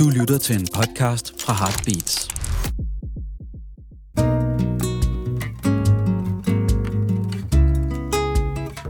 Du 0.00 0.08
lytter 0.08 0.38
til 0.38 0.60
en 0.60 0.66
podcast 0.74 1.42
fra 1.42 1.52
Heartbeats. 1.52 2.28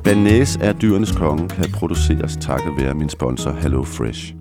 Banæs 0.05 0.57
er 0.57 0.73
dyrenes 0.73 1.13
konge 1.13 1.49
kan 1.49 1.73
produceres 1.73 2.39
takket 2.41 2.73
være 2.77 2.95
min 2.95 3.09
sponsor 3.09 3.51
Hello 3.51 3.83
Fresh. 3.83 4.35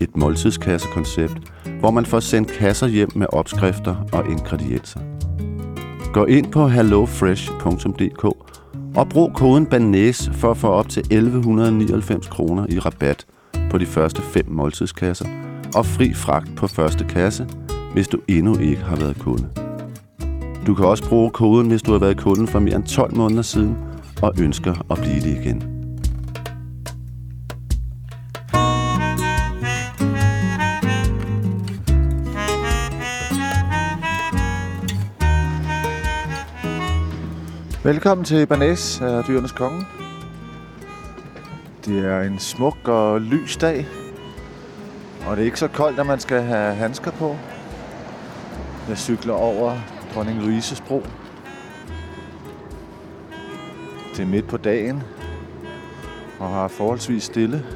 Et 0.00 0.16
måltidskassekoncept, 0.16 1.52
hvor 1.80 1.90
man 1.90 2.06
får 2.06 2.20
sendt 2.20 2.52
kasser 2.52 2.86
hjem 2.86 3.10
med 3.14 3.26
opskrifter 3.32 3.96
og 4.12 4.30
ingredienser. 4.30 5.00
Gå 6.12 6.24
ind 6.24 6.52
på 6.52 6.68
hellofresh.dk 6.68 8.24
og 8.96 9.08
brug 9.08 9.32
koden 9.34 9.66
BANÆS 9.66 10.32
for 10.32 10.50
at 10.50 10.56
få 10.56 10.68
op 10.68 10.88
til 10.88 11.00
1199 11.00 12.28
kroner 12.28 12.66
i 12.68 12.78
rabat 12.78 13.26
på 13.70 13.78
de 13.78 13.86
første 13.86 14.22
fem 14.22 14.44
måltidskasser 14.48 15.41
og 15.74 15.86
fri 15.86 16.14
fragt 16.14 16.56
på 16.56 16.66
første 16.66 17.04
kasse, 17.04 17.46
hvis 17.92 18.08
du 18.08 18.18
endnu 18.28 18.58
ikke 18.58 18.82
har 18.82 18.96
været 18.96 19.18
kunde. 19.18 19.48
Du 20.66 20.74
kan 20.74 20.84
også 20.84 21.08
bruge 21.08 21.30
koden, 21.30 21.68
hvis 21.68 21.82
du 21.82 21.92
har 21.92 21.98
været 21.98 22.16
kunde 22.16 22.46
for 22.46 22.58
mere 22.58 22.76
end 22.76 22.84
12 22.84 23.16
måneder 23.16 23.42
siden 23.42 23.76
og 24.22 24.32
ønsker 24.40 24.86
at 24.90 24.98
blive 24.98 25.20
det 25.20 25.44
igen. 25.44 25.62
Velkommen 37.84 38.24
til 38.24 38.46
Banæs 38.46 39.00
af 39.00 39.24
Dyrenes 39.24 39.52
Konge. 39.52 39.86
Det 41.86 42.06
er 42.06 42.20
en 42.20 42.38
smuk 42.38 42.88
og 42.88 43.20
lys 43.20 43.56
dag. 43.56 43.86
Og 45.26 45.36
det 45.36 45.42
er 45.42 45.46
ikke 45.46 45.58
så 45.58 45.68
koldt, 45.68 46.00
at 46.00 46.06
man 46.06 46.20
skal 46.20 46.42
have 46.42 46.74
handsker 46.74 47.10
på. 47.10 47.36
Jeg 48.88 48.98
cykler 48.98 49.34
over 49.34 49.76
Dronning 50.14 50.40
Louises 50.40 50.80
bro. 50.80 51.02
Det 54.16 54.22
er 54.22 54.26
midt 54.26 54.48
på 54.48 54.56
dagen. 54.56 55.02
Og 56.38 56.48
har 56.48 56.68
forholdsvis 56.68 57.22
stille. 57.22 57.66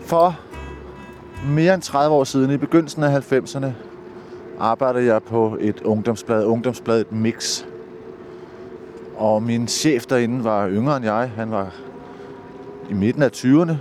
For 0.00 0.36
mere 1.46 1.74
end 1.74 1.82
30 1.82 2.16
år 2.16 2.24
siden, 2.24 2.50
i 2.50 2.56
begyndelsen 2.56 3.02
af 3.02 3.32
90'erne, 3.32 3.66
arbejdede 4.58 5.06
jeg 5.06 5.22
på 5.22 5.56
et 5.60 5.80
ungdomsblad, 5.80 6.44
ungdomsbladet 6.44 7.12
Mix. 7.12 7.64
Og 9.16 9.42
min 9.42 9.68
chef 9.68 10.06
derinde 10.06 10.44
var 10.44 10.68
yngre 10.68 10.96
end 10.96 11.04
jeg. 11.04 11.30
Han 11.36 11.50
var 11.50 11.74
i 12.88 12.94
midten 12.94 13.22
af 13.22 13.30
20'erne. 13.36 13.74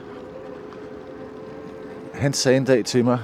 Han 2.13 2.33
sagde 2.33 2.57
en 2.57 2.65
dag 2.65 2.85
til 2.85 3.05
mig, 3.05 3.19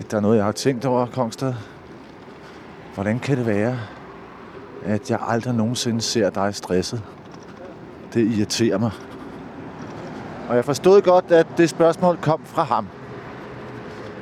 at 0.00 0.10
der 0.10 0.16
er 0.16 0.20
noget, 0.20 0.36
jeg 0.36 0.44
har 0.44 0.52
tænkt 0.52 0.84
over, 0.84 1.06
Kongstad. 1.06 1.54
Hvordan 2.94 3.18
kan 3.18 3.38
det 3.38 3.46
være, 3.46 3.78
at 4.84 5.10
jeg 5.10 5.18
aldrig 5.28 5.54
nogensinde 5.54 6.00
ser 6.00 6.30
dig 6.30 6.54
stresset? 6.54 7.02
Det 8.14 8.26
irriterer 8.26 8.78
mig. 8.78 8.90
Og 10.48 10.56
jeg 10.56 10.64
forstod 10.64 11.02
godt, 11.02 11.32
at 11.32 11.46
det 11.56 11.70
spørgsmål 11.70 12.16
kom 12.16 12.40
fra 12.44 12.62
ham. 12.62 12.86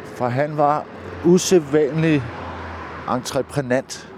For 0.04 0.28
han 0.28 0.56
var 0.56 0.84
usædvanlig 1.24 2.22
entreprenant. 3.10 4.12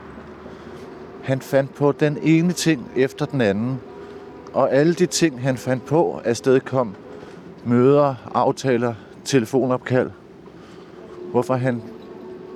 Han 1.23 1.41
fandt 1.41 1.75
på 1.75 1.93
den 1.93 2.19
ene 2.23 2.53
ting 2.53 2.91
efter 2.97 3.27
den 3.27 3.41
anden, 3.41 3.81
og 4.55 4.73
alle 4.73 4.95
de 4.95 5.07
ting, 5.07 5.43
han 5.43 5.57
fandt 5.57 5.85
på, 5.85 6.21
afstedkom 6.25 6.95
møder, 7.65 8.15
aftaler, 8.35 8.95
telefonopkald, 9.25 10.11
hvorfor 11.31 11.55
han 11.55 11.83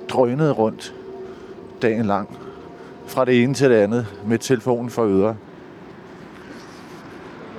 drønede 0.09 0.51
rundt 0.51 0.95
dagen 1.81 2.05
lang, 2.05 2.37
fra 3.07 3.25
det 3.25 3.43
ene 3.43 3.53
til 3.53 3.69
det 3.69 3.75
andet, 3.75 4.07
med 4.25 4.39
telefonen 4.39 4.89
for 4.89 5.05
øre. 5.05 5.35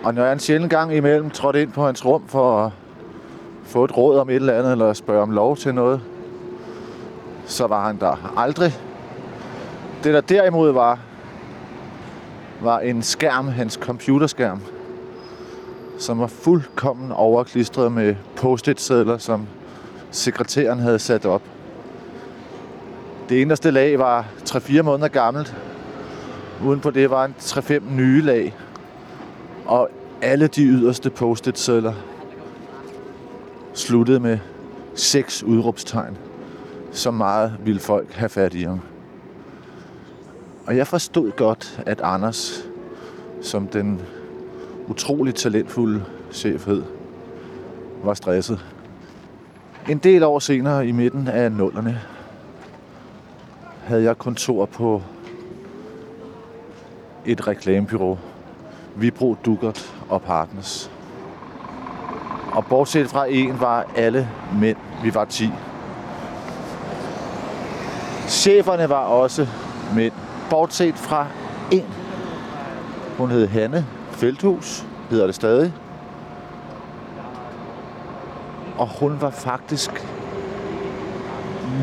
Og 0.04 0.14
når 0.14 0.24
jeg 0.24 0.32
en 0.32 0.38
sjældent 0.38 0.70
gang 0.70 0.94
imellem 0.94 1.30
trådte 1.30 1.62
ind 1.62 1.72
på 1.72 1.86
hans 1.86 2.04
rum 2.04 2.22
for 2.26 2.64
at 2.64 2.72
få 3.64 3.84
et 3.84 3.96
råd 3.96 4.18
om 4.18 4.30
et 4.30 4.34
eller 4.34 4.58
andet, 4.58 4.72
eller 4.72 4.92
spørge 4.92 5.22
om 5.22 5.30
lov 5.30 5.56
til 5.56 5.74
noget, 5.74 6.00
så 7.46 7.66
var 7.66 7.86
han 7.86 8.00
der 8.00 8.32
aldrig. 8.36 8.72
Det 10.04 10.14
der 10.14 10.20
derimod 10.20 10.72
var, 10.72 10.98
var 12.60 12.80
en 12.80 13.02
skærm, 13.02 13.48
hans 13.48 13.74
computerskærm, 13.74 14.60
som 15.98 16.20
var 16.20 16.26
fuldkommen 16.26 17.12
overklistret 17.12 17.92
med 17.92 18.14
post-it-sædler, 18.36 19.18
som 19.18 19.46
sekretæren 20.10 20.78
havde 20.78 20.98
sat 20.98 21.26
op. 21.26 21.42
Det 23.28 23.42
eneste 23.42 23.70
lag 23.70 23.98
var 23.98 24.26
3-4 24.48 24.82
måneder 24.82 25.08
gammelt. 25.08 25.56
Uden 26.64 26.80
på 26.80 26.90
det 26.90 27.10
var 27.10 27.24
en 27.24 27.34
3-5 27.40 27.80
nye 27.90 28.20
lag. 28.20 28.54
Og 29.66 29.88
alle 30.22 30.46
de 30.46 30.62
yderste 30.62 31.10
post-it-sædler 31.10 31.92
sluttede 33.74 34.20
med 34.20 34.38
seks 34.94 35.42
udråbstegn. 35.42 36.16
som 36.92 37.14
meget 37.14 37.56
ville 37.64 37.80
folk 37.80 38.12
have 38.12 38.28
fat 38.28 38.54
i 38.54 38.62
ham. 38.62 38.80
Og 40.66 40.76
jeg 40.76 40.86
forstod 40.86 41.30
godt, 41.30 41.82
at 41.86 42.00
Anders, 42.00 42.64
som 43.42 43.66
den 43.66 44.02
utrolig 44.88 45.34
talentfulde 45.34 46.04
chef 46.32 46.66
hed, 46.66 46.82
var 48.04 48.14
stresset. 48.14 48.66
En 49.88 49.98
del 49.98 50.22
år 50.22 50.38
senere, 50.38 50.86
i 50.86 50.92
midten 50.92 51.28
af 51.28 51.52
nullerne, 51.52 52.00
havde 53.84 54.02
jeg 54.02 54.18
kontor 54.18 54.64
på 54.64 55.02
et 57.26 57.46
reklamebyrå. 57.46 58.18
Vibro, 58.96 59.36
Dugert 59.44 59.94
og 60.08 60.22
Partners. 60.22 60.90
Og 62.52 62.66
bortset 62.66 63.08
fra 63.08 63.26
en 63.30 63.60
var 63.60 63.86
alle 63.96 64.28
mænd. 64.60 64.76
Vi 65.02 65.14
var 65.14 65.24
10. 65.24 65.50
Cheferne 68.28 68.88
var 68.88 69.04
også 69.04 69.46
mænd. 69.94 70.12
Bortset 70.50 70.94
fra 70.94 71.26
en. 71.70 71.84
Hun 73.18 73.30
hed 73.30 73.48
Hanne 73.48 73.86
Felthus, 74.10 74.86
hedder 75.10 75.26
det 75.26 75.34
stadig. 75.34 75.72
Og 78.78 78.88
hun 79.00 79.20
var 79.20 79.30
faktisk 79.30 80.06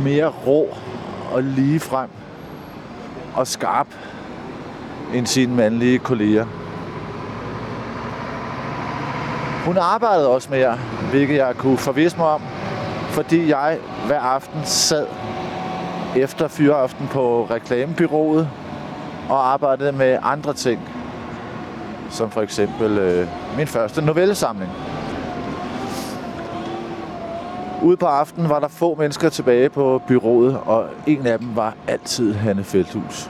mere 0.03 0.27
rå 0.27 0.67
og 1.33 1.43
lige 1.43 1.79
frem 1.79 2.09
og 3.35 3.47
skarp 3.47 3.87
end 5.13 5.25
sine 5.25 5.55
mandlige 5.55 5.99
kolleger. 5.99 6.45
Hun 9.65 9.77
arbejdede 9.77 10.29
også 10.29 10.49
mere, 10.51 10.77
hvilket 11.11 11.35
jeg 11.35 11.55
kunne 11.57 11.77
forvise 11.77 12.17
mig 12.17 12.27
om, 12.27 12.41
fordi 13.09 13.49
jeg 13.49 13.77
hver 14.07 14.19
aften 14.19 14.61
sad 14.63 15.07
efter 16.15 16.47
fyreaften 16.47 17.07
på 17.07 17.47
reklamebyrået 17.51 18.49
og 19.29 19.53
arbejdede 19.53 19.91
med 19.91 20.17
andre 20.21 20.53
ting, 20.53 20.81
som 22.09 22.31
for 22.31 22.41
eksempel 22.41 22.97
øh, 22.97 23.27
min 23.57 23.67
første 23.67 24.01
novellesamling. 24.01 24.71
Ude 27.83 27.97
på 27.97 28.05
aftenen 28.05 28.49
var 28.49 28.59
der 28.59 28.67
få 28.67 28.95
mennesker 28.95 29.29
tilbage 29.29 29.69
på 29.69 30.01
byrået, 30.07 30.59
og 30.65 30.85
en 31.07 31.27
af 31.27 31.39
dem 31.39 31.55
var 31.55 31.73
altid 31.87 32.33
Hanne 32.33 32.63
Feldhus. 32.63 33.29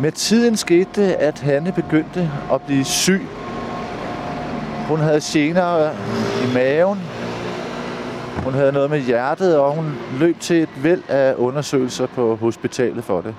Med 0.00 0.12
tiden 0.12 0.56
skete 0.56 0.88
det, 0.94 1.12
at 1.12 1.40
Hanne 1.40 1.72
begyndte 1.72 2.30
at 2.52 2.62
blive 2.62 2.84
syg. 2.84 3.22
Hun 4.88 4.98
havde 4.98 5.20
gener 5.20 5.90
i 6.44 6.54
maven. 6.54 6.98
Hun 8.42 8.54
havde 8.54 8.72
noget 8.72 8.90
med 8.90 9.00
hjertet, 9.00 9.58
og 9.58 9.72
hun 9.72 9.94
løb 10.18 10.40
til 10.40 10.62
et 10.62 10.68
væld 10.82 11.02
af 11.08 11.34
undersøgelser 11.34 12.06
på 12.06 12.36
hospitalet 12.36 13.04
for 13.04 13.20
det. 13.20 13.34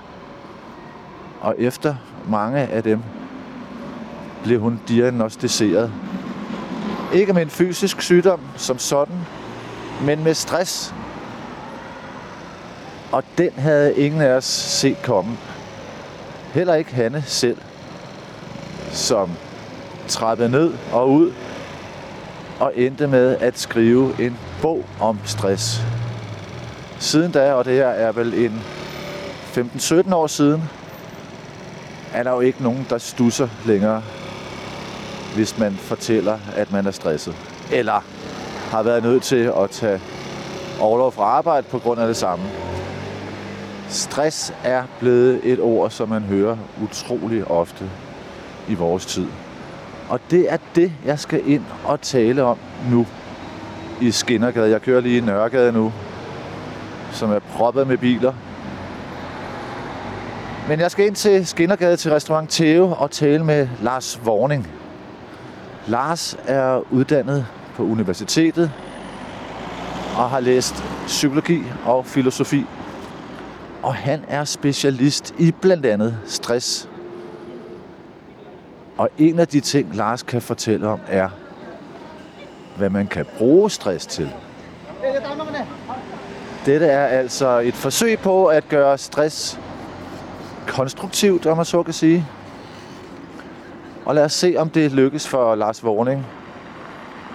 Og 1.40 1.54
efter 1.58 1.94
mange 2.28 2.60
af 2.60 2.82
dem 2.82 3.00
blev 4.44 4.60
hun 4.60 4.80
diagnostiseret. 4.88 5.92
Ikke 7.14 7.32
med 7.32 7.42
en 7.42 7.50
fysisk 7.50 8.02
sygdom 8.02 8.40
som 8.56 8.78
sådan, 8.78 9.16
men 10.02 10.24
med 10.24 10.34
stress. 10.34 10.94
Og 13.12 13.22
den 13.38 13.50
havde 13.56 13.96
ingen 13.96 14.20
af 14.20 14.30
os 14.30 14.44
set 14.44 15.02
komme. 15.02 15.36
Heller 16.52 16.74
ikke 16.74 16.94
Hanne 16.94 17.22
selv, 17.26 17.58
som 18.90 19.30
trappede 20.08 20.48
ned 20.48 20.72
og 20.92 21.10
ud 21.10 21.32
og 22.60 22.72
endte 22.76 23.06
med 23.06 23.36
at 23.40 23.58
skrive 23.58 24.12
en 24.20 24.38
bog 24.62 24.84
om 25.00 25.18
stress. 25.24 25.82
Siden 26.98 27.32
da, 27.32 27.52
og 27.52 27.64
det 27.64 27.74
her 27.74 27.86
er 27.86 28.12
vel 28.12 28.34
en 28.34 28.62
15-17 29.54 30.14
år 30.14 30.26
siden, 30.26 30.62
er 32.12 32.22
der 32.22 32.30
jo 32.30 32.40
ikke 32.40 32.62
nogen, 32.62 32.86
der 32.90 32.98
stusser 32.98 33.48
længere. 33.66 34.02
hvis 35.34 35.58
man 35.58 35.72
fortæller, 35.72 36.38
at 36.56 36.72
man 36.72 36.86
er 36.86 36.90
stresset. 36.90 37.34
Eller 37.72 38.04
har 38.70 38.82
været 38.82 39.02
nødt 39.02 39.22
til 39.22 39.52
at 39.56 39.70
tage 39.70 40.00
overlov 40.80 41.12
fra 41.12 41.22
arbejde 41.22 41.66
på 41.70 41.78
grund 41.78 42.00
af 42.00 42.06
det 42.06 42.16
samme. 42.16 42.44
Stress 43.88 44.54
er 44.64 44.82
blevet 45.00 45.40
et 45.44 45.60
ord, 45.60 45.90
som 45.90 46.08
man 46.08 46.22
hører 46.22 46.56
utrolig 46.82 47.50
ofte 47.50 47.90
i 48.68 48.74
vores 48.74 49.06
tid. 49.06 49.26
Og 50.08 50.20
det 50.30 50.52
er 50.52 50.56
det, 50.74 50.92
jeg 51.04 51.18
skal 51.18 51.42
ind 51.46 51.64
og 51.84 52.00
tale 52.00 52.42
om 52.42 52.58
nu 52.90 53.06
i 54.00 54.10
Skinnergade. 54.10 54.70
Jeg 54.70 54.82
kører 54.82 55.00
lige 55.00 55.18
i 55.18 55.20
Nørregade 55.20 55.72
nu, 55.72 55.92
som 57.12 57.32
er 57.32 57.38
proppet 57.38 57.86
med 57.86 57.98
biler. 57.98 58.32
Men 60.68 60.80
jeg 60.80 60.90
skal 60.90 61.06
ind 61.06 61.14
til 61.14 61.46
Skinnergade 61.46 61.96
til 61.96 62.12
restaurant 62.12 62.50
Theo 62.50 62.94
og 62.98 63.10
tale 63.10 63.44
med 63.44 63.68
Lars 63.82 64.20
Vorning. 64.24 64.68
Lars 65.86 66.36
er 66.46 66.92
uddannet 66.92 67.46
på 67.74 67.82
universitetet 67.82 68.70
og 70.16 70.30
har 70.30 70.40
læst 70.40 70.84
psykologi 71.06 71.62
og 71.84 72.06
filosofi. 72.06 72.64
Og 73.82 73.94
han 73.94 74.24
er 74.28 74.44
specialist 74.44 75.34
i 75.38 75.52
blandt 75.52 75.86
andet 75.86 76.18
stress. 76.26 76.88
Og 78.96 79.10
en 79.18 79.38
af 79.38 79.48
de 79.48 79.60
ting, 79.60 79.96
Lars 79.96 80.22
kan 80.22 80.42
fortælle 80.42 80.88
om, 80.88 81.00
er, 81.08 81.28
hvad 82.76 82.90
man 82.90 83.06
kan 83.06 83.26
bruge 83.38 83.70
stress 83.70 84.06
til. 84.06 84.32
Dette 86.66 86.86
er 86.86 87.06
altså 87.06 87.58
et 87.58 87.74
forsøg 87.74 88.18
på 88.18 88.46
at 88.46 88.68
gøre 88.68 88.98
stress 88.98 89.60
konstruktivt, 90.66 91.46
om 91.46 91.56
man 91.56 91.66
så 91.66 91.82
kan 91.82 91.94
sige. 91.94 92.26
Og 94.04 94.14
lad 94.14 94.24
os 94.24 94.32
se, 94.32 94.54
om 94.58 94.70
det 94.70 94.92
lykkes 94.92 95.28
for 95.28 95.54
Lars 95.54 95.84
Vorning 95.84 96.26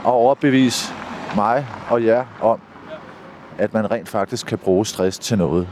at 0.05 0.11
overbevise 0.11 0.93
mig 1.35 1.67
og 1.89 2.05
jer 2.05 2.25
om, 2.41 2.59
at 3.57 3.73
man 3.73 3.91
rent 3.91 4.09
faktisk 4.09 4.45
kan 4.47 4.57
bruge 4.57 4.85
stress 4.85 5.19
til 5.19 5.37
noget. 5.37 5.67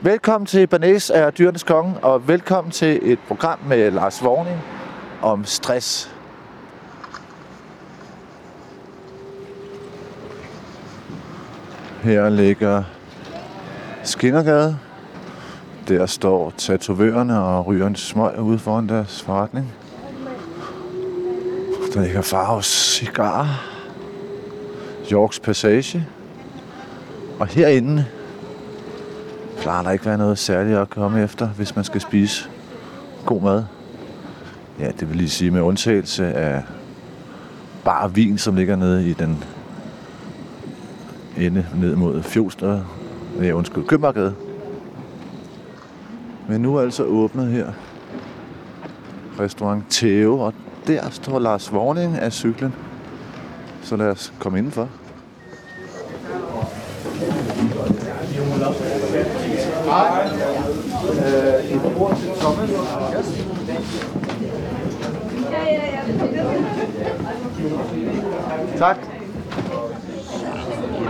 Velkommen 0.00 0.46
til 0.46 0.66
Banæs 0.66 1.10
er 1.10 1.30
dyrenes 1.30 1.62
konge, 1.62 1.94
og 2.02 2.28
velkommen 2.28 2.70
til 2.70 3.12
et 3.12 3.18
program 3.28 3.58
med 3.66 3.90
Lars 3.90 4.24
Vorning 4.24 4.58
om 5.22 5.44
stress. 5.44 6.14
Her 12.02 12.28
ligger 12.28 12.82
Skinnergade. 14.04 14.78
Der 15.88 16.06
står 16.06 16.52
tatovørerne 16.56 17.42
og 17.42 17.66
ryger 17.66 17.86
en 17.86 17.96
smøg 17.96 18.40
ude 18.40 18.58
foran 18.58 18.88
deres 18.88 19.22
forretning. 19.22 19.74
Der 21.94 22.02
ligger 22.02 22.22
Faros 22.22 22.66
Cigar. 22.66 23.64
Yorks 25.12 25.40
Passage. 25.40 26.06
Og 27.40 27.46
herinde 27.46 28.06
plejer 29.60 29.82
der 29.82 29.90
ikke 29.90 30.06
være 30.06 30.18
noget 30.18 30.38
særligt 30.38 30.78
at 30.78 30.90
komme 30.90 31.22
efter, 31.22 31.46
hvis 31.46 31.76
man 31.76 31.84
skal 31.84 32.00
spise 32.00 32.48
god 33.26 33.42
mad. 33.42 33.64
Ja, 34.80 34.90
det 35.00 35.08
vil 35.08 35.16
lige 35.16 35.30
sige 35.30 35.50
med 35.50 35.60
undtagelse 35.60 36.34
af 36.34 36.62
bare 37.84 38.14
vin, 38.14 38.38
som 38.38 38.56
ligger 38.56 38.76
nede 38.76 39.10
i 39.10 39.12
den 39.12 39.44
ende 41.36 41.66
ned 41.74 41.96
mod 41.96 42.22
Fjolster. 42.22 42.80
Ja, 43.42 43.52
undskyld, 43.52 43.84
Købmarkedet. 43.84 44.34
Men 46.48 46.60
nu 46.60 46.76
er 46.76 46.82
altså 46.82 47.04
åbnet 47.04 47.46
her. 47.46 47.72
Restaurant 49.40 49.84
Theo, 49.90 50.38
og 50.38 50.54
der 50.86 51.10
står 51.10 51.38
Lars 51.38 51.72
Vorning 51.72 52.16
af 52.18 52.32
cyklen. 52.32 52.74
Så 53.82 53.96
lad 53.96 54.06
os 54.06 54.32
komme 54.38 54.58
indenfor. 54.58 54.88
Hej. 59.84 60.30
Øh, 61.12 61.64
et 61.70 61.96
ord 61.96 62.16
til 62.16 62.30
Thomas. 62.40 62.70
Tak. 68.78 68.96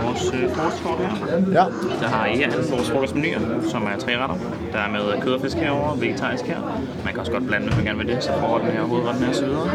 Vores 0.03 0.31
øh, 0.33 0.49
frokostkort 0.55 0.99
her. 0.99 1.37
Ja. 1.51 1.65
Der 2.01 2.07
har 2.07 2.25
I 2.25 2.35
her 2.37 2.49
vores 2.71 2.89
frokostmenuer, 2.91 3.39
som 3.69 3.83
er 3.83 3.99
tre 3.99 4.17
retter. 4.17 4.35
Der 4.71 4.79
er 4.79 4.89
med 4.91 5.21
kød 5.21 5.33
og 5.33 5.41
fisk 5.41 5.57
herovre, 5.57 6.01
vegetarisk 6.01 6.45
her. 6.45 6.59
Man 7.03 7.13
kan 7.13 7.19
også 7.19 7.31
godt 7.31 7.47
blande, 7.47 7.65
hvis 7.67 7.75
man 7.75 7.85
gerne 7.85 7.97
vil 7.97 8.07
det, 8.07 8.23
så 8.23 8.31
får 8.39 8.57
den 8.57 8.67
her 8.67 8.81
hovedretten 8.81 9.23
her 9.23 9.33
videre. 9.45 9.69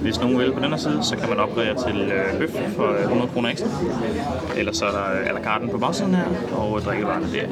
Hvis 0.00 0.20
nogen 0.20 0.38
vil 0.38 0.52
på 0.52 0.60
den 0.60 0.70
her 0.70 0.76
side, 0.76 0.98
så 1.02 1.16
kan 1.16 1.28
man 1.28 1.38
opgradere 1.38 1.74
til 1.86 2.12
øh, 2.12 2.38
bøf 2.38 2.50
for 2.76 2.92
øh, 2.92 3.02
100 3.02 3.30
kroner 3.32 3.48
ekstra. 3.48 3.68
Ellers 4.56 4.76
så 4.76 4.84
er 4.84 4.90
der 4.90 5.04
øh, 5.20 5.30
à 5.30 5.32
la 5.32 5.42
carte 5.44 5.66
på 5.68 5.78
bagsiden 5.78 6.14
her, 6.14 6.24
og 6.56 6.78
øh, 6.78 6.84
drikkevarerne 6.84 7.26
der. 7.32 7.46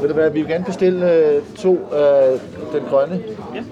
Ved 0.00 0.08
du 0.08 0.14
hvad, 0.14 0.30
vi 0.30 0.40
vil 0.40 0.48
gerne 0.48 0.64
bestille 0.64 1.12
øh, 1.14 1.42
to 1.56 1.88
af 1.92 2.38
den 2.72 2.82
grønne. 2.90 3.20
Ja. 3.54 3.62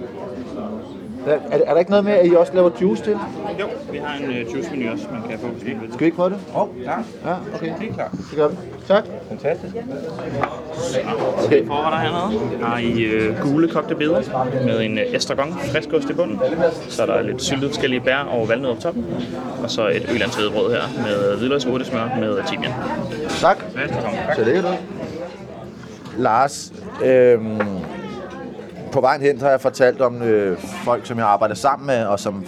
Er, 1.27 1.33
er, 1.33 1.59
er 1.67 1.73
der 1.73 1.79
ikke 1.79 1.91
noget 1.91 2.05
med, 2.05 2.13
at 2.13 2.27
I 2.27 2.35
også 2.35 2.55
laver 2.55 2.71
juice 2.81 3.05
til? 3.05 3.13
Jo, 3.61 3.67
vi 3.93 3.99
har 3.99 4.19
en 4.19 4.31
øh, 4.31 4.55
juice 4.55 4.71
menu 4.71 4.91
også, 4.93 5.07
man 5.13 5.23
kan 5.31 5.39
få, 5.39 5.47
hvis 5.47 5.65
man 5.65 5.81
vil. 5.81 5.89
Skal 5.89 6.01
vi 6.01 6.05
ikke 6.05 6.17
prøve 6.17 6.31
det? 6.31 6.39
Åh, 6.55 6.63
oh, 6.63 6.69
klar. 6.83 7.05
Ja, 7.25 7.35
okay. 7.55 7.73
Helt 7.81 7.95
klar. 7.95 8.11
Det 8.31 8.37
gør 8.37 8.49
vi. 8.49 8.57
Tak. 8.89 9.05
Fantastisk. 9.29 9.75
Okay. 11.45 11.67
Forretter 11.67 11.99
hernede 11.99 12.65
har 12.65 12.79
I 12.79 13.03
øh, 13.03 13.41
gule 13.43 13.69
kogte 13.69 13.95
beder 13.95 14.23
med 14.67 14.81
en 14.81 14.99
øh, 14.99 15.05
estragon, 15.15 15.53
frisk 15.73 15.93
ost 15.93 16.11
i 16.11 16.13
bunden. 16.13 16.41
Så 16.89 17.03
er 17.03 17.07
der 17.07 17.23
lidt 17.23 17.43
syltet 17.43 17.71
forskellige 17.71 18.01
bær 18.01 18.17
og 18.17 18.49
valnødder 18.49 18.75
på 18.75 18.81
toppen. 18.81 19.07
Og 19.63 19.71
så 19.71 19.89
et 19.89 20.11
ølandshvedebrød 20.15 20.71
her 20.73 20.83
med 21.07 21.37
hvidløgsurtesmør 21.39 22.09
med 22.21 22.39
timian. 22.49 22.73
Tak. 23.41 23.65
Velkommen. 23.75 24.21
Så 24.37 24.45
det 24.45 24.57
er 24.57 24.63
Lars, 26.19 26.73
øhm, 27.05 27.61
på 28.93 29.01
vejen 29.01 29.21
hen 29.21 29.41
har 29.41 29.51
jeg 29.51 29.61
fortalt 29.61 30.01
om 30.01 30.23
øh, 30.23 30.59
folk, 30.85 31.07
som 31.07 31.19
jeg 31.19 31.27
arbejder 31.27 31.55
sammen 31.55 31.87
med, 31.87 32.05
og 32.05 32.21
som 32.21 32.47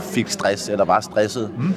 fik 0.00 0.28
stress, 0.28 0.68
eller 0.68 0.84
var 0.84 1.00
stresset. 1.00 1.50
Mm. 1.58 1.74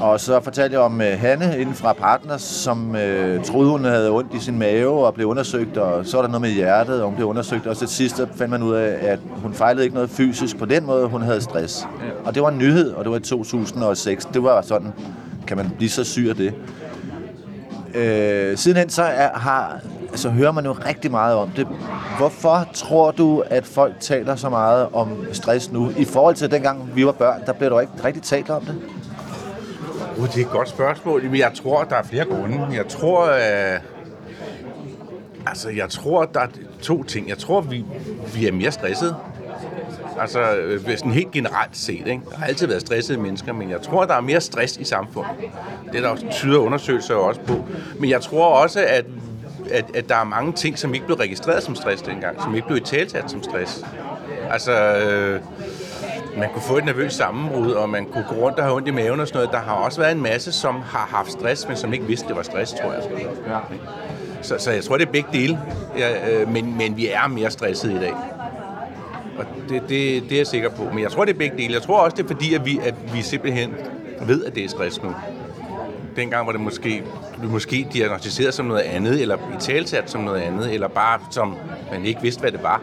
Og 0.00 0.20
så 0.20 0.40
fortalte 0.40 0.74
jeg 0.74 0.80
om 0.80 1.00
øh, 1.00 1.20
Hanne 1.20 1.58
inden 1.58 1.74
fra 1.74 1.92
Partners, 1.92 2.42
som 2.42 2.96
øh, 2.96 3.44
troede, 3.44 3.70
hun 3.70 3.84
havde 3.84 4.10
ondt 4.10 4.34
i 4.34 4.38
sin 4.38 4.58
mave 4.58 5.06
og 5.06 5.14
blev 5.14 5.26
undersøgt, 5.26 5.76
og 5.76 6.06
så 6.06 6.16
var 6.16 6.22
der 6.22 6.28
noget 6.28 6.40
med 6.40 6.50
hjertet, 6.50 7.00
og 7.00 7.06
hun 7.06 7.14
blev 7.14 7.26
undersøgt, 7.26 7.66
og 7.66 7.76
til 7.76 7.88
sidst 7.88 8.16
fandt 8.34 8.50
man 8.50 8.62
ud 8.62 8.74
af, 8.74 8.98
at 9.00 9.18
hun 9.42 9.54
fejlede 9.54 9.84
ikke 9.84 9.94
noget 9.94 10.10
fysisk 10.10 10.58
på 10.58 10.64
den 10.64 10.86
måde, 10.86 11.06
hun 11.06 11.22
havde 11.22 11.40
stress. 11.40 11.86
Ja. 12.00 12.28
Og 12.28 12.34
det 12.34 12.42
var 12.42 12.48
en 12.48 12.58
nyhed, 12.58 12.92
og 12.92 13.04
det 13.04 13.10
var 13.10 13.18
i 13.18 13.20
2006. 13.20 14.24
Det 14.24 14.42
var 14.42 14.62
sådan, 14.62 14.92
kan 15.46 15.56
man 15.56 15.70
blive 15.76 15.90
så 15.90 16.04
syg 16.04 16.26
af 16.28 16.36
det. 16.36 16.54
Øh, 17.94 18.56
sidenhen 18.58 18.90
så 18.90 19.02
er, 19.02 19.38
har, 19.38 19.80
altså, 20.10 20.28
hører 20.28 20.52
man 20.52 20.64
jo 20.64 20.72
rigtig 20.72 21.10
meget 21.10 21.36
om 21.36 21.50
det. 21.50 21.68
Hvorfor 22.18 22.68
tror 22.74 23.10
du, 23.10 23.44
at 23.46 23.66
folk 23.66 23.94
taler 24.00 24.36
så 24.36 24.48
meget 24.48 24.88
om 24.92 25.26
stress 25.32 25.72
nu? 25.72 25.92
I 25.96 26.04
forhold 26.04 26.34
til 26.34 26.50
dengang 26.50 26.90
vi 26.94 27.06
var 27.06 27.12
børn, 27.12 27.42
der 27.46 27.52
blev 27.52 27.70
der 27.70 27.80
ikke 27.80 27.92
rigtig 28.04 28.22
talt 28.22 28.50
om 28.50 28.64
det. 28.64 28.76
Uh, 30.16 30.26
det 30.26 30.36
er 30.36 30.40
et 30.40 30.50
godt 30.50 30.68
spørgsmål. 30.68 31.24
Men 31.24 31.38
jeg 31.38 31.52
tror, 31.54 31.84
der 31.84 31.96
er 31.96 32.02
flere 32.02 32.24
grunde. 32.24 32.66
Jeg 32.72 32.88
tror, 32.88 33.24
øh, 33.26 33.80
altså, 35.46 35.70
jeg 35.70 35.88
tror, 35.90 36.24
der 36.24 36.40
er 36.40 36.48
to 36.82 37.02
ting. 37.02 37.28
Jeg 37.28 37.38
tror, 37.38 37.60
vi, 37.60 37.84
vi 38.34 38.46
er 38.46 38.52
mere 38.52 38.72
stressede. 38.72 39.14
Altså, 40.20 40.56
øh, 40.56 40.96
sådan 40.96 41.12
helt 41.12 41.30
generelt 41.30 41.76
set. 41.76 42.06
Ikke? 42.06 42.20
Der 42.30 42.36
har 42.36 42.46
altid 42.46 42.66
været 42.66 42.80
stressede 42.80 43.18
mennesker, 43.18 43.52
men 43.52 43.70
jeg 43.70 43.82
tror, 43.82 44.04
der 44.04 44.14
er 44.14 44.20
mere 44.20 44.40
stress 44.40 44.76
i 44.76 44.84
samfundet. 44.84 45.32
Det 45.92 46.04
er 46.04 46.14
der 46.14 46.30
tyder 46.30 46.58
undersøgelser 46.58 47.14
jo 47.14 47.26
også 47.26 47.40
på. 47.40 47.64
Men 47.98 48.10
jeg 48.10 48.20
tror 48.20 48.62
også, 48.62 48.80
at, 48.80 49.04
at, 49.70 49.84
at 49.94 50.08
der 50.08 50.16
er 50.16 50.24
mange 50.24 50.52
ting, 50.52 50.78
som 50.78 50.94
ikke 50.94 51.06
blev 51.06 51.16
registreret 51.16 51.62
som 51.62 51.74
stress 51.74 52.02
dengang, 52.02 52.42
som 52.42 52.54
ikke 52.54 52.66
blev 52.66 52.80
talsat 52.80 53.30
som 53.30 53.42
stress. 53.42 53.84
Altså, 54.50 54.72
øh, 54.72 55.40
man 56.38 56.48
kunne 56.52 56.62
få 56.62 56.76
et 56.76 56.84
nervøst 56.84 57.16
sammenbrud, 57.16 57.70
og 57.70 57.88
man 57.88 58.04
kunne 58.04 58.24
gå 58.28 58.34
rundt 58.34 58.58
og 58.58 58.64
have 58.64 58.76
ondt 58.76 58.88
i 58.88 58.90
maven 58.90 59.20
og 59.20 59.28
sådan 59.28 59.38
noget. 59.38 59.52
Der 59.52 59.58
har 59.58 59.74
også 59.74 60.00
været 60.00 60.12
en 60.12 60.22
masse, 60.22 60.52
som 60.52 60.74
har 60.74 61.08
haft 61.10 61.32
stress, 61.32 61.68
men 61.68 61.76
som 61.76 61.92
ikke 61.92 62.06
vidste, 62.06 62.28
det 62.28 62.36
var 62.36 62.42
stress, 62.42 62.74
tror 62.82 62.92
jeg. 62.92 63.02
Så, 64.42 64.54
så 64.58 64.70
jeg 64.70 64.84
tror, 64.84 64.96
det 64.96 65.06
er 65.06 65.12
begge 65.12 65.28
dele. 65.32 65.58
Ja, 65.98 66.30
øh, 66.30 66.52
men, 66.52 66.78
men 66.78 66.96
vi 66.96 67.08
er 67.08 67.28
mere 67.28 67.50
stressede 67.50 67.94
i 67.94 67.98
dag. 67.98 68.12
Og 69.38 69.44
det, 69.68 69.82
det, 69.88 70.22
det 70.22 70.32
er 70.32 70.36
jeg 70.36 70.46
sikker 70.46 70.68
på. 70.68 70.82
Men 70.92 70.98
jeg 70.98 71.10
tror, 71.10 71.24
det 71.24 71.34
er 71.34 71.38
begge 71.38 71.56
dele. 71.56 71.74
Jeg 71.74 71.82
tror 71.82 71.98
også, 71.98 72.16
det 72.16 72.22
er 72.22 72.26
fordi, 72.28 72.54
at 72.54 72.66
vi, 72.66 72.80
at 72.84 72.94
vi 73.14 73.22
simpelthen 73.22 73.74
ved, 74.26 74.44
at 74.44 74.54
det 74.54 74.64
er 74.64 74.68
stress 74.68 75.02
nu. 75.02 75.14
Dengang 76.16 76.46
var 76.46 76.52
det 76.52 76.60
måske, 76.60 77.02
måske 77.42 77.88
diagnostiseret 77.92 78.54
som 78.54 78.66
noget 78.66 78.80
andet, 78.80 79.22
eller 79.22 79.36
i 79.36 79.60
talsat 79.60 80.10
som 80.10 80.20
noget 80.20 80.40
andet, 80.40 80.74
eller 80.74 80.88
bare 80.88 81.20
som 81.30 81.56
man 81.92 82.04
ikke 82.04 82.22
vidste, 82.22 82.40
hvad 82.40 82.52
det 82.52 82.62
var. 82.62 82.82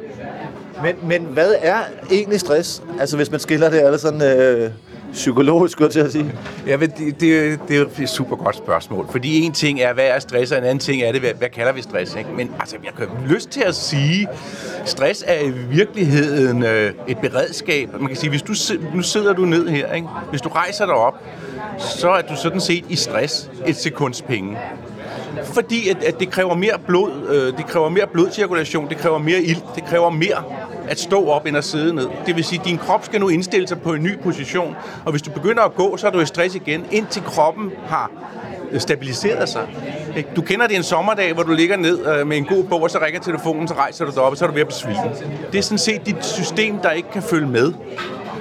Men, 0.83 0.95
men 1.03 1.21
hvad 1.21 1.55
er 1.61 1.77
egentlig 2.11 2.39
stress? 2.39 2.83
Altså 2.99 3.15
hvis 3.15 3.31
man 3.31 3.39
skiller 3.39 3.69
det 3.69 3.85
eller 3.85 3.97
sådan 3.97 4.21
øh, 4.21 4.71
psykologisk, 5.15 5.71
skulle 5.71 5.85
jeg 5.85 5.91
til 5.91 5.99
at 5.99 6.11
sige. 6.11 6.33
Ja, 6.67 6.77
men 6.77 6.89
det, 6.89 7.19
det, 7.21 7.59
det 7.67 7.77
er 7.77 7.85
et 8.01 8.09
super 8.09 8.35
godt 8.35 8.55
spørgsmål. 8.55 9.07
Fordi 9.11 9.41
en 9.41 9.51
ting 9.51 9.79
er, 9.79 9.93
hvad 9.93 10.07
er 10.07 10.19
stress, 10.19 10.51
og 10.51 10.57
en 10.57 10.63
anden 10.63 10.79
ting 10.79 11.01
er 11.01 11.11
det, 11.11 11.21
hvad, 11.21 11.33
hvad 11.33 11.49
kalder 11.49 11.73
vi 11.73 11.81
stress? 11.81 12.15
Ikke? 12.15 12.29
Men 12.35 12.51
altså, 12.59 12.75
jeg 12.83 12.93
kan 12.97 13.07
lyst 13.27 13.49
til 13.49 13.61
at 13.61 13.75
sige, 13.75 14.27
stress 14.85 15.23
er 15.27 15.39
i 15.39 15.51
virkeligheden 15.51 16.63
øh, 16.63 16.93
et 17.07 17.17
beredskab. 17.17 17.89
Man 17.99 18.07
kan 18.07 18.17
sige, 18.17 18.29
hvis 18.29 18.41
du, 18.41 18.53
nu 18.95 19.01
sidder 19.01 19.33
du 19.33 19.45
ned 19.45 19.67
her, 19.67 19.93
ikke? 19.93 20.07
hvis 20.29 20.41
du 20.41 20.49
rejser 20.49 20.85
dig 20.85 20.95
op, 20.95 21.23
så 21.79 22.09
er 22.09 22.21
du 22.21 22.35
sådan 22.35 22.61
set 22.61 22.85
i 22.89 22.95
stress 22.95 23.49
et 23.67 23.75
sekunds 23.75 24.21
penge. 24.21 24.57
Fordi 25.43 25.89
at, 25.89 26.03
at 26.03 26.19
det 26.19 26.31
kræver 26.31 26.55
mere 26.55 26.79
blod, 26.87 27.11
øh, 27.29 27.57
det 27.57 27.65
kræver 27.67 27.89
mere 27.89 28.07
blodcirkulation, 28.07 28.89
det 28.89 28.97
kræver 28.97 29.17
mere 29.17 29.41
ild, 29.41 29.61
det 29.75 29.85
kræver 29.85 30.09
mere 30.09 30.43
at 30.87 30.99
stå 30.99 31.27
op 31.27 31.45
end 31.45 31.57
at 31.57 31.63
sidde 31.63 31.93
ned. 31.93 32.07
Det 32.25 32.35
vil 32.35 32.43
sige, 32.43 32.59
at 32.59 32.65
din 32.65 32.77
krop 32.77 33.05
skal 33.05 33.19
nu 33.19 33.27
indstille 33.29 33.67
sig 33.67 33.81
på 33.81 33.93
en 33.93 34.03
ny 34.03 34.19
position, 34.23 34.75
og 35.05 35.11
hvis 35.11 35.21
du 35.21 35.31
begynder 35.31 35.63
at 35.63 35.75
gå, 35.75 35.97
så 35.97 36.07
er 36.07 36.11
du 36.11 36.19
i 36.19 36.25
stress 36.25 36.55
igen, 36.55 36.85
indtil 36.91 37.23
kroppen 37.23 37.71
har 37.87 38.11
stabiliseret 38.77 39.49
sig. 39.49 39.67
Du 40.35 40.41
kender 40.41 40.67
det 40.67 40.75
en 40.75 40.83
sommerdag, 40.83 41.33
hvor 41.33 41.43
du 41.43 41.53
ligger 41.53 41.77
ned 41.77 42.07
øh, 42.07 42.27
med 42.27 42.37
en 42.37 42.45
god 42.45 42.63
bog, 42.63 42.81
og 42.81 42.91
så 42.91 42.99
ringer 43.05 43.19
telefonen, 43.19 43.67
så 43.67 43.73
rejser 43.73 44.05
du 44.05 44.11
dig 44.11 44.21
op, 44.21 44.31
og 44.31 44.37
så 44.37 44.45
er 44.45 44.47
du 44.47 44.53
ved 44.53 44.61
at 44.61 44.67
besvime. 44.67 45.11
Det 45.51 45.57
er 45.57 45.61
sådan 45.61 45.77
set 45.77 46.05
dit 46.05 46.25
system, 46.25 46.77
der 46.77 46.91
ikke 46.91 47.11
kan 47.11 47.23
følge 47.23 47.47
med. 47.47 47.73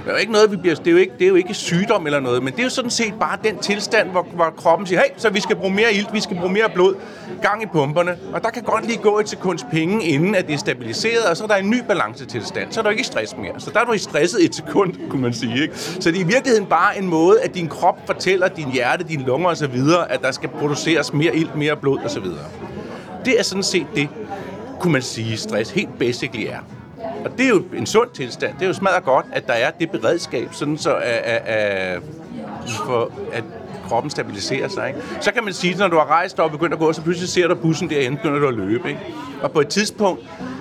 Det 0.05 0.11
er 0.11 0.15
jo 0.15 0.21
ikke 0.21 0.33
noget, 0.33 0.51
vi 0.51 0.57
bliver, 0.57 0.75
det 0.75 0.87
er 0.87 0.91
jo 0.91 0.97
ikke, 0.97 1.13
det 1.19 1.25
er 1.25 1.29
jo 1.29 1.35
ikke 1.35 1.55
sygdom 1.55 2.07
eller 2.07 2.21
noget, 2.21 2.43
men 2.43 2.53
det 2.53 2.59
er 2.59 2.65
jo 2.65 2.71
sådan 2.71 2.91
set 2.91 3.15
bare 3.21 3.39
den 3.45 3.59
tilstand, 3.59 4.11
hvor, 4.11 4.27
hvor 4.35 4.55
kroppen 4.57 4.87
siger, 4.87 5.01
hey, 5.01 5.15
så 5.17 5.31
vi 5.31 5.41
skal 5.41 5.57
bruge 5.57 5.75
mere 5.75 5.95
ilt, 5.95 6.13
vi 6.13 6.21
skal 6.21 6.37
bruge 6.37 6.53
mere 6.53 6.71
blod, 6.75 6.95
gang 7.43 7.63
i 7.63 7.67
pumperne. 7.67 8.17
Og 8.33 8.43
der 8.43 8.51
kan 8.51 8.63
godt 8.63 8.87
lige 8.87 8.99
gå 8.99 9.19
et 9.19 9.29
sekunds 9.29 9.67
penge, 9.71 10.05
inden 10.05 10.35
at 10.35 10.47
det 10.47 10.55
er 10.55 10.59
stabiliseret, 10.59 11.25
og 11.25 11.37
så 11.37 11.45
er 11.45 11.49
der 11.49 11.57
en 11.57 11.71
ny 11.71 11.79
balancetilstand. 11.89 12.73
Så 12.73 12.81
er 12.81 12.83
der 12.83 12.91
ikke 12.91 13.05
stress 13.05 13.37
mere. 13.37 13.61
Så 13.61 13.71
der 13.71 13.81
er 13.81 13.85
du 13.85 13.93
i 13.93 13.99
stresset 13.99 14.45
et 14.45 14.55
sekund, 14.55 14.95
kunne 15.11 15.23
man 15.23 15.33
sige. 15.33 15.63
Ikke? 15.63 15.79
Så 15.79 16.11
det 16.11 16.17
er 16.17 16.25
i 16.25 16.27
virkeligheden 16.27 16.67
bare 16.67 16.99
en 16.99 17.09
måde, 17.09 17.41
at 17.41 17.55
din 17.55 17.69
krop 17.69 17.99
fortæller 18.07 18.49
din 18.49 18.73
hjerte, 18.73 19.05
din 19.05 19.21
lunger 19.21 19.51
osv., 19.51 19.79
at 20.09 20.23
der 20.23 20.31
skal 20.31 20.49
produceres 20.49 21.13
mere 21.13 21.37
ilt, 21.37 21.57
mere 21.57 21.77
blod 21.77 21.99
osv. 22.05 22.25
Det 23.25 23.39
er 23.39 23.43
sådan 23.43 23.63
set 23.63 23.87
det, 23.95 24.09
kunne 24.81 24.93
man 24.93 25.03
sige, 25.03 25.37
stress 25.37 25.71
helt 25.71 25.99
basically 25.99 26.45
er. 26.45 26.59
Og 27.25 27.39
det 27.39 27.45
er 27.45 27.49
jo 27.49 27.63
en 27.77 27.87
sund 27.87 28.11
tilstand. 28.11 28.55
Det 28.55 28.63
er 28.63 28.67
jo 28.67 28.73
smadret 28.73 29.05
godt, 29.05 29.27
at 29.33 29.47
der 29.47 29.53
er 29.53 29.71
det 29.71 29.91
beredskab, 29.91 30.49
sådan 30.53 30.79
så 30.79 30.95
at, 30.95 31.03
at, 31.03 31.43
at, 31.47 32.03
for, 32.87 33.13
at 33.33 33.45
kroppen 33.89 34.11
stabiliserer 34.11 34.69
sig. 34.69 34.89
Ikke? 34.89 35.01
Så 35.21 35.33
kan 35.33 35.45
man 35.45 35.53
sige, 35.53 35.73
at 35.73 35.79
når 35.79 35.89
du 35.89 35.97
har 35.97 36.07
rejst 36.07 36.41
og 36.41 36.51
begyndt 36.51 36.73
at 36.73 36.79
gå, 36.79 36.93
så 36.93 37.03
pludselig 37.03 37.29
ser 37.29 37.49
du 37.49 37.55
bussen 37.55 37.91
derhen, 37.91 38.17
begynder 38.17 38.39
du 38.39 38.49
at 38.49 38.55
løbe. 38.55 38.89
Ikke? 38.89 39.01
Og 39.43 39.53
på 39.53 39.61
et 39.61 39.69
tidspunkt, 39.69 40.21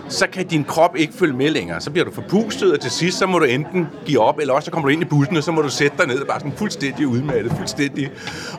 så 0.09 0.27
kan 0.27 0.47
din 0.47 0.63
krop 0.63 0.95
ikke 0.95 1.13
følge 1.13 1.33
med 1.33 1.49
længere. 1.49 1.81
Så 1.81 1.91
bliver 1.91 2.05
du 2.05 2.11
forpustet, 2.11 2.73
og 2.73 2.79
til 2.79 2.91
sidst, 2.91 3.17
så 3.17 3.25
må 3.25 3.39
du 3.39 3.45
enten 3.45 3.87
give 4.05 4.19
op, 4.19 4.39
eller 4.39 4.53
også 4.53 4.65
så 4.65 4.71
kommer 4.71 4.89
du 4.89 4.93
ind 4.93 5.01
i 5.01 5.05
bussen, 5.05 5.37
og 5.37 5.43
så 5.43 5.51
må 5.51 5.61
du 5.61 5.69
sætte 5.69 5.97
dig 5.97 6.07
ned 6.07 6.21
og 6.21 6.27
bare 6.27 6.39
sådan 6.39 6.53
fuldstændig 6.57 7.07
udmattet, 7.07 7.51
fuldstændig, 7.57 8.11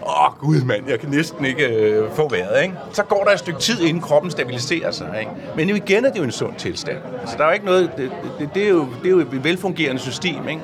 åh 0.02 0.25
oh, 0.25 0.38
gud 0.38 0.61
mand, 0.61 0.88
jeg 0.88 1.00
kan 1.00 1.09
næsten 1.09 1.44
ikke 1.44 1.66
øh, 1.66 2.11
få 2.12 2.28
vejret, 2.28 2.62
ikke? 2.62 2.75
Så 2.92 3.02
går 3.02 3.25
der 3.25 3.33
et 3.33 3.38
stykke 3.38 3.61
tid, 3.61 3.80
inden 3.80 4.02
kroppen 4.02 4.30
stabiliserer 4.30 4.90
sig, 4.90 5.16
ikke? 5.21 5.30
Men 5.56 5.68
jo 5.68 5.75
igen 5.75 6.04
er 6.04 6.11
det 6.11 6.18
jo 6.18 6.25
en 6.25 6.33
sund 6.33 6.54
tilstand. 6.59 6.99
Altså, 7.21 7.37
der 7.38 7.44
er 7.44 7.49
jo 7.49 7.54
ikke 7.54 7.66
noget, 7.66 7.90
det, 7.97 8.11
det, 8.38 8.50
det, 8.54 8.64
er, 8.64 8.68
jo, 8.68 8.87
det 9.02 9.06
er 9.06 9.11
jo 9.11 9.18
et 9.18 9.44
velfungerende 9.44 10.00
system, 10.00 10.49
ikke? 10.49 10.62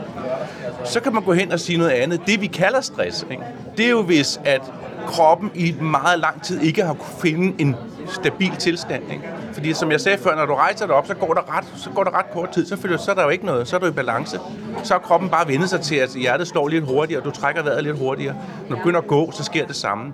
Så 0.85 1.01
kan 1.01 1.15
man 1.15 1.23
gå 1.23 1.33
hen 1.33 1.53
og 1.53 1.61
sige 1.61 1.79
noget 1.79 1.91
andet. 1.91 2.21
Det 2.27 2.41
vi 2.41 2.47
kalder 2.47 2.81
stress, 2.81 3.27
ikke? 3.31 3.43
det 3.77 3.85
er 3.87 3.91
jo 3.91 4.03
hvis, 4.03 4.41
at 4.45 4.73
kroppen 5.07 5.51
i 5.55 5.75
meget 5.81 6.19
lang 6.19 6.43
tid 6.43 6.61
ikke 6.61 6.85
har 6.85 6.95
kunne 6.95 7.21
finde 7.23 7.63
en 7.63 7.77
stabil 8.09 8.57
tilstand. 8.59 9.03
Ikke? 9.13 9.23
Fordi 9.53 9.73
som 9.73 9.91
jeg 9.91 10.01
sagde 10.01 10.19
før, 10.19 10.37
når 10.37 10.47
du 10.47 10.55
rejser 10.55 10.87
dig 10.87 10.95
op, 10.95 11.07
så 11.07 11.15
går 11.15 11.35
der 11.35 11.57
ret, 11.57 11.65
så 11.77 11.91
går 11.91 12.05
der 12.05 12.19
ret 12.19 12.31
kort 12.33 12.51
tid, 12.51 12.67
så, 12.67 12.77
føler, 12.77 12.97
så 12.97 13.11
er 13.11 13.15
der 13.15 13.23
jo 13.23 13.29
ikke 13.29 13.47
noget, 13.47 13.69
så 13.69 13.77
er 13.77 13.81
du 13.81 13.87
i 13.87 13.91
balance. 13.91 14.41
Så 14.83 14.95
har 14.95 15.01
kroppen 15.01 15.31
bare 15.31 15.49
vendt 15.49 15.71
sig 15.71 15.81
til, 15.81 15.97
at 15.97 16.11
hjertet 16.11 16.49
slår 16.49 16.69
lidt 16.69 16.85
hurtigere, 16.85 17.21
og 17.21 17.25
du 17.25 17.31
trækker 17.31 17.63
vejret 17.63 17.85
lidt 17.85 17.99
hurtigere. 17.99 18.35
Når 18.69 18.77
du 18.77 18.83
begynder 18.83 19.01
at 19.01 19.07
gå, 19.07 19.31
så 19.33 19.45
sker 19.45 19.67
det 19.67 19.77
samme. 19.77 20.13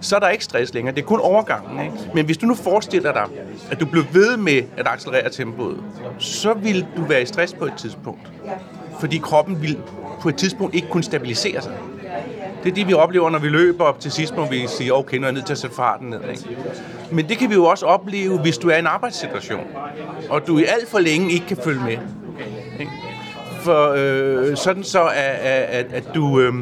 Så 0.00 0.16
er 0.16 0.20
der 0.20 0.28
ikke 0.28 0.44
stress 0.44 0.74
længere, 0.74 0.94
det 0.94 1.02
er 1.02 1.06
kun 1.06 1.20
overgangen. 1.20 1.80
Ikke? 1.84 1.96
Men 2.14 2.24
hvis 2.24 2.38
du 2.38 2.46
nu 2.46 2.54
forestiller 2.54 3.12
dig, 3.12 3.24
at 3.70 3.80
du 3.80 3.86
bliver 3.86 4.04
ved 4.12 4.36
med 4.36 4.62
at 4.76 4.86
accelerere 4.88 5.30
tempoet, 5.30 5.78
så 6.18 6.54
vil 6.54 6.86
du 6.96 7.02
være 7.02 7.22
i 7.22 7.26
stress 7.26 7.54
på 7.54 7.64
et 7.64 7.74
tidspunkt. 7.76 8.32
Fordi 9.00 9.18
kroppen 9.18 9.62
vil 9.62 9.78
på 10.20 10.28
et 10.28 10.36
tidspunkt 10.36 10.74
ikke 10.74 10.88
kunne 10.88 11.04
stabilisere 11.04 11.62
sig. 11.62 11.72
Det 12.64 12.70
er 12.70 12.74
det, 12.74 12.88
vi 12.88 12.92
oplever, 12.92 13.30
når 13.30 13.38
vi 13.38 13.48
løber 13.48 13.84
op 13.84 14.00
til 14.00 14.12
sidst, 14.12 14.36
må 14.36 14.46
vi 14.46 14.66
sige, 14.68 14.94
okay, 14.94 15.16
nu 15.16 15.22
er 15.22 15.26
jeg 15.26 15.32
nødt 15.34 15.46
til 15.46 15.52
at 15.52 15.58
sætte 15.58 15.76
farten 15.76 16.10
ned. 16.10 16.20
Ikke? 16.30 16.56
Men 17.10 17.28
det 17.28 17.38
kan 17.38 17.50
vi 17.50 17.54
jo 17.54 17.64
også 17.64 17.86
opleve, 17.86 18.38
hvis 18.38 18.58
du 18.58 18.68
er 18.68 18.76
i 18.76 18.78
en 18.78 18.86
arbejdssituation, 18.86 19.60
og 20.30 20.46
du 20.46 20.58
i 20.58 20.64
alt 20.64 20.88
for 20.88 20.98
længe 20.98 21.32
ikke 21.32 21.46
kan 21.46 21.56
følge 21.64 21.80
med. 21.80 21.96
Ikke? 22.80 22.92
For 23.62 23.94
øh, 23.96 24.56
sådan 24.56 24.84
så, 24.84 25.02
at, 25.02 25.36
at, 25.44 25.86
at 25.92 26.04
du... 26.14 26.40
Øh, 26.40 26.54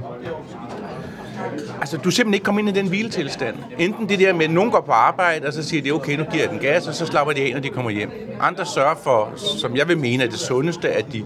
Altså, 1.80 1.96
du 1.96 2.10
simpelthen 2.10 2.34
ikke 2.34 2.44
kommer 2.44 2.58
ind 2.60 2.68
i 2.68 2.72
den 2.72 2.88
hviletilstand. 2.88 3.56
Enten 3.78 4.08
det 4.08 4.18
der 4.18 4.32
med, 4.32 4.44
at 4.44 4.50
nogen 4.50 4.70
går 4.70 4.80
på 4.80 4.92
arbejde, 4.92 5.46
og 5.46 5.52
så 5.52 5.62
siger 5.62 5.82
de, 5.82 5.90
okay, 5.90 6.16
nu 6.16 6.24
giver 6.24 6.42
jeg 6.42 6.50
den 6.50 6.58
gas, 6.58 6.88
og 6.88 6.94
så 6.94 7.06
slapper 7.06 7.34
de 7.34 7.40
af, 7.40 7.50
når 7.52 7.60
de 7.60 7.68
kommer 7.68 7.90
hjem. 7.90 8.10
Andre 8.40 8.66
sørger 8.66 8.94
for, 9.02 9.32
som 9.36 9.76
jeg 9.76 9.88
vil 9.88 9.98
mene 9.98 10.24
er 10.24 10.28
det 10.28 10.38
sundeste, 10.38 10.88
at 10.88 11.12
de 11.12 11.24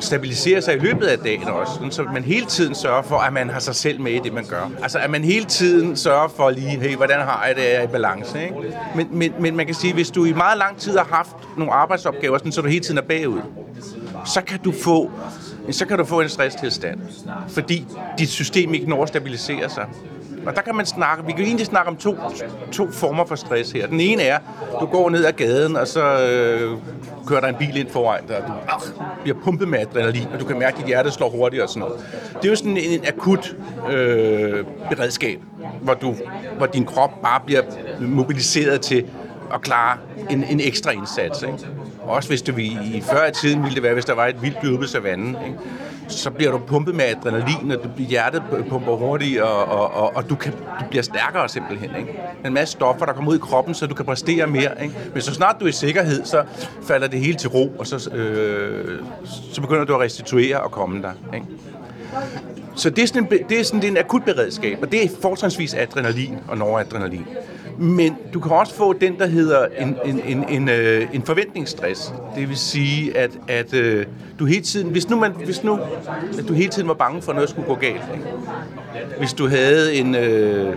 stabilisere 0.00 0.62
sig 0.62 0.76
i 0.76 0.78
løbet 0.78 1.06
af 1.06 1.18
dagen 1.18 1.48
også, 1.48 1.80
så 1.90 2.02
man 2.02 2.24
hele 2.24 2.46
tiden 2.46 2.74
sørger 2.74 3.02
for, 3.02 3.18
at 3.18 3.32
man 3.32 3.50
har 3.50 3.60
sig 3.60 3.74
selv 3.74 4.00
med 4.00 4.12
i 4.12 4.18
det, 4.18 4.32
man 4.32 4.44
gør. 4.44 4.70
Altså, 4.82 4.98
at 4.98 5.10
man 5.10 5.24
hele 5.24 5.44
tiden 5.44 5.96
sørger 5.96 6.28
for 6.28 6.50
lige, 6.50 6.68
hey, 6.68 6.96
hvordan 6.96 7.20
har 7.20 7.44
jeg 7.46 7.56
det, 7.56 7.76
er 7.76 7.82
i 7.82 7.86
balance, 7.86 8.42
ikke? 8.42 8.54
Men, 8.94 9.08
men, 9.10 9.32
men 9.40 9.56
man 9.56 9.66
kan 9.66 9.74
sige, 9.74 9.94
hvis 9.94 10.10
du 10.10 10.24
i 10.24 10.32
meget 10.32 10.58
lang 10.58 10.78
tid 10.78 10.96
har 10.96 11.08
haft 11.10 11.36
nogle 11.56 11.72
arbejdsopgaver, 11.72 12.38
sådan, 12.38 12.52
så 12.52 12.60
du 12.60 12.68
hele 12.68 12.84
tiden 12.84 12.98
er 12.98 13.02
bagud, 13.02 13.40
så 14.24 14.40
kan 14.40 14.58
du 14.58 14.72
få 14.72 15.10
så 15.70 15.86
kan 15.86 15.98
du 15.98 16.04
få 16.04 16.20
en 16.20 16.28
stresstilstand, 16.28 17.00
fordi 17.48 17.86
dit 18.18 18.28
system 18.28 18.74
ikke 18.74 18.88
når 18.88 19.02
at 19.02 19.08
stabilisere 19.08 19.70
sig. 19.70 19.86
Og 20.46 20.56
der 20.56 20.62
kan 20.62 20.74
man 20.74 20.86
snakke, 20.86 21.26
vi 21.26 21.32
kan 21.32 21.44
egentlig 21.44 21.66
snakke 21.66 21.90
om 21.90 21.96
to, 21.96 22.16
to 22.72 22.90
former 22.90 23.24
for 23.24 23.34
stress 23.34 23.72
her. 23.72 23.86
Den 23.86 24.00
ene 24.00 24.22
er, 24.22 24.38
du 24.80 24.86
går 24.86 25.10
ned 25.10 25.24
ad 25.24 25.32
gaden, 25.32 25.76
og 25.76 25.88
så 25.88 26.22
øh, 26.22 26.78
kører 27.26 27.40
der 27.40 27.48
en 27.48 27.54
bil 27.54 27.76
ind 27.76 27.88
foran 27.88 28.26
dig, 28.28 28.36
og 28.36 28.48
du 28.48 28.52
ach, 28.68 28.84
bliver 29.22 29.38
pumpet 29.44 29.68
med 29.68 29.78
adrenalin, 29.78 30.26
og 30.34 30.40
du 30.40 30.44
kan 30.44 30.58
mærke, 30.58 30.74
at 30.74 30.78
dit 30.78 30.86
hjerte 30.86 31.10
slår 31.10 31.30
hurtigt 31.30 31.62
og 31.62 31.68
sådan 31.68 31.80
noget. 31.80 32.04
Det 32.34 32.44
er 32.44 32.48
jo 32.48 32.56
sådan 32.56 32.76
en, 32.76 33.00
en 33.00 33.06
akut 33.08 33.56
øh, 33.90 34.64
beredskab, 34.90 35.40
hvor, 35.82 35.94
du, 35.94 36.14
hvor 36.56 36.66
din 36.66 36.84
krop 36.84 37.22
bare 37.22 37.40
bliver 37.46 37.62
mobiliseret 38.00 38.80
til 38.80 39.04
at 39.54 39.60
klare 39.60 39.98
en, 40.30 40.44
en 40.44 40.60
ekstra 40.60 40.90
indsats. 40.90 41.42
Ikke? 41.42 41.58
Også 42.02 42.28
hvis 42.28 42.42
det 42.42 42.58
i, 42.58 42.78
i 42.94 43.02
før 43.10 43.26
i 43.26 43.32
tiden 43.32 43.62
ville 43.62 43.74
det 43.74 43.82
være, 43.82 43.94
hvis 43.94 44.04
der 44.04 44.14
var 44.14 44.26
et 44.26 44.42
vildt 44.42 44.58
løb 44.62 44.82
i 44.82 44.86
savannen. 44.86 45.36
Ikke? 45.46 45.58
Så 46.08 46.30
bliver 46.30 46.50
du 46.50 46.58
pumpet 46.58 46.94
med 46.94 47.04
adrenalin, 47.04 47.70
og 47.70 47.78
du, 47.84 47.88
hjertet 48.02 48.42
pumper 48.68 48.96
hurtigt, 48.96 49.40
og, 49.40 49.64
og, 49.64 49.94
og, 49.94 50.16
og 50.16 50.30
du, 50.30 50.34
kan, 50.34 50.52
du 50.52 50.84
bliver 50.90 51.02
stærkere 51.02 51.48
simpelthen. 51.48 51.90
Ikke? 51.98 52.20
En 52.44 52.54
masse 52.54 52.72
stoffer, 52.72 53.06
der 53.06 53.12
kommer 53.12 53.30
ud 53.30 53.36
i 53.36 53.40
kroppen, 53.40 53.74
så 53.74 53.86
du 53.86 53.94
kan 53.94 54.04
præstere 54.04 54.46
mere. 54.46 54.82
Ikke? 54.82 54.94
Men 55.12 55.22
så 55.22 55.34
snart 55.34 55.56
du 55.60 55.64
er 55.64 55.68
i 55.68 55.72
sikkerhed, 55.72 56.24
så 56.24 56.44
falder 56.82 57.06
det 57.06 57.20
hele 57.20 57.34
til 57.34 57.48
ro, 57.48 57.72
og 57.78 57.86
så, 57.86 58.10
øh, 58.10 59.02
så 59.52 59.60
begynder 59.60 59.84
du 59.84 59.94
at 59.94 60.00
restituere 60.00 60.60
og 60.60 60.70
komme 60.70 61.02
der. 61.02 61.12
Ikke? 61.34 61.46
Så 62.74 62.90
det 62.90 63.02
er, 63.02 63.06
sådan 63.06 63.22
en, 63.22 63.48
det 63.48 63.60
er 63.60 63.64
sådan 63.64 63.84
en 63.84 63.96
akut 63.96 64.22
beredskab, 64.24 64.78
og 64.82 64.92
det 64.92 65.04
er 65.04 65.08
fortrinsvis 65.22 65.74
adrenalin 65.74 66.38
og 66.48 66.58
noradrenalin. 66.58 67.26
Men 67.78 68.16
du 68.34 68.40
kan 68.40 68.52
også 68.52 68.74
få 68.74 68.92
den, 68.92 69.18
der 69.18 69.26
hedder 69.26 69.66
en, 69.78 69.96
en, 70.04 70.20
en, 70.26 70.48
en, 70.48 70.68
øh, 70.68 71.06
en 71.12 71.22
forventningsstress. 71.22 72.12
Det 72.36 72.48
vil 72.48 72.56
sige, 72.56 73.16
at, 73.16 73.30
at 73.48 73.74
øh, 73.74 74.06
du 74.38 74.44
hele 74.44 74.62
tiden, 74.62 74.90
hvis 74.90 75.08
nu, 75.08 75.16
man, 75.16 75.32
hvis 75.32 75.64
nu 75.64 75.78
at 76.38 76.48
du 76.48 76.52
hele 76.52 76.70
tiden 76.70 76.88
var 76.88 76.94
bange 76.94 77.22
for, 77.22 77.32
at 77.32 77.36
noget 77.36 77.50
skulle 77.50 77.68
gå 77.68 77.74
galt. 77.74 78.02
Ikke? 78.14 78.26
Hvis 79.18 79.32
du 79.32 79.48
havde 79.48 79.94
en... 79.94 80.14
Øh, 80.14 80.76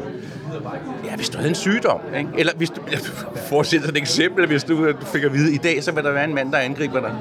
Ja, 1.06 1.16
hvis 1.16 1.30
du 1.30 1.38
havde 1.38 1.50
en 1.50 1.56
sygdom, 1.56 2.00
ikke? 2.18 2.30
eller 2.38 2.54
hvis 2.58 2.70
du, 2.70 2.82
jeg 2.92 3.00
fortsætter 3.50 3.90
et 3.90 3.98
eksempel, 3.98 4.48
hvis 4.48 4.66
øh, 4.70 4.70
du, 4.70 4.94
fik 5.06 5.24
at 5.24 5.34
vide, 5.34 5.54
i 5.54 5.58
dag 5.58 5.84
så 5.84 5.92
vil 5.92 6.04
der 6.04 6.12
være 6.12 6.24
en 6.24 6.36
mand, 6.36 6.52
der 6.52 6.58
angriber 6.58 7.00
dig. 7.00 7.16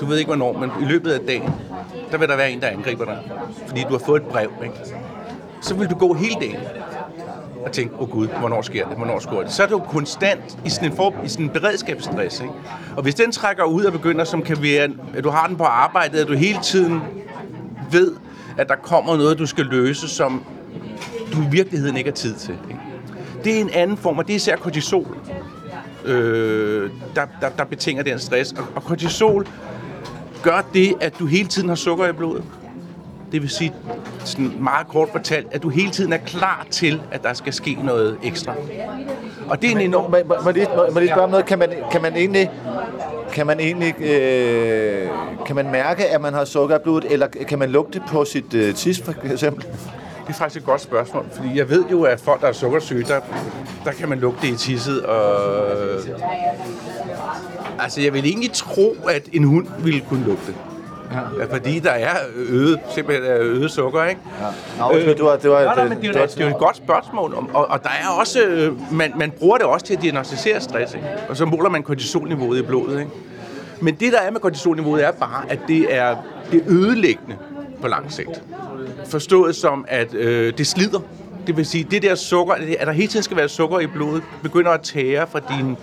Du 0.00 0.06
ved 0.06 0.18
ikke 0.18 0.28
hvornår, 0.28 0.58
men 0.58 0.70
i 0.80 0.84
løbet 0.84 1.10
af 1.10 1.20
dagen, 1.20 1.50
der 2.10 2.18
vil 2.18 2.28
der 2.28 2.36
være 2.36 2.50
en, 2.50 2.60
der 2.60 2.66
angriber 2.66 3.04
dig, 3.04 3.18
fordi 3.66 3.82
du 3.82 3.88
har 3.88 3.98
fået 4.06 4.22
et 4.22 4.28
brev. 4.28 4.50
Ikke? 4.62 4.74
Så 5.62 5.74
vil 5.74 5.88
du 5.88 5.94
gå 5.94 6.14
hele 6.14 6.34
dagen 6.40 6.56
og 7.64 7.72
tænke, 7.72 7.94
åh 7.94 8.00
oh 8.00 8.10
gud, 8.10 8.26
hvornår 8.26 8.62
sker 8.62 8.88
det, 8.88 8.96
hvornår 8.96 9.18
sker 9.18 9.40
det. 9.40 9.52
Så 9.52 9.62
er 9.62 9.66
du 9.66 9.78
konstant 9.78 10.58
i 10.64 10.70
sådan 10.70 10.90
en, 10.90 10.96
for, 10.96 11.14
i 11.24 11.28
sådan 11.28 11.44
en 11.44 11.50
beredskabsstress. 11.50 12.40
Ikke? 12.40 12.52
Og 12.96 13.02
hvis 13.02 13.14
den 13.14 13.32
trækker 13.32 13.64
ud 13.64 13.84
og 13.84 13.92
begynder, 13.92 14.24
som 14.24 14.42
kan 14.42 14.62
være, 14.62 14.88
at 15.14 15.24
du 15.24 15.30
har 15.30 15.46
den 15.46 15.56
på 15.56 15.64
arbejdet, 15.64 16.18
at 16.18 16.28
du 16.28 16.34
hele 16.34 16.58
tiden 16.62 17.00
ved, 17.92 18.12
at 18.58 18.68
der 18.68 18.76
kommer 18.76 19.16
noget, 19.16 19.38
du 19.38 19.46
skal 19.46 19.64
løse, 19.64 20.08
som 20.08 20.44
du 21.32 21.42
i 21.42 21.46
virkeligheden 21.50 21.96
ikke 21.96 22.10
har 22.10 22.14
tid 22.14 22.34
til. 22.34 22.54
Ikke? 22.68 22.80
Det 23.44 23.56
er 23.56 23.60
en 23.60 23.70
anden 23.70 23.96
form, 23.96 24.18
og 24.18 24.26
det 24.26 24.32
er 24.32 24.36
især 24.36 24.56
kortisol, 24.56 25.16
øh, 26.04 26.90
der, 27.14 27.26
der, 27.40 27.48
der 27.48 27.64
betinger 27.64 28.02
den 28.02 28.18
stress. 28.18 28.52
Og, 28.52 28.64
og 28.74 28.82
kortisol 28.84 29.46
gør 30.42 30.68
det, 30.74 30.94
at 31.00 31.18
du 31.18 31.26
hele 31.26 31.48
tiden 31.48 31.68
har 31.68 31.76
sukker 31.76 32.08
i 32.08 32.12
blodet. 32.12 32.44
Det 33.32 33.42
vil 33.42 33.50
sige, 33.50 33.74
sådan 34.24 34.52
meget 34.60 34.88
kort 34.88 35.08
fortalt, 35.12 35.46
at 35.50 35.62
du 35.62 35.68
hele 35.68 35.90
tiden 35.90 36.12
er 36.12 36.16
klar 36.16 36.66
til, 36.70 37.02
at 37.12 37.22
der 37.22 37.32
skal 37.32 37.52
ske 37.52 37.78
noget 37.84 38.16
ekstra. 38.22 38.54
Og 39.48 39.62
det 39.62 39.70
er 39.70 39.74
en 39.74 39.80
enorm... 39.80 40.10
Må, 40.10 40.16
må, 40.26 40.34
må, 40.44 40.50
lige, 40.50 40.66
må, 40.76 40.86
må 40.92 41.00
lige 41.00 41.08
spørge 41.08 41.24
om 41.24 41.30
noget? 41.30 41.46
Kan 41.46 41.58
man, 41.58 41.68
kan 41.90 42.02
man 42.02 42.16
egentlig, 42.16 42.50
kan 43.32 43.46
man, 43.46 43.60
egentlig 43.60 44.00
øh, 44.00 45.08
kan 45.46 45.56
man 45.56 45.70
mærke, 45.70 46.06
at 46.06 46.20
man 46.20 46.34
har 46.34 46.44
sukker 46.44 46.76
i 46.76 46.82
blodet, 46.82 47.12
eller 47.12 47.26
kan 47.26 47.58
man 47.58 47.70
lugte 47.70 48.02
på 48.08 48.24
sit 48.24 48.54
øh, 48.54 48.74
tis, 48.74 49.02
for 49.02 49.14
eksempel? 49.32 49.64
Det 50.26 50.34
er 50.34 50.38
faktisk 50.38 50.60
et 50.60 50.66
godt 50.66 50.80
spørgsmål, 50.80 51.26
fordi 51.32 51.48
jeg 51.54 51.70
ved 51.70 51.84
jo, 51.90 52.02
at 52.02 52.20
folk, 52.20 52.40
der 52.40 52.46
er 52.46 52.52
sukkersyge, 52.52 53.04
der, 53.04 53.20
der 53.84 53.92
kan 53.92 54.08
man 54.08 54.18
lugte 54.18 54.46
det 54.46 54.52
i 54.52 54.56
tisset, 54.56 55.02
og 55.02 55.28
Altså, 57.78 58.00
jeg 58.00 58.12
vil 58.12 58.26
egentlig 58.26 58.52
tro, 58.52 58.96
at 59.08 59.28
en 59.32 59.44
hund 59.44 59.66
ville 59.78 60.00
kunne 60.00 60.24
lugte. 60.24 60.54
Ja. 61.12 61.44
Fordi 61.54 61.78
der 61.78 61.90
er 61.90 62.14
øget, 62.36 62.80
simpelthen 62.94 63.26
øget 63.26 63.70
sukker, 63.70 64.04
ikke? 64.04 64.20
Ja. 64.40 64.84
Nå, 64.84 64.98
øh, 64.98 65.06
det 65.06 65.24
var, 65.24 65.36
det 65.36 65.50
var, 65.50 65.64
nej, 65.64 65.74
nej, 65.74 65.84
det, 65.84 66.16
er, 66.16 66.26
det, 66.26 66.34
det 66.38 66.46
er 66.46 66.50
et 66.50 66.58
godt 66.58 66.76
spørgsmål, 66.76 67.34
og, 67.52 67.70
og 67.70 67.82
der 67.82 67.88
er 67.88 68.08
også, 68.20 68.44
øh, 68.44 68.92
man, 68.92 69.12
man 69.16 69.30
bruger 69.30 69.56
det 69.56 69.66
også 69.66 69.86
til 69.86 69.94
at 69.94 70.02
diagnostisere 70.02 70.60
stress, 70.60 70.94
ikke? 70.94 71.06
og 71.28 71.36
så 71.36 71.44
måler 71.44 71.70
man 71.70 71.82
kortisolniveauet 71.82 72.58
i 72.58 72.62
blodet. 72.62 72.98
Ikke? 72.98 73.10
Men 73.80 73.94
det, 73.94 74.12
der 74.12 74.20
er 74.20 74.30
med 74.30 74.40
kortisolniveauet, 74.40 75.04
er 75.04 75.12
bare, 75.12 75.44
at 75.48 75.58
det 75.68 75.94
er, 75.94 76.16
det 76.52 76.60
er 76.60 76.64
ødelæggende 76.68 77.36
på 77.80 77.88
lang 77.88 78.12
sigt. 78.12 78.42
Forstået 79.06 79.56
som, 79.56 79.84
at 79.88 80.14
øh, 80.14 80.58
det 80.58 80.66
slider. 80.66 81.00
Det 81.46 81.56
vil 81.56 81.66
sige, 81.66 81.84
det 81.90 82.02
der 82.02 82.14
sukker, 82.14 82.54
at 82.54 82.86
der 82.86 82.92
hele 82.92 83.08
tiden 83.08 83.22
skal 83.22 83.36
være 83.36 83.48
sukker 83.48 83.78
i 83.78 83.86
blodet, 83.86 84.22
begynder 84.42 84.70
at 84.70 84.80
tære 84.80 85.26
fra 85.26 85.40
dine 85.58 85.76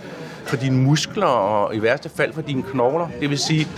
for 0.46 0.56
dine 0.56 0.76
muskler 0.76 1.26
og 1.26 1.76
i 1.76 1.82
værste 1.82 2.08
fald 2.08 2.32
for 2.32 2.42
dine 2.42 2.62
knogler. 2.62 3.08
Det 3.20 3.30
vil 3.30 3.38
sige, 3.38 3.68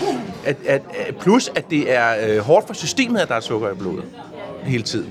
at, 0.45 0.57
at, 0.67 0.83
at 1.07 1.17
plus 1.17 1.51
at 1.55 1.71
det 1.71 1.95
er 1.95 2.29
øh, 2.29 2.39
hårdt 2.39 2.67
for 2.67 2.75
systemet, 2.75 3.21
at 3.21 3.29
der 3.29 3.35
er 3.35 3.41
sukker 3.41 3.71
i 3.71 3.75
blodet 3.75 4.05
hele 4.63 4.83
tiden. 4.83 5.09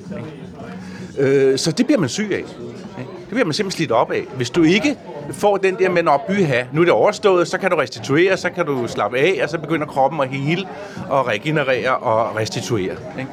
Ikke? 1.18 1.52
Øh, 1.52 1.58
så 1.58 1.72
det 1.72 1.86
bliver 1.86 2.00
man 2.00 2.10
syg 2.10 2.30
af. 2.32 2.38
Ikke? 2.38 2.50
Det 2.98 3.30
bliver 3.30 3.46
man 3.46 3.54
simpelthen 3.54 3.78
slidt 3.78 3.92
op 3.92 4.12
af. 4.12 4.24
Hvis 4.36 4.50
du 4.50 4.64
ikke 4.64 4.98
får 5.32 5.58
den 5.58 5.76
der 5.76 5.90
med, 5.90 6.04
når 6.04 6.26
byha, 6.28 6.64
nu 6.72 6.82
er 6.82 6.86
det 6.86 6.94
overstået, 6.94 7.48
så 7.48 7.58
kan 7.58 7.72
du 7.72 7.78
restituere, 7.78 8.38
så 8.38 8.50
kan 8.50 8.66
du 8.66 8.88
slappe 8.88 9.18
af, 9.18 9.40
og 9.44 9.50
så 9.50 9.58
begynder 9.58 9.88
kroppen 9.88 10.22
at 10.22 10.28
hele 10.30 10.68
og 11.10 11.28
regenerere 11.28 11.98
og 11.98 12.36
restituere. 12.36 12.96
Ikke? 13.20 13.32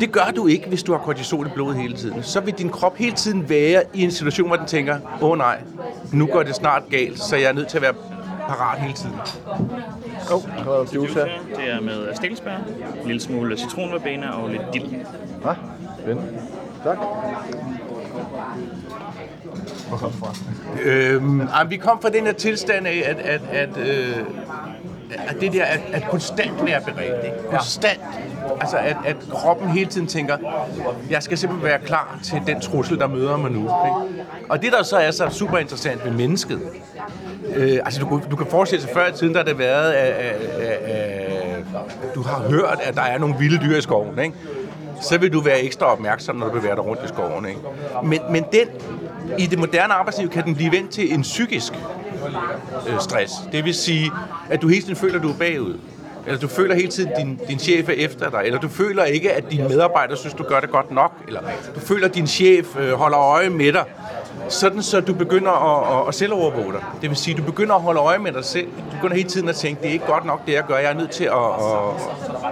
Det 0.00 0.12
gør 0.12 0.32
du 0.36 0.46
ikke, 0.46 0.68
hvis 0.68 0.82
du 0.82 0.92
har 0.92 0.98
kortisol 0.98 1.46
i 1.46 1.50
blodet 1.54 1.76
hele 1.76 1.96
tiden. 1.96 2.22
Så 2.22 2.40
vil 2.40 2.54
din 2.54 2.68
krop 2.68 2.96
hele 2.96 3.12
tiden 3.12 3.48
være 3.48 3.82
i 3.94 4.02
en 4.02 4.10
situation, 4.10 4.48
hvor 4.48 4.56
den 4.56 4.66
tænker, 4.66 4.96
åh 5.20 5.30
oh, 5.30 5.38
nej, 5.38 5.58
nu 6.12 6.26
går 6.26 6.42
det 6.42 6.54
snart 6.54 6.82
galt, 6.90 7.20
så 7.20 7.36
jeg 7.36 7.48
er 7.48 7.52
nødt 7.52 7.68
til 7.68 7.76
at 7.76 7.82
være 7.82 7.94
parat 8.48 8.80
hele 8.80 8.94
tiden. 8.94 9.14
Oh, 10.66 10.94
juice 10.94 11.14
her. 11.14 11.24
Det 11.56 11.70
er 11.70 11.80
med 11.80 12.14
stikkelsbær, 12.14 12.56
en 12.56 13.06
lille 13.06 13.20
smule 13.20 13.58
citronverbena 13.58 14.30
og 14.30 14.50
lidt 14.50 14.62
dild. 14.72 14.84
Ja, 15.44 15.54
spændende. 16.02 16.28
Tak. 16.84 16.98
Hvor 19.88 19.96
kom 19.96 20.12
fra? 20.12 20.34
Øhm, 20.82 21.40
ah, 21.40 21.70
vi 21.70 21.76
kom 21.76 22.02
fra 22.02 22.08
den 22.08 22.24
her 22.24 22.32
tilstand 22.32 22.86
af, 22.86 23.02
at, 23.06 23.16
at, 23.18 23.40
at, 23.52 23.76
øh, 23.76 24.16
at 25.28 25.36
det 25.40 25.52
der, 25.52 25.64
at, 25.64 25.80
at 25.92 26.04
konstant 26.10 26.66
være 26.66 26.80
beredt. 26.80 27.24
Ikke? 27.24 27.36
Konstant. 27.50 28.00
Altså, 28.60 28.76
at, 28.76 28.96
at 29.04 29.16
kroppen 29.30 29.68
hele 29.68 29.90
tiden 29.90 30.06
tænker, 30.06 30.36
jeg 31.10 31.22
skal 31.22 31.38
simpelthen 31.38 31.68
være 31.68 31.78
klar 31.78 32.18
til 32.22 32.42
den 32.46 32.60
trussel, 32.60 32.98
der 32.98 33.06
møder 33.06 33.36
mig 33.36 33.50
nu. 33.50 33.60
Ikke? 33.60 34.24
Og 34.48 34.62
det, 34.62 34.72
der 34.72 34.82
så 34.82 34.96
er 34.96 35.10
så 35.10 35.28
super 35.30 35.58
interessant 35.58 36.04
ved 36.04 36.12
mennesket, 36.12 36.60
øh, 37.54 37.78
altså 37.84 38.00
du, 38.00 38.20
du 38.30 38.36
kan 38.36 38.46
forestille 38.46 38.82
sig, 38.82 38.90
før 38.94 39.08
i 39.08 39.12
tiden, 39.12 39.32
der 39.32 39.38
har 39.38 39.44
det 39.44 39.58
været, 39.58 39.92
at, 39.92 40.12
at, 40.12 40.40
at, 40.42 40.78
at 40.88 42.14
du 42.14 42.22
har 42.22 42.42
hørt, 42.48 42.78
at 42.84 42.94
der 42.94 43.02
er 43.02 43.18
nogle 43.18 43.34
vilde 43.38 43.58
dyr 43.66 43.76
i 43.76 43.80
skoven. 43.80 44.18
Ikke? 44.18 44.34
så 45.02 45.18
vil 45.18 45.32
du 45.32 45.40
være 45.40 45.60
ekstra 45.60 45.86
opmærksom, 45.86 46.36
når 46.36 46.46
du 46.46 46.52
bevæger 46.52 46.74
dig 46.74 46.84
rundt 46.84 47.04
i 47.04 47.08
skoven. 47.08 47.46
Ikke? 47.46 47.60
Men, 48.02 48.20
men 48.30 48.44
den, 48.52 48.68
i 49.38 49.46
det 49.46 49.58
moderne 49.58 49.94
arbejdsliv 49.94 50.30
kan 50.30 50.44
den 50.44 50.54
blive 50.54 50.72
vendt 50.72 50.90
til 50.90 51.14
en 51.14 51.22
psykisk 51.22 51.72
øh, 52.88 53.00
stress. 53.00 53.32
Det 53.52 53.64
vil 53.64 53.74
sige, 53.74 54.10
at 54.50 54.62
du 54.62 54.68
hele 54.68 54.82
tiden 54.82 54.96
føler, 54.96 55.16
at 55.16 55.22
du 55.22 55.28
er 55.30 55.36
bagud. 55.38 55.78
Eller 56.26 56.40
du 56.40 56.48
føler 56.48 56.74
hele 56.74 56.88
tiden, 56.88 57.12
at 57.12 57.18
din, 57.18 57.40
din 57.48 57.58
chef 57.58 57.88
er 57.88 57.92
efter 57.92 58.30
dig. 58.30 58.42
Eller 58.44 58.60
du 58.60 58.68
føler 58.68 59.04
ikke, 59.04 59.32
at 59.32 59.50
dine 59.50 59.68
medarbejdere 59.68 60.16
synes, 60.16 60.34
du 60.34 60.42
gør 60.42 60.60
det 60.60 60.70
godt 60.70 60.90
nok. 60.90 61.12
Eller 61.26 61.40
du 61.74 61.80
føler, 61.80 62.08
at 62.08 62.14
din 62.14 62.26
chef 62.26 62.76
øh, 62.76 62.92
holder 62.92 63.18
øje 63.18 63.50
med 63.50 63.72
dig. 63.72 63.84
Sådan 64.48 64.82
så 64.82 65.00
du 65.00 65.14
begynder 65.14 65.50
at, 65.50 66.00
at, 66.00 66.08
at 66.08 66.14
selvovervåge 66.14 66.72
dig. 66.72 66.84
Det 67.00 67.10
vil 67.10 67.16
sige, 67.16 67.34
at 67.34 67.40
du 67.40 67.44
begynder 67.44 67.74
at 67.74 67.82
holde 67.82 68.00
øje 68.00 68.18
med 68.18 68.32
dig 68.32 68.44
selv. 68.44 68.66
Du 68.66 68.96
begynder 68.96 69.16
hele 69.16 69.28
tiden 69.28 69.48
at 69.48 69.56
tænke, 69.56 69.82
det 69.82 69.88
er 69.88 69.92
ikke 69.92 70.06
godt 70.06 70.24
nok, 70.24 70.46
det 70.46 70.52
jeg 70.52 70.64
gør. 70.68 70.76
Jeg 70.76 70.90
er 70.90 70.94
nødt 70.94 71.10
til 71.10 71.24
at... 71.24 71.32
at 71.32 72.42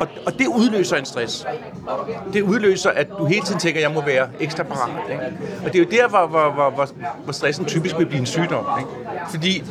og, 0.00 0.08
og 0.26 0.38
det 0.38 0.46
udløser 0.46 0.96
en 0.96 1.04
stress. 1.04 1.46
Det 2.32 2.42
udløser, 2.42 2.90
at 2.90 3.08
du 3.18 3.24
hele 3.24 3.42
tiden 3.42 3.60
tænker, 3.60 3.80
at 3.80 3.82
jeg 3.82 3.92
må 3.94 4.04
være 4.04 4.28
ekstra 4.40 4.62
parat. 4.62 5.10
Ikke? 5.10 5.22
Og 5.64 5.72
det 5.72 5.74
er 5.74 5.78
jo 5.78 5.90
der, 5.90 6.08
hvor, 6.08 6.26
hvor, 6.26 6.50
hvor, 6.50 6.70
hvor, 6.70 6.88
hvor 7.24 7.32
stressen 7.32 7.64
typisk 7.64 7.98
vil 7.98 8.06
blive 8.06 8.20
en 8.20 8.26
sygdom. 8.26 8.66
Ikke? 8.78 8.90
Fordi 9.30 9.64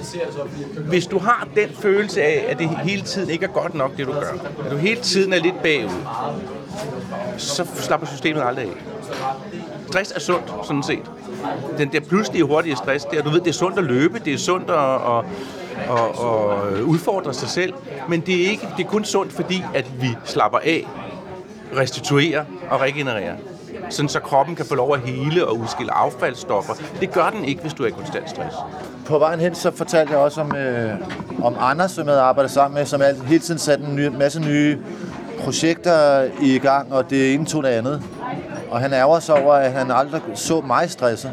hvis 0.77 1.07
du 1.07 1.19
har 1.19 1.47
den 1.55 1.69
følelse 1.69 2.23
af, 2.23 2.45
at 2.49 2.59
det 2.59 2.69
hele 2.69 3.01
tiden 3.01 3.29
ikke 3.29 3.45
er 3.45 3.49
godt 3.49 3.73
nok, 3.73 3.97
det 3.97 4.07
du 4.07 4.11
gør, 4.11 4.33
at 4.65 4.71
du 4.71 4.77
hele 4.77 5.01
tiden 5.01 5.33
er 5.33 5.39
lidt 5.39 5.61
bagud, 5.63 6.05
så 7.37 7.67
slapper 7.75 8.07
systemet 8.07 8.43
aldrig 8.45 8.65
af. 8.65 8.75
Stress 9.91 10.11
er 10.11 10.19
sundt, 10.19 10.53
sådan 10.63 10.83
set. 10.83 11.11
Den 11.77 11.91
der 11.91 11.99
pludselige 11.99 12.43
hurtige 12.43 12.75
stress, 12.75 13.05
der, 13.05 13.21
du 13.21 13.29
ved, 13.29 13.39
det 13.39 13.47
er 13.47 13.53
sundt 13.53 13.77
at 13.77 13.83
løbe, 13.83 14.19
det 14.25 14.33
er 14.33 14.37
sundt 14.37 14.69
at, 14.69 14.77
at, 14.77 15.25
at, 15.89 16.77
at 16.77 16.81
udfordre 16.81 17.33
sig 17.33 17.49
selv, 17.49 17.73
men 18.09 18.21
det 18.21 18.45
er, 18.45 18.49
ikke, 18.49 18.67
det 18.77 18.85
er 18.85 18.89
kun 18.89 19.05
sundt, 19.05 19.33
fordi 19.33 19.63
at 19.73 20.01
vi 20.01 20.07
slapper 20.25 20.59
af, 20.59 20.87
restituerer 21.77 22.45
og 22.69 22.81
regenererer 22.81 23.35
sådan 23.89 24.09
så 24.09 24.19
kroppen 24.19 24.55
kan 24.55 24.65
få 24.65 24.75
lov 24.75 24.93
at 24.93 24.99
hele 24.99 25.47
og 25.47 25.57
udskille 25.57 25.91
affaldsstoffer. 25.91 26.73
Det 26.99 27.11
gør 27.11 27.29
den 27.29 27.45
ikke, 27.45 27.61
hvis 27.61 27.73
du 27.73 27.83
er 27.83 27.87
i 27.87 27.91
konstant 27.91 28.29
stress. 28.29 28.55
På 29.05 29.19
vejen 29.19 29.39
hen, 29.39 29.55
så 29.55 29.71
fortalte 29.71 30.13
jeg 30.13 30.21
også 30.21 30.41
om, 30.41 30.55
øh, 30.55 30.91
om 31.43 31.55
Anders, 31.59 31.91
som 31.91 32.05
jeg 32.05 32.13
havde 32.13 32.21
arbejdet 32.21 32.51
sammen 32.51 32.77
med, 32.77 32.85
som 32.85 33.01
hele 33.27 33.39
tiden 33.39 33.59
satte 33.59 33.85
en 33.85 33.95
ny, 33.95 34.07
masse 34.07 34.39
nye 34.39 34.77
projekter 35.39 36.27
i 36.41 36.57
gang, 36.57 36.93
og 36.93 37.09
det 37.09 37.33
ene 37.33 37.45
tog 37.45 37.63
det 37.63 37.69
andet. 37.69 38.03
Og 38.71 38.79
han 38.79 38.93
ærger 38.93 39.19
sig 39.19 39.43
over, 39.43 39.53
at 39.53 39.71
han 39.71 39.91
aldrig 39.91 40.21
så 40.33 40.61
mig 40.61 40.89
stresset. 40.89 41.31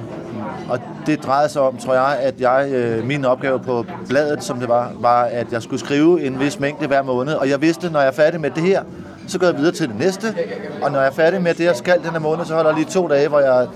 Og 0.70 0.79
det 1.07 1.22
drejede 1.22 1.49
sig 1.49 1.62
om, 1.62 1.77
tror 1.77 1.94
jeg, 1.94 2.18
at 2.20 2.40
jeg, 2.40 2.68
øh, 2.72 3.05
min 3.05 3.25
opgave 3.25 3.61
på 3.61 3.85
bladet, 4.09 4.44
som 4.44 4.59
det 4.59 4.68
var, 4.68 4.92
var, 5.01 5.22
at 5.22 5.53
jeg 5.53 5.62
skulle 5.62 5.81
skrive 5.81 6.27
en 6.27 6.40
vis 6.40 6.61
mængde 6.61 6.87
hver 6.87 7.03
måned. 7.03 7.35
Og 7.35 7.49
jeg 7.49 7.61
vidste, 7.61 7.90
når 7.90 8.01
jeg 8.01 8.09
er 8.09 8.12
færdig 8.12 8.40
med 8.40 8.51
det 8.51 8.62
her, 8.62 8.83
så 9.29 9.38
går 9.38 9.46
jeg 9.46 9.57
videre 9.57 9.72
til 9.72 9.88
det 9.88 9.99
næste. 9.99 10.35
Og 10.83 10.90
når 10.90 10.99
jeg 10.99 11.07
er 11.07 11.12
færdig 11.12 11.42
med 11.42 11.55
det, 11.55 11.64
jeg 11.64 11.77
skal 11.77 12.03
den 12.03 12.11
her 12.11 12.18
måned, 12.18 12.44
så 12.44 12.55
holder 12.55 12.70
jeg 12.70 12.79
lige 12.79 12.90
to 12.90 13.09
dage, 13.09 13.29
hvor 13.29 13.40
jeg 13.40 13.66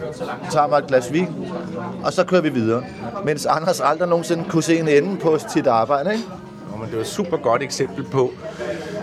tager 0.50 0.66
mig 0.66 0.78
et 0.78 0.86
glas 0.86 1.12
vin, 1.12 1.28
og 2.04 2.12
så 2.12 2.24
kører 2.24 2.40
vi 2.40 2.48
videre. 2.48 2.82
Mens 3.24 3.46
Anders 3.46 3.80
aldrig 3.80 4.08
nogensinde 4.08 4.44
kunne 4.48 4.62
se 4.62 4.78
en 4.78 4.88
ende 4.88 5.16
på 5.16 5.38
sit 5.48 5.66
arbejde, 5.66 6.12
ikke? 6.12 6.24
men 6.80 6.88
det 6.88 6.96
var 6.96 7.02
et 7.02 7.08
super 7.08 7.36
godt 7.36 7.62
eksempel 7.62 8.04
på, 8.04 8.30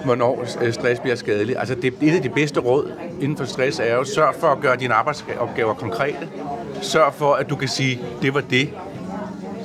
hvornår 0.08 0.46
øh, 0.62 0.74
stress 0.74 1.00
bliver 1.00 1.16
skadelig. 1.16 1.58
Altså 1.60 1.76
det, 1.76 1.94
et 2.02 2.16
af 2.16 2.22
de 2.22 2.30
bedste 2.30 2.60
råd 2.60 2.92
inden 3.22 3.38
for 3.38 3.46
stress 3.46 3.80
er 3.80 3.96
jo, 3.96 4.04
sørg 4.04 4.36
for 4.40 4.48
at 4.48 4.60
gøre 4.60 4.76
dine 4.76 4.94
arbejdsopgaver 4.94 5.74
konkrete. 5.74 6.30
Sørg 6.82 7.14
for, 7.14 7.34
at 7.34 7.50
du 7.50 7.56
kan 7.56 7.68
sige, 7.68 8.02
det 8.22 8.34
var 8.34 8.42
det, 8.42 8.70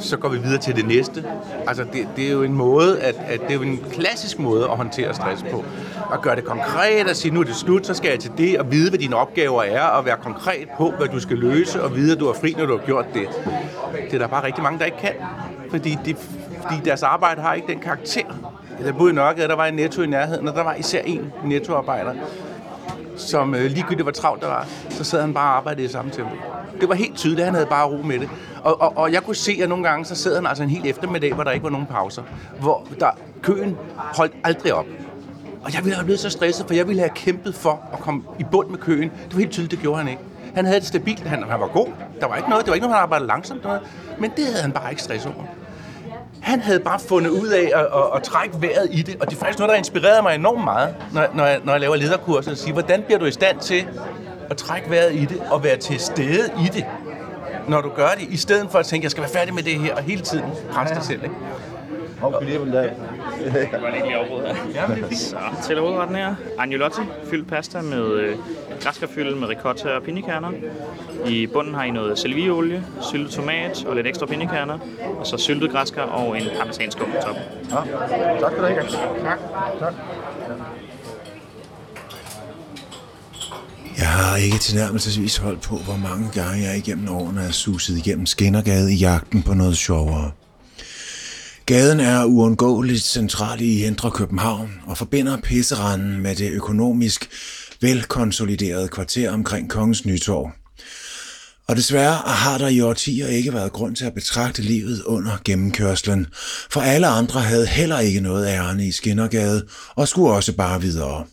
så 0.01 0.17
går 0.17 0.29
vi 0.29 0.39
videre 0.39 0.61
til 0.61 0.77
det 0.77 0.87
næste. 0.87 1.25
Altså, 1.67 1.85
det, 1.93 2.09
det 2.17 2.27
er 2.27 2.33
jo 2.33 2.43
en 2.43 2.53
måde, 2.53 3.01
at, 3.01 3.15
at 3.27 3.41
det 3.41 3.51
er 3.51 3.55
jo 3.55 3.63
en 3.63 3.85
klassisk 3.93 4.39
måde 4.39 4.65
at 4.65 4.77
håndtere 4.77 5.15
stress 5.15 5.45
på. 5.51 5.65
At 6.13 6.23
gøre 6.23 6.37
det 6.37 6.45
konkret 6.45 7.11
og 7.11 7.17
sige, 7.17 7.35
nu 7.35 7.41
er 7.41 7.45
det 7.45 7.57
slut, 7.57 7.87
så 7.87 7.95
skal 7.95 8.11
jeg 8.11 8.21
til 8.21 8.31
det, 8.39 8.59
og 8.59 8.73
vide, 8.73 8.91
hvad 8.91 8.99
dine 8.99 9.17
opgaver 9.17 9.63
er, 9.63 9.83
og 9.83 10.05
være 10.05 10.17
konkret 10.17 10.69
på, 10.79 10.91
hvad 10.91 11.09
du 11.09 11.21
skal 11.21 11.37
løse, 11.37 11.83
og 11.83 11.97
vide, 11.97 12.13
at 12.13 12.21
du 12.21 12.29
er 12.29 12.33
fri, 12.33 12.55
når 12.59 12.67
du 12.67 12.79
har 12.79 12.87
gjort 12.87 13.07
det. 13.15 13.29
Det 14.05 14.15
er 14.15 14.19
der 14.19 14.27
bare 14.27 14.45
rigtig 14.45 14.63
mange, 14.63 14.79
der 14.79 14.85
ikke 14.85 14.99
kan. 14.99 15.15
Fordi, 15.71 15.99
det, 16.05 16.17
fordi 16.63 16.81
deres 16.85 17.03
arbejde 17.03 17.41
har 17.43 17.55
ikke 17.55 17.73
den 17.73 17.79
karakter. 17.79 18.53
Jeg 18.85 18.97
boede 18.97 19.13
i 19.13 19.15
Nørregade, 19.15 19.49
der 19.49 19.57
var 19.57 19.67
en 19.67 19.75
netto 19.75 20.03
i 20.03 20.07
nærheden, 20.07 20.49
og 20.49 20.55
der 20.55 20.63
var 20.63 20.75
især 20.75 21.03
en 21.03 21.33
nettoarbejder, 21.45 22.15
som 23.17 23.55
øh, 23.55 23.65
ligegyldigt 23.65 24.03
hvor 24.03 24.13
travlt 24.13 24.43
der 24.43 24.49
var, 24.49 24.67
så 24.91 25.05
sad 25.05 25.21
han 25.21 25.35
bare 25.35 25.51
og 25.51 25.57
arbejdede 25.57 25.85
i 25.85 25.89
samme 25.89 26.11
tempo. 26.11 26.31
Det 26.81 26.89
var 26.89 26.95
helt 26.95 27.17
tydeligt, 27.17 27.45
han 27.45 27.55
havde 27.55 27.67
bare 27.67 27.87
ro 27.87 28.03
med 28.03 28.19
det. 28.19 28.29
Og, 28.63 28.81
og, 28.81 28.97
og 28.97 29.13
jeg 29.13 29.23
kunne 29.23 29.37
se, 29.37 29.59
at 29.63 29.69
nogle 29.69 29.85
gange, 29.85 30.05
så 30.05 30.15
sad 30.15 30.35
han 30.35 30.47
altså 30.47 30.63
en 30.63 30.71
hel 30.71 30.87
eftermiddag, 30.87 31.35
hvor 31.35 31.45
der 31.45 31.51
ikke 31.51 31.65
var 31.65 31.71
nogen 31.71 31.87
pauser. 31.87 32.23
Hvor 32.61 32.87
der, 33.01 33.11
køen 33.43 33.77
holdt 33.97 34.33
aldrig 34.45 34.75
op. 34.75 34.87
Og 35.65 35.75
jeg 35.75 35.85
ville 35.85 35.95
have 35.95 36.05
blevet 36.05 36.21
så 36.21 36.31
stresset, 36.31 36.67
for 36.67 36.75
jeg 36.75 36.89
ville 36.89 37.01
have 37.01 37.11
kæmpet 37.15 37.55
for 37.55 37.83
at 37.93 37.99
komme 37.99 38.23
i 38.39 38.45
bund 38.53 38.69
med 38.69 38.79
køen. 38.79 39.11
Det 39.11 39.33
var 39.33 39.39
helt 39.39 39.51
tydeligt, 39.51 39.71
det 39.71 39.79
gjorde 39.81 39.99
han 39.99 40.09
ikke. 40.09 40.23
Han 40.55 40.65
havde 40.65 40.81
det 40.81 40.89
stabilt, 40.89 41.21
han, 41.21 41.43
han 41.43 41.61
var 41.61 41.67
god. 41.69 41.87
Der 42.21 42.27
var 42.27 42.37
ikke 42.37 42.49
noget, 42.49 42.65
det 42.65 42.71
var 42.71 42.75
ikke 42.75 42.87
noget, 42.87 42.97
han 42.97 43.03
arbejdede 43.03 43.29
langsomt. 43.29 43.65
Noget, 43.65 43.81
men 44.19 44.31
det 44.37 44.45
havde 44.47 44.63
han 44.63 44.73
bare 44.73 44.91
ikke 44.91 45.03
stress 45.03 45.27
over. 45.27 45.45
Han 46.43 46.61
havde 46.61 46.81
bare 46.81 47.01
fundet 47.01 47.31
ud 47.31 47.49
af 47.49 47.71
at, 47.75 47.81
at, 47.81 48.17
at 48.17 48.23
trække 48.23 48.63
vejret 48.63 48.89
i 48.91 49.03
det, 49.03 49.17
og 49.21 49.31
det 49.31 49.37
er 49.37 49.39
faktisk 49.39 49.59
noget, 49.59 49.71
der 49.71 49.77
inspirerede 49.77 50.23
mig 50.23 50.35
enormt 50.35 50.65
meget, 50.65 50.95
når, 51.13 51.27
når, 51.35 51.47
jeg, 51.47 51.61
når 51.65 51.73
jeg 51.73 51.81
laver 51.81 51.97
lederkurser, 51.97 52.51
og 52.51 52.57
siger, 52.57 52.73
hvordan 52.73 53.03
bliver 53.03 53.19
du 53.19 53.25
i 53.25 53.33
stand 53.33 53.59
til 53.59 53.89
at 54.51 54.57
trække 54.57 54.91
vejret 54.91 55.15
i 55.15 55.25
det, 55.25 55.43
og 55.51 55.65
være 55.65 55.77
til 55.77 56.01
stede 56.01 56.51
i 56.65 56.69
det, 56.75 56.85
når 57.69 57.81
du 57.81 57.89
gør 57.89 58.09
det, 58.19 58.29
i 58.29 58.37
stedet 58.37 58.71
for 58.71 58.79
at 58.79 58.87
tænke, 58.87 59.05
jeg 59.05 59.11
skal 59.11 59.23
være 59.23 59.31
færdig 59.33 59.55
med 59.55 59.63
det 59.63 59.73
her, 59.81 59.95
og 59.95 60.03
hele 60.03 60.23
tiden 60.23 60.45
presse 60.73 60.95
dig 60.95 61.05
selv. 61.05 61.23
Ikke? 61.23 61.35
Og 62.23 62.35
vi 62.41 62.47
lige 62.47 62.61
vil 62.61 62.69
lade. 62.69 62.93
Jeg 63.45 63.83
var 63.83 63.91
lige 63.91 64.17
afbryde 64.17 64.55
her. 64.75 65.17
Så 65.17 65.37
til 65.67 65.81
hovedretten 65.81 66.17
her. 66.17 66.35
Agnolotti, 66.59 67.01
fyldt 67.31 67.49
pasta 67.49 67.81
med 67.81 68.07
øh, 68.07 68.37
græskarfyld 68.83 69.35
med 69.35 69.49
ricotta 69.49 69.89
og 69.89 70.03
pinjekerner. 70.03 70.51
I 71.27 71.47
bunden 71.47 71.75
har 71.75 71.85
I 71.85 71.91
noget 71.91 72.19
selvieolie, 72.19 72.85
syltet 73.11 73.31
tomat 73.31 73.85
og 73.85 73.97
lidt 73.97 74.07
ekstra 74.07 74.27
pinjekerner. 74.27 74.79
Og 75.19 75.27
så 75.27 75.37
syltet 75.37 75.71
græskar 75.71 76.03
og 76.03 76.39
en 76.39 76.49
parmesanskum 76.59 77.07
på 77.07 77.17
toppen. 77.27 77.43
Ja, 77.71 77.77
tak 78.41 78.53
for 78.57 78.67
det. 78.67 78.77
Tak. 79.23 79.39
tak. 79.79 79.95
Jeg 83.99 84.09
har 84.09 84.37
ikke 84.37 84.59
tilnærmelsesvis 84.59 85.37
holdt 85.37 85.61
på, 85.61 85.77
hvor 85.77 85.97
mange 85.97 86.31
gange 86.33 86.63
jeg 86.63 86.79
igennem 86.79 87.09
årene 87.09 87.43
er 87.43 87.51
suset 87.51 87.99
igennem 87.99 88.27
Skinnergade 88.27 88.95
i 88.95 88.97
jagten 88.97 89.43
på 89.43 89.55
noget 89.55 89.77
sjovere. 89.77 90.31
Gaden 91.67 92.01
er 92.01 92.25
uundgåeligt 92.25 93.03
central 93.03 93.61
i 93.61 93.85
Indre 93.85 94.11
København 94.11 94.73
og 94.87 94.99
forbinder 94.99 95.37
pisseranden 95.37 96.23
med 96.23 96.35
det 96.35 96.51
økonomisk 96.51 97.31
velkonsoliderede 97.83 98.89
kvarter 98.89 99.31
omkring 99.31 99.71
Kongens 99.71 100.05
Nytorv. 100.05 100.51
Og 101.69 101.77
desværre 101.77 102.15
har 102.15 102.59
der 102.59 102.69
i 102.69 102.81
årtier 102.81 103.27
ikke 103.27 103.53
været 103.53 103.73
grund 103.73 103.97
til 103.97 104.05
at 104.05 104.15
betragte 104.15 104.63
livet 104.63 105.03
under 105.03 105.39
gennemkørslen, 105.45 106.27
for 106.71 106.81
alle 106.81 107.07
andre 107.07 107.41
havde 107.41 107.67
heller 107.67 107.99
ikke 107.99 108.21
noget 108.21 108.47
ærne 108.47 108.87
i 108.87 108.93
Skinnergade 108.93 109.67
og 109.95 110.09
skulle 110.09 110.33
også 110.33 110.53
bare 110.53 110.81
videre. 110.81 111.25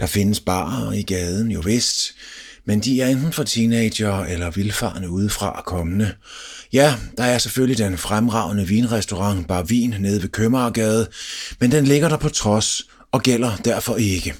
Der 0.00 0.06
findes 0.06 0.40
barer 0.40 0.92
i 0.92 1.02
gaden, 1.02 1.50
jo 1.50 1.60
vist, 1.60 2.14
men 2.66 2.80
de 2.80 3.00
er 3.00 3.08
enten 3.08 3.32
for 3.32 3.42
teenager 3.42 4.24
eller 4.24 4.50
vilfarne 4.50 5.10
udefra 5.10 5.62
kommende. 5.66 6.14
Ja, 6.72 6.94
der 7.16 7.24
er 7.24 7.38
selvfølgelig 7.38 7.78
den 7.78 7.98
fremragende 7.98 8.66
vinrestaurant 8.66 9.48
Bar 9.48 9.62
Vin 9.62 9.94
nede 9.98 10.22
ved 10.22 10.28
Købmagergade, 10.28 11.08
men 11.60 11.72
den 11.72 11.84
ligger 11.84 12.08
der 12.08 12.16
på 12.16 12.28
trods 12.28 12.82
og 13.12 13.22
gælder 13.22 13.56
derfor 13.56 13.96
ikke. 13.96 14.34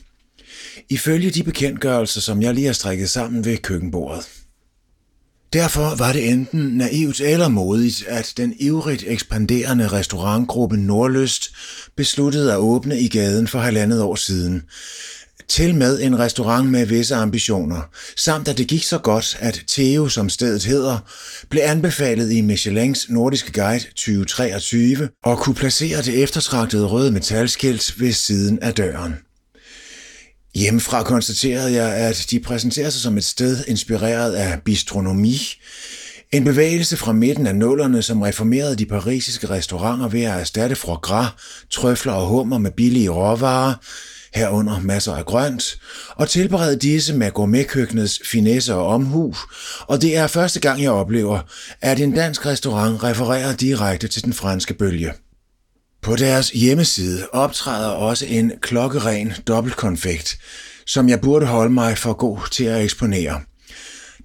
Ifølge 0.91 1.31
de 1.31 1.43
bekendtgørelser, 1.43 2.21
som 2.21 2.43
jeg 2.43 2.55
lige 2.55 2.67
har 2.67 2.73
strikket 2.73 3.11
sammen 3.11 3.45
ved 3.45 3.57
køkkenbordet. 3.57 4.29
Derfor 5.53 5.95
var 5.95 6.13
det 6.13 6.29
enten 6.29 6.61
naivt 6.61 7.21
eller 7.21 7.49
modigt, 7.49 8.05
at 8.09 8.33
den 8.37 8.55
ivrigt 8.59 9.05
ekspanderende 9.07 9.89
restaurantgruppe 9.89 10.77
Nordlyst 10.77 11.51
besluttede 11.97 12.53
at 12.53 12.59
åbne 12.59 13.01
i 13.01 13.09
gaden 13.09 13.49
for 13.49 13.59
halvandet 13.59 14.03
år 14.03 14.15
siden. 14.15 14.63
Til 15.49 15.75
med 15.75 16.01
en 16.01 16.19
restaurant 16.19 16.71
med 16.71 16.87
visse 16.87 17.15
ambitioner, 17.15 17.81
samt 18.17 18.49
at 18.49 18.59
det 18.59 18.69
gik 18.69 18.83
så 18.83 18.99
godt, 18.99 19.37
at 19.41 19.63
Theo, 19.69 20.09
som 20.09 20.29
stedet 20.29 20.65
hedder, 20.65 20.99
blev 21.49 21.63
anbefalet 21.65 22.33
i 22.33 22.41
Michelins 22.41 23.11
nordiske 23.11 23.53
guide 23.53 23.85
2023 23.85 25.09
og 25.25 25.39
kunne 25.39 25.55
placere 25.55 26.03
det 26.03 26.23
eftertragtede 26.23 26.87
røde 26.87 27.13
metalskilt 27.13 28.01
ved 28.01 28.13
siden 28.13 28.59
af 28.59 28.75
døren. 28.75 29.15
Hjemmefra 30.55 31.03
konstaterede 31.03 31.73
jeg, 31.73 31.95
at 31.95 32.27
de 32.31 32.41
præsenterer 32.41 32.91
sig 32.91 33.01
som 33.01 33.17
et 33.17 33.25
sted 33.25 33.65
inspireret 33.69 34.33
af 34.35 34.63
bistronomi, 34.65 35.39
en 36.33 36.45
bevægelse 36.45 36.97
fra 36.97 37.13
midten 37.13 37.47
af 37.47 37.57
nullerne, 37.57 38.03
som 38.03 38.23
reformerede 38.23 38.77
de 38.77 38.87
parisiske 38.87 39.51
restauranter 39.51 40.09
ved 40.09 40.23
at 40.23 40.41
erstatte 40.41 40.77
foie 40.77 40.97
gras, 40.97 41.31
trøfler 41.71 42.13
og 42.13 42.27
hummer 42.27 42.59
med 42.59 42.71
billige 42.71 43.09
råvarer, 43.09 43.75
herunder 44.35 44.81
masser 44.81 45.13
af 45.13 45.25
grønt, 45.25 45.79
og 46.17 46.29
tilberede 46.29 46.77
disse 46.77 47.15
med 47.15 47.31
gourmetkøkkenets 47.31 48.21
finesse 48.25 48.75
og 48.75 48.87
omhu, 48.87 49.35
og 49.81 50.03
det 50.03 50.17
er 50.17 50.27
første 50.27 50.61
gang, 50.61 50.83
jeg 50.83 50.91
oplever, 50.91 51.41
at 51.81 52.01
en 52.01 52.13
dansk 52.13 52.47
restaurant 52.47 53.03
refererer 53.03 53.57
direkte 53.57 54.09
til 54.09 54.25
den 54.25 54.33
franske 54.33 54.75
bølge. 54.75 55.13
På 56.03 56.17
deres 56.17 56.51
hjemmeside 56.51 57.29
optræder 57.33 57.89
også 57.89 58.27
en 58.27 58.53
klokkeren 58.61 59.33
dobbeltkonfekt, 59.47 60.39
som 60.87 61.09
jeg 61.09 61.21
burde 61.21 61.47
holde 61.47 61.73
mig 61.73 61.99
for 61.99 62.13
god 62.13 62.39
til 62.51 62.65
at 62.65 62.85
eksponere. 62.85 63.41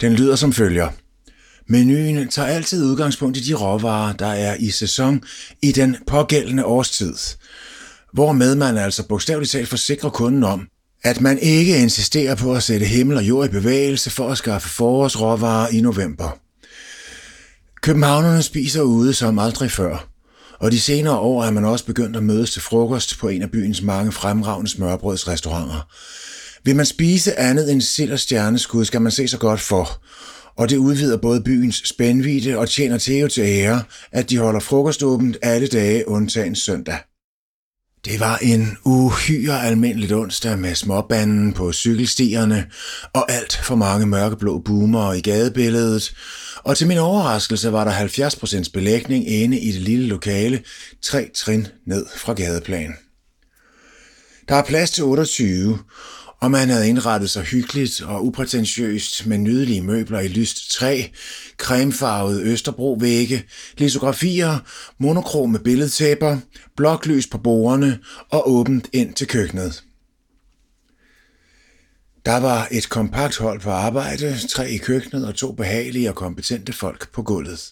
Den 0.01 0.13
lyder 0.13 0.35
som 0.35 0.53
følger. 0.53 0.89
Menuen 1.67 2.27
tager 2.27 2.47
altid 2.47 2.85
udgangspunkt 2.85 3.37
i 3.37 3.43
de 3.43 3.53
råvarer, 3.53 4.13
der 4.13 4.27
er 4.27 4.55
i 4.59 4.69
sæson 4.69 5.23
i 5.61 5.71
den 5.71 5.97
pågældende 6.07 6.65
årstid, 6.65 7.13
hvormed 8.13 8.55
man 8.55 8.77
altså 8.77 9.07
bogstaveligt 9.07 9.51
talt 9.51 9.69
forsikrer 9.69 10.09
kunden 10.09 10.43
om, 10.43 10.67
at 11.03 11.21
man 11.21 11.39
ikke 11.39 11.77
insisterer 11.77 12.35
på 12.35 12.55
at 12.55 12.63
sætte 12.63 12.85
himmel 12.85 13.17
og 13.17 13.23
jord 13.23 13.47
i 13.47 13.51
bevægelse 13.51 14.09
for 14.09 14.29
at 14.29 14.37
skaffe 14.37 14.69
forårsråvarer 14.69 15.69
i 15.69 15.81
november. 15.81 16.39
Københavnerne 17.81 18.43
spiser 18.43 18.81
ude 18.81 19.13
som 19.13 19.39
aldrig 19.39 19.71
før– 19.71 20.07
og 20.59 20.71
de 20.71 20.79
senere 20.79 21.17
år 21.17 21.43
er 21.43 21.51
man 21.51 21.65
også 21.65 21.85
begyndt 21.85 22.15
at 22.15 22.23
mødes 22.23 22.51
til 22.51 22.61
frokost 22.61 23.19
på 23.19 23.27
en 23.27 23.41
af 23.41 23.51
byens 23.51 23.81
mange 23.81 24.11
fremragende 24.11 24.71
smørbrødsrestauranter. 24.71 25.87
Vil 26.63 26.75
man 26.75 26.85
spise 26.85 27.39
andet 27.39 27.71
end 27.71 27.81
sild 27.81 28.11
og 28.11 28.19
stjerneskud, 28.19 28.85
skal 28.85 29.01
man 29.01 29.11
se 29.11 29.27
så 29.27 29.37
godt 29.37 29.59
for, 29.59 30.01
og 30.57 30.69
det 30.69 30.77
udvider 30.77 31.17
både 31.17 31.41
byens 31.41 31.81
spændvidde 31.85 32.57
og 32.57 32.69
tjener 32.69 32.97
Theo 32.97 33.27
til 33.27 33.43
ære, 33.43 33.83
at 34.11 34.29
de 34.29 34.37
holder 34.37 34.59
frokoståbent 34.59 35.37
alle 35.41 35.67
dage 35.67 36.07
undtagen 36.07 36.55
søndag. 36.55 36.97
Det 38.05 38.19
var 38.19 38.37
en 38.37 38.77
uhyre 38.85 39.63
almindelig 39.63 40.15
onsdag 40.15 40.59
med 40.59 40.75
småbanden 40.75 41.53
på 41.53 41.73
cykelstierne 41.73 42.65
og 43.13 43.31
alt 43.31 43.59
for 43.63 43.75
mange 43.75 44.05
mørkeblå 44.05 44.59
boomer 44.59 45.13
i 45.13 45.21
gadebilledet, 45.21 46.13
og 46.67 46.77
til 46.77 46.87
min 46.87 46.97
overraskelse 46.97 47.71
var 47.71 47.83
der 47.83 47.91
70% 47.91 48.71
belægning 48.73 49.29
inde 49.29 49.59
i 49.59 49.71
det 49.71 49.81
lille 49.81 50.07
lokale, 50.07 50.63
tre 51.01 51.29
trin 51.35 51.67
ned 51.85 52.05
fra 52.15 52.33
gadeplan. 52.33 52.93
Der 54.49 54.55
er 54.55 54.63
plads 54.63 54.91
til 54.91 55.03
28, 55.03 55.79
og 56.41 56.51
man 56.51 56.69
havde 56.69 56.89
indrettet 56.89 57.29
sig 57.29 57.43
hyggeligt 57.43 58.01
og 58.01 58.25
uprætentiøst 58.25 59.25
med 59.25 59.37
nydelige 59.37 59.81
møbler 59.81 60.19
i 60.19 60.27
lyst 60.27 60.71
træ, 60.71 61.03
cremefarvede 61.57 62.43
Østerbro-vægge, 62.43 63.43
litografier, 63.77 64.59
monokrome 64.99 65.59
billedtæpper, 65.59 66.37
bloklys 66.77 67.27
på 67.27 67.37
bordene 67.37 67.99
og 68.29 68.51
åbent 68.51 68.87
ind 68.93 69.13
til 69.13 69.27
køkkenet. 69.27 69.83
Der 72.27 72.37
var 72.37 72.67
et 72.71 72.89
kompakt 72.89 73.37
hold 73.37 73.59
på 73.59 73.69
arbejde, 73.69 74.37
tre 74.49 74.71
i 74.71 74.77
køkkenet 74.77 75.27
og 75.27 75.35
to 75.35 75.51
behagelige 75.51 76.09
og 76.09 76.15
kompetente 76.15 76.73
folk 76.73 77.11
på 77.11 77.23
gulvet. 77.23 77.71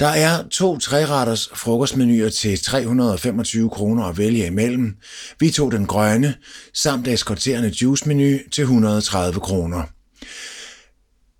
Der 0.00 0.06
er 0.06 0.48
to 0.48 0.78
træretters 0.78 1.50
frokostmenuer 1.54 2.28
til 2.28 2.62
325 2.62 3.70
kroner 3.70 4.04
at 4.04 4.18
vælge 4.18 4.46
imellem. 4.46 4.96
Vi 5.40 5.50
tog 5.50 5.72
den 5.72 5.86
grønne, 5.86 6.34
samt 6.74 7.08
eskorterende 7.08 7.68
juicemenu 7.82 8.38
til 8.52 8.62
130 8.62 9.40
kroner. 9.40 9.82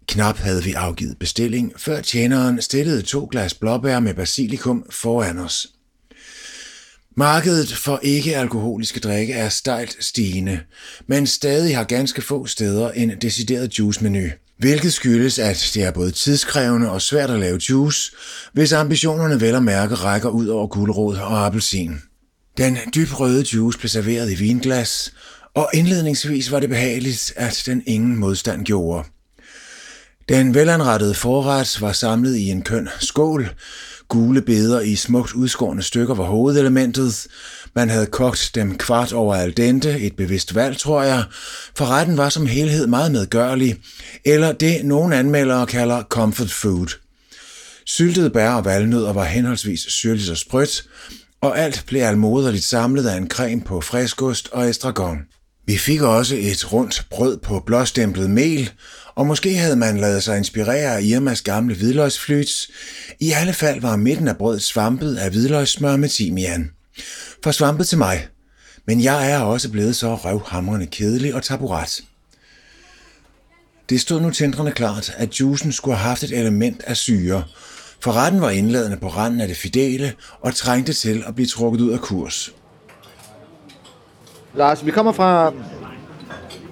Knap 0.09 0.37
havde 0.37 0.65
vi 0.65 0.73
afgivet 0.73 1.19
bestilling, 1.19 1.73
før 1.77 2.01
tjeneren 2.01 2.63
stillede 2.63 3.03
to 3.03 3.29
glas 3.31 3.55
blåbær 3.55 4.01
med 4.01 4.15
basilikum 4.15 4.85
foran 4.91 5.39
os. 5.39 5.67
Markedet 7.19 7.77
for 7.77 8.01
ikke-alkoholiske 8.03 9.01
drikke 9.01 9.33
er 9.33 9.49
stejlt 9.49 9.97
stigende, 10.01 10.61
men 11.07 11.27
stadig 11.27 11.77
har 11.77 11.85
ganske 11.85 12.23
få 12.23 12.47
steder 12.47 12.91
en 12.91 13.13
decideret 13.23 13.79
juice-menu. 13.79 14.29
Hvilket 14.59 14.93
skyldes, 14.93 15.39
at 15.39 15.71
det 15.75 15.85
er 15.85 15.91
både 15.91 16.11
tidskrævende 16.11 16.91
og 16.91 17.03
svært 17.03 17.31
at 17.31 17.41
lave 17.41 17.61
juice, 17.71 18.13
hvis 18.53 18.73
ambitionerne 18.73 19.41
vel 19.41 19.55
at 19.55 19.63
mærke 19.63 19.95
rækker 19.95 20.29
ud 20.29 20.47
over 20.47 20.67
guldrod 20.67 21.17
og 21.17 21.47
appelsin. 21.47 21.97
Den 22.59 22.79
dyb 22.95 23.21
røde 23.21 23.45
juice 23.55 23.79
blev 23.79 23.89
serveret 23.89 24.33
i 24.33 24.35
vinglas, 24.35 25.13
og 25.55 25.71
indledningsvis 25.75 26.51
var 26.51 26.61
det 26.61 26.69
behageligt, 26.69 27.33
at 27.37 27.63
den 27.67 27.83
ingen 27.87 28.17
modstand 28.17 28.65
gjorde. 28.65 29.09
Den 30.29 30.55
velanrettede 30.55 31.15
forret 31.15 31.81
var 31.81 31.93
samlet 31.93 32.37
i 32.37 32.49
en 32.49 32.63
køn 32.63 32.89
skål, 33.01 33.49
Gule 34.09 34.43
beder 34.43 34.81
i 34.81 34.97
smukt 34.97 35.33
udskårne 35.33 35.83
stykker 35.83 36.15
var 36.15 36.25
hovedelementet. 36.25 37.27
Man 37.75 37.91
havde 37.91 38.07
kogt 38.07 38.51
dem 38.55 38.79
kvart 38.79 39.13
over 39.13 39.35
al 39.35 39.57
dente, 39.57 40.01
et 40.01 40.17
bevidst 40.17 40.55
valg, 40.55 40.79
tror 40.79 41.03
jeg, 41.03 41.25
for 41.77 41.87
retten 41.87 42.17
var 42.17 42.29
som 42.29 42.47
helhed 42.47 42.87
meget 42.87 43.13
medgørlig, 43.13 43.77
eller 44.25 44.53
det 44.53 44.85
nogle 44.85 45.17
anmeldere 45.17 45.67
kalder 45.67 46.03
comfort 46.03 46.51
food. 46.51 46.89
Syltede 47.87 48.31
bær 48.31 48.51
og 48.51 48.65
valnødder 48.65 49.13
var 49.13 49.25
henholdsvis 49.25 49.81
syrligt 49.81 50.31
og 50.31 50.37
sprødt, 50.37 50.85
og 51.41 51.59
alt 51.59 51.85
blev 51.87 52.03
almoderligt 52.03 52.65
samlet 52.65 53.07
af 53.07 53.17
en 53.17 53.31
creme 53.31 53.61
på 53.61 53.81
friskost 53.81 54.49
og 54.53 54.69
estragon. 54.69 55.19
Vi 55.67 55.79
fik 55.79 56.03
også 56.03 56.37
et 56.39 56.73
rundt 56.73 57.07
brød 57.11 57.39
på 57.39 57.63
blåstemplet 57.67 58.31
mel, 58.31 58.71
og 59.19 59.27
måske 59.27 59.57
havde 59.57 59.77
man 59.77 59.97
lavet 59.97 60.23
sig 60.23 60.39
inspirere 60.39 60.97
af 60.97 61.03
Irmas 61.03 61.43
gamle 61.43 61.75
hvidløgsflyts. 61.75 62.71
I 63.21 63.33
alle 63.33 63.53
fald 63.53 63.81
var 63.81 63.97
midten 63.97 64.29
af 64.29 64.37
brødet 64.37 64.63
svampet 64.63 65.17
af 65.17 65.31
hvidløgssmør 65.31 65.97
med 65.97 66.09
timian. 66.09 66.71
For 67.45 67.51
svampet 67.51 67.89
til 67.89 67.99
mig. 67.99 68.29
Men 68.87 69.03
jeg 69.03 69.31
er 69.31 69.39
også 69.39 69.71
blevet 69.71 69.97
så 69.97 70.15
røvhamrende 70.15 70.87
kedelig 70.87 71.35
og 71.35 71.43
taburet. 71.43 72.01
Det 73.89 74.01
stod 74.01 74.21
nu 74.21 74.31
tændrende 74.31 74.73
klart, 74.73 75.15
at 75.17 75.41
juicen 75.41 75.73
skulle 75.73 75.97
have 75.97 76.09
haft 76.09 76.23
et 76.23 76.39
element 76.39 76.83
af 76.83 76.97
syre, 76.97 77.45
for 78.01 78.13
retten 78.13 78.41
var 78.41 78.51
indladende 78.51 78.97
på 78.97 79.09
randen 79.09 79.41
af 79.41 79.49
det 79.49 79.57
fidele 79.57 80.15
og 80.41 80.55
trængte 80.55 80.93
til 80.93 81.25
at 81.27 81.35
blive 81.35 81.47
trukket 81.47 81.81
ud 81.81 81.91
af 81.91 82.01
kurs. 82.01 82.53
Lars, 84.55 84.87
vi 84.87 84.91
kommer 84.91 85.13
fra, 85.13 85.53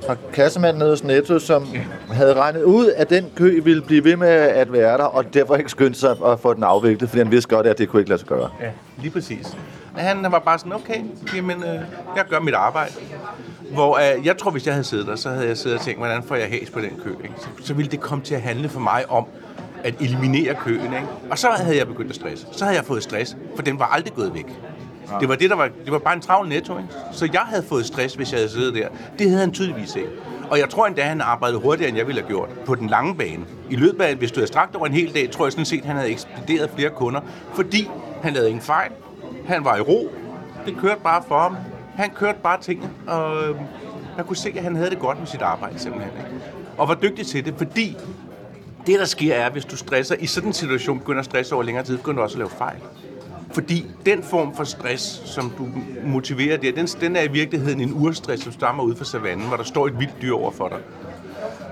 fra 0.07 0.16
kassemanden 0.33 0.79
nede 0.79 0.90
hos 0.90 1.05
Netto, 1.05 1.38
som 1.38 1.69
havde 2.11 2.35
regnet 2.35 2.62
ud, 2.62 2.88
at 2.97 3.11
den 3.11 3.27
kø 3.37 3.61
ville 3.61 3.83
blive 3.83 4.05
ved 4.05 4.16
med 4.16 4.29
at 4.29 4.73
være 4.73 4.99
der, 4.99 5.05
og 5.05 5.35
derfor 5.35 5.57
ikke 5.57 5.71
skyndte 5.71 6.01
sig 6.01 6.16
at 6.27 6.40
få 6.40 6.55
den 6.55 6.62
afviklet, 6.62 7.11
fordi 7.11 7.23
han 7.23 7.31
vidste 7.31 7.55
godt, 7.55 7.66
at 7.66 7.79
det 7.79 7.88
kunne 7.88 8.01
ikke 8.01 8.09
lade 8.09 8.19
sig 8.19 8.29
gøre. 8.29 8.51
Ja, 8.61 8.71
lige 8.99 9.11
præcis. 9.11 9.57
Han 9.97 10.23
var 10.23 10.38
bare 10.38 10.59
sådan, 10.59 10.73
okay, 10.73 11.01
jamen, 11.37 11.62
øh, 11.64 11.81
jeg 12.16 12.25
gør 12.31 12.40
mit 12.40 12.55
arbejde. 12.55 12.92
Hvor 13.73 13.97
øh, 13.97 14.27
jeg 14.27 14.37
tror, 14.38 14.51
hvis 14.51 14.66
jeg 14.66 14.75
havde 14.75 14.85
siddet 14.85 15.07
der, 15.07 15.16
så 15.16 15.31
havde 15.31 15.49
jeg 15.49 15.57
siddet 15.57 15.79
og 15.79 15.85
tænkt, 15.85 16.01
hvordan 16.01 16.23
får 16.23 16.35
jeg 16.35 16.47
hæs 16.47 16.71
på 16.71 16.81
den 16.81 16.90
kø? 17.05 17.11
Ikke? 17.11 17.35
Så, 17.38 17.47
så 17.61 17.75
ville 17.75 17.90
det 17.90 18.01
komme 18.01 18.25
til 18.25 18.35
at 18.35 18.40
handle 18.42 18.69
for 18.69 18.81
mig 18.81 19.11
om, 19.11 19.27
at 19.85 19.95
eliminere 20.01 20.55
køen. 20.55 20.85
Ikke? 20.85 21.07
Og 21.31 21.38
så 21.38 21.49
havde 21.49 21.77
jeg 21.77 21.87
begyndt 21.87 22.11
at 22.11 22.16
stresse. 22.16 22.47
Så 22.53 22.64
havde 22.64 22.77
jeg 22.77 22.85
fået 22.85 23.03
stress, 23.03 23.37
for 23.57 23.62
den 23.62 23.79
var 23.79 23.87
aldrig 23.87 24.14
gået 24.14 24.35
væk. 24.35 24.47
Det 25.21 25.29
var, 25.29 25.35
det, 25.35 25.51
der 25.51 25.57
var, 25.57 25.69
det 25.85 25.92
var 25.92 25.99
bare 25.99 26.14
en 26.14 26.21
travl 26.21 26.49
netto. 26.49 26.79
Ikke? 26.79 26.88
Så 27.12 27.29
jeg 27.33 27.40
havde 27.40 27.62
fået 27.62 27.87
stress, 27.87 28.14
hvis 28.14 28.33
jeg 28.33 28.38
havde 28.38 28.51
siddet 28.51 28.75
der. 28.75 28.88
Det 29.19 29.27
havde 29.29 29.40
han 29.40 29.53
tydeligvis 29.53 29.97
ikke. 29.97 30.09
Og 30.51 30.59
jeg 30.59 30.69
tror 30.69 30.87
endda, 30.87 31.03
han 31.03 31.21
arbejdede 31.21 31.61
hurtigere, 31.61 31.88
end 31.88 31.99
jeg 31.99 32.07
ville 32.07 32.21
have 32.21 32.29
gjort 32.29 32.49
på 32.66 32.75
den 32.75 32.88
lange 32.88 33.14
bane. 33.14 33.45
I 33.71 33.77
løbet 33.77 34.05
af, 34.05 34.14
hvis 34.14 34.33
du 34.33 34.40
havde 34.40 34.47
strakt 34.47 34.77
over 34.77 34.87
en 34.87 34.92
hel 34.92 35.14
dag, 35.14 35.31
tror 35.31 35.45
jeg 35.47 35.53
sådan 35.53 35.64
set, 35.64 35.81
at 35.81 35.87
han 35.87 35.97
havde 35.97 36.11
ekspederet 36.11 36.71
flere 36.77 36.90
kunder, 36.90 37.21
fordi 37.55 37.90
han 38.23 38.33
lavede 38.33 38.49
ingen 38.49 38.62
fejl. 38.62 38.90
Han 39.47 39.64
var 39.64 39.77
i 39.77 39.81
ro. 39.81 40.11
Det 40.66 40.77
kørte 40.81 41.01
bare 41.01 41.23
for 41.29 41.38
ham. 41.38 41.57
Han 41.97 42.11
kørte 42.11 42.38
bare 42.42 42.61
tingene, 42.61 42.90
og 43.07 43.49
øhm, 43.49 43.59
man 44.16 44.27
kunne 44.27 44.37
se, 44.37 44.53
at 44.57 44.62
han 44.62 44.77
havde 44.77 44.90
det 44.90 44.99
godt 44.99 45.19
med 45.19 45.27
sit 45.27 45.42
arbejde 45.42 45.79
simpelthen. 45.79 46.12
Ikke? 46.19 46.31
Og 46.79 46.88
var 46.88 46.95
dygtig 46.95 47.27
til 47.27 47.45
det, 47.45 47.55
fordi 47.59 47.97
det, 48.87 48.99
der 48.99 49.05
sker, 49.05 49.35
er, 49.35 49.51
hvis 49.51 49.64
du 49.64 49.77
stresser 49.77 50.14
i 50.19 50.27
sådan 50.27 50.49
en 50.49 50.53
situation, 50.53 50.99
begynder 50.99 51.19
at 51.19 51.25
stresse 51.25 51.55
over 51.55 51.64
længere 51.64 51.85
tid, 51.85 51.97
begynder 51.97 52.16
du 52.16 52.23
også 52.23 52.35
at 52.35 52.38
lave 52.38 52.51
fejl. 52.51 52.79
Fordi 53.52 53.87
den 54.06 54.22
form 54.22 54.56
for 54.56 54.64
stress, 54.64 55.22
som 55.24 55.52
du 55.59 55.68
motiverer 56.04 56.56
der, 56.56 56.72
den, 56.72 56.87
den 56.87 57.16
er 57.16 57.22
i 57.22 57.28
virkeligheden 57.28 57.80
en 57.80 57.92
urstress, 57.94 58.42
som 58.42 58.52
stammer 58.52 58.82
ud 58.82 58.96
fra 58.96 59.04
savannen, 59.04 59.48
hvor 59.48 59.56
der 59.56 59.64
står 59.64 59.87
et 59.87 59.98
vildt 59.98 60.22
dyr 60.22 60.35
over 60.35 60.50
for 60.50 60.68
dig. 60.68 60.78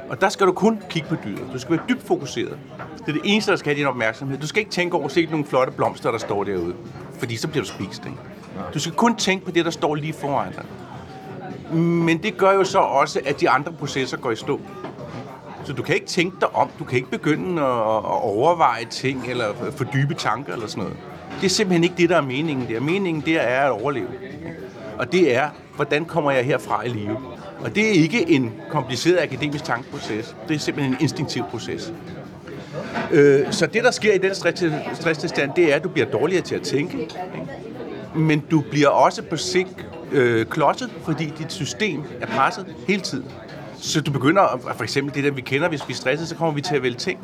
Og 0.08 0.20
der 0.20 0.28
skal 0.28 0.46
du 0.46 0.52
kun 0.52 0.78
kigge 0.90 1.08
på 1.08 1.16
dyret. 1.24 1.48
Du 1.52 1.58
skal 1.58 1.76
være 1.76 1.87
dybt 1.88 2.02
fokuseret. 2.06 2.58
Det 2.98 3.08
er 3.08 3.12
det 3.12 3.22
eneste, 3.24 3.50
der 3.50 3.56
skal 3.56 3.70
have 3.70 3.78
din 3.78 3.87
opmærksomhed. 3.87 4.38
Du 4.38 4.46
skal 4.46 4.60
ikke 4.60 4.70
tænke 4.70 4.96
over 4.96 5.04
at 5.04 5.12
se 5.12 5.26
nogle 5.26 5.44
flotte 5.44 5.72
blomster, 5.72 6.10
der 6.10 6.18
står 6.18 6.44
derude. 6.44 6.74
Fordi 7.18 7.37
så 7.37 7.48
bliver 7.48 7.64
du 7.64 7.70
spist. 7.70 8.04
Ikke? 8.06 8.18
Du 8.74 8.78
skal 8.78 8.92
kun 8.92 9.16
tænke 9.16 9.44
på 9.44 9.50
det, 9.50 9.64
der 9.64 9.70
står 9.70 9.94
lige 9.94 10.12
foran 10.12 10.52
dig. 10.52 10.64
Men 11.78 12.22
det 12.22 12.37
gør 12.37 12.52
jo 12.52 12.64
så 12.64 12.78
også, 12.78 13.20
at 13.26 13.40
de 13.40 13.50
andre 13.50 13.72
processer 13.72 14.16
går 14.16 14.30
i 14.30 14.37
stå. 14.37 14.60
Så 15.64 15.72
du 15.72 15.82
kan 15.82 15.94
ikke 15.94 16.06
tænke 16.06 16.37
dig 16.40 16.54
om. 16.54 16.68
Du 16.78 16.84
kan 16.84 16.96
ikke 16.96 17.10
begynde 17.10 17.62
at 17.62 18.04
overveje 18.22 18.84
ting 18.84 19.26
eller 19.28 19.54
fordybe 19.76 20.02
dybe 20.02 20.14
tanker 20.14 20.52
eller 20.52 20.66
sådan 20.66 20.82
noget. 20.82 20.98
Det 21.40 21.47
er 21.47 21.51
simpelthen 21.51 21.85
ikke 21.85 21.97
det, 21.97 22.09
der 22.09 22.16
er 22.16 22.23
meningen 22.23 22.68
der. 22.68 22.81
Meningen 22.81 23.23
der 23.27 23.40
er 23.40 23.64
at 23.66 23.70
overleve. 23.70 24.09
Og 24.99 25.12
det 25.12 25.37
er, 25.37 25.49
hvordan 25.77 26.05
kommer 26.05 26.31
jeg 26.31 26.44
herfra 26.44 26.83
i 26.83 26.88
live? 26.88 27.16
Og 27.61 27.75
det 27.75 27.87
er 27.87 27.92
ikke 27.92 28.31
en 28.31 28.53
kompliceret 28.70 29.23
akademisk 29.23 29.64
tankeproces. 29.64 30.37
Det 30.49 30.55
er 30.55 30.59
simpelthen 30.59 30.94
en 30.94 31.01
instinktiv 31.01 31.44
proces. 31.51 31.92
Øh, 33.12 33.53
så 33.53 33.66
det, 33.66 33.85
der 33.85 33.90
sker 33.90 34.12
i 34.12 34.18
den 34.18 34.35
stresstilstand, 34.94 35.51
det 35.57 35.73
er, 35.73 35.77
at 35.77 35.85
du 35.85 35.88
bliver 35.88 36.07
dårligere 36.07 36.42
til 36.42 36.55
at 36.55 36.62
tænke. 36.62 37.01
Ikke? 37.01 37.14
Men 38.14 38.42
du 38.51 38.64
bliver 38.70 38.88
også 38.88 39.23
på 39.23 39.37
sigt 39.37 39.87
øh, 40.12 40.47
klodset, 40.47 40.90
fordi 41.03 41.33
dit 41.38 41.53
system 41.53 42.03
er 42.20 42.27
presset 42.27 42.66
hele 42.88 43.01
tiden. 43.01 43.25
Så 43.80 44.00
du 44.00 44.10
begynder, 44.10 44.72
for 44.76 44.82
eksempel 44.82 45.14
det 45.14 45.24
der, 45.24 45.30
vi 45.30 45.40
kender, 45.40 45.68
hvis 45.68 45.88
vi 45.88 45.92
er 45.92 45.96
stresset, 45.96 46.28
så 46.28 46.34
kommer 46.34 46.54
vi 46.54 46.60
til 46.60 46.76
at 46.76 46.82
vælge 46.82 46.96
ting. 46.96 47.18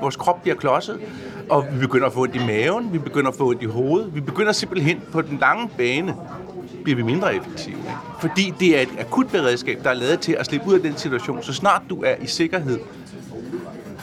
Vores 0.00 0.16
krop 0.16 0.42
bliver 0.42 0.56
klodset, 0.56 1.00
og 1.50 1.66
vi 1.72 1.78
begynder 1.78 2.06
at 2.06 2.12
få 2.12 2.22
ondt 2.22 2.34
i 2.34 2.46
maven, 2.46 2.92
vi 2.92 2.98
begynder 2.98 3.30
at 3.30 3.36
få 3.36 3.48
ondt 3.48 3.62
i 3.62 3.66
hovedet. 3.66 4.14
Vi 4.14 4.20
begynder 4.20 4.52
simpelthen 4.52 5.02
på 5.12 5.22
den 5.22 5.38
lange 5.38 5.70
bane, 5.76 6.14
bliver 6.84 6.96
vi 6.96 7.02
mindre 7.02 7.36
effektive. 7.36 7.76
Ikke? 7.76 7.90
Fordi 8.20 8.54
det 8.60 8.78
er 8.78 8.82
et 8.82 8.88
akut 8.98 9.26
beredskab, 9.28 9.84
der 9.84 9.90
er 9.90 9.94
lavet 9.94 10.20
til 10.20 10.32
at 10.32 10.46
slippe 10.46 10.68
ud 10.68 10.74
af 10.74 10.80
den 10.80 10.96
situation. 10.96 11.42
Så 11.42 11.52
snart 11.52 11.82
du 11.90 12.02
er 12.02 12.14
i 12.22 12.26
sikkerhed, 12.26 12.78